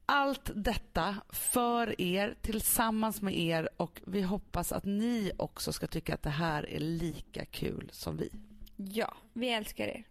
allt 0.06 0.52
detta 0.56 1.16
för 1.30 2.02
er, 2.02 2.36
tillsammans 2.42 3.22
med 3.22 3.38
er 3.38 3.70
och 3.78 4.02
vi 4.06 4.22
hoppas 4.22 4.72
att 4.72 4.86
ni 4.86 5.32
också 5.38 5.74
ska 5.74 5.88
tycka 5.88 6.14
att 6.14 6.24
det 6.24 6.30
här 6.30 6.70
är 6.70 6.80
lika 6.80 7.46
kul 7.46 7.90
som 7.94 8.18
vi. 8.18 8.30
Ja, 8.76 9.14
vi 9.34 9.50
älskar 9.50 9.88
er. 9.88 10.04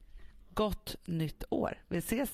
Gott 0.55 0.97
nytt 1.05 1.45
år. 1.51 1.83
Vi 1.89 1.99
ses 1.99 2.31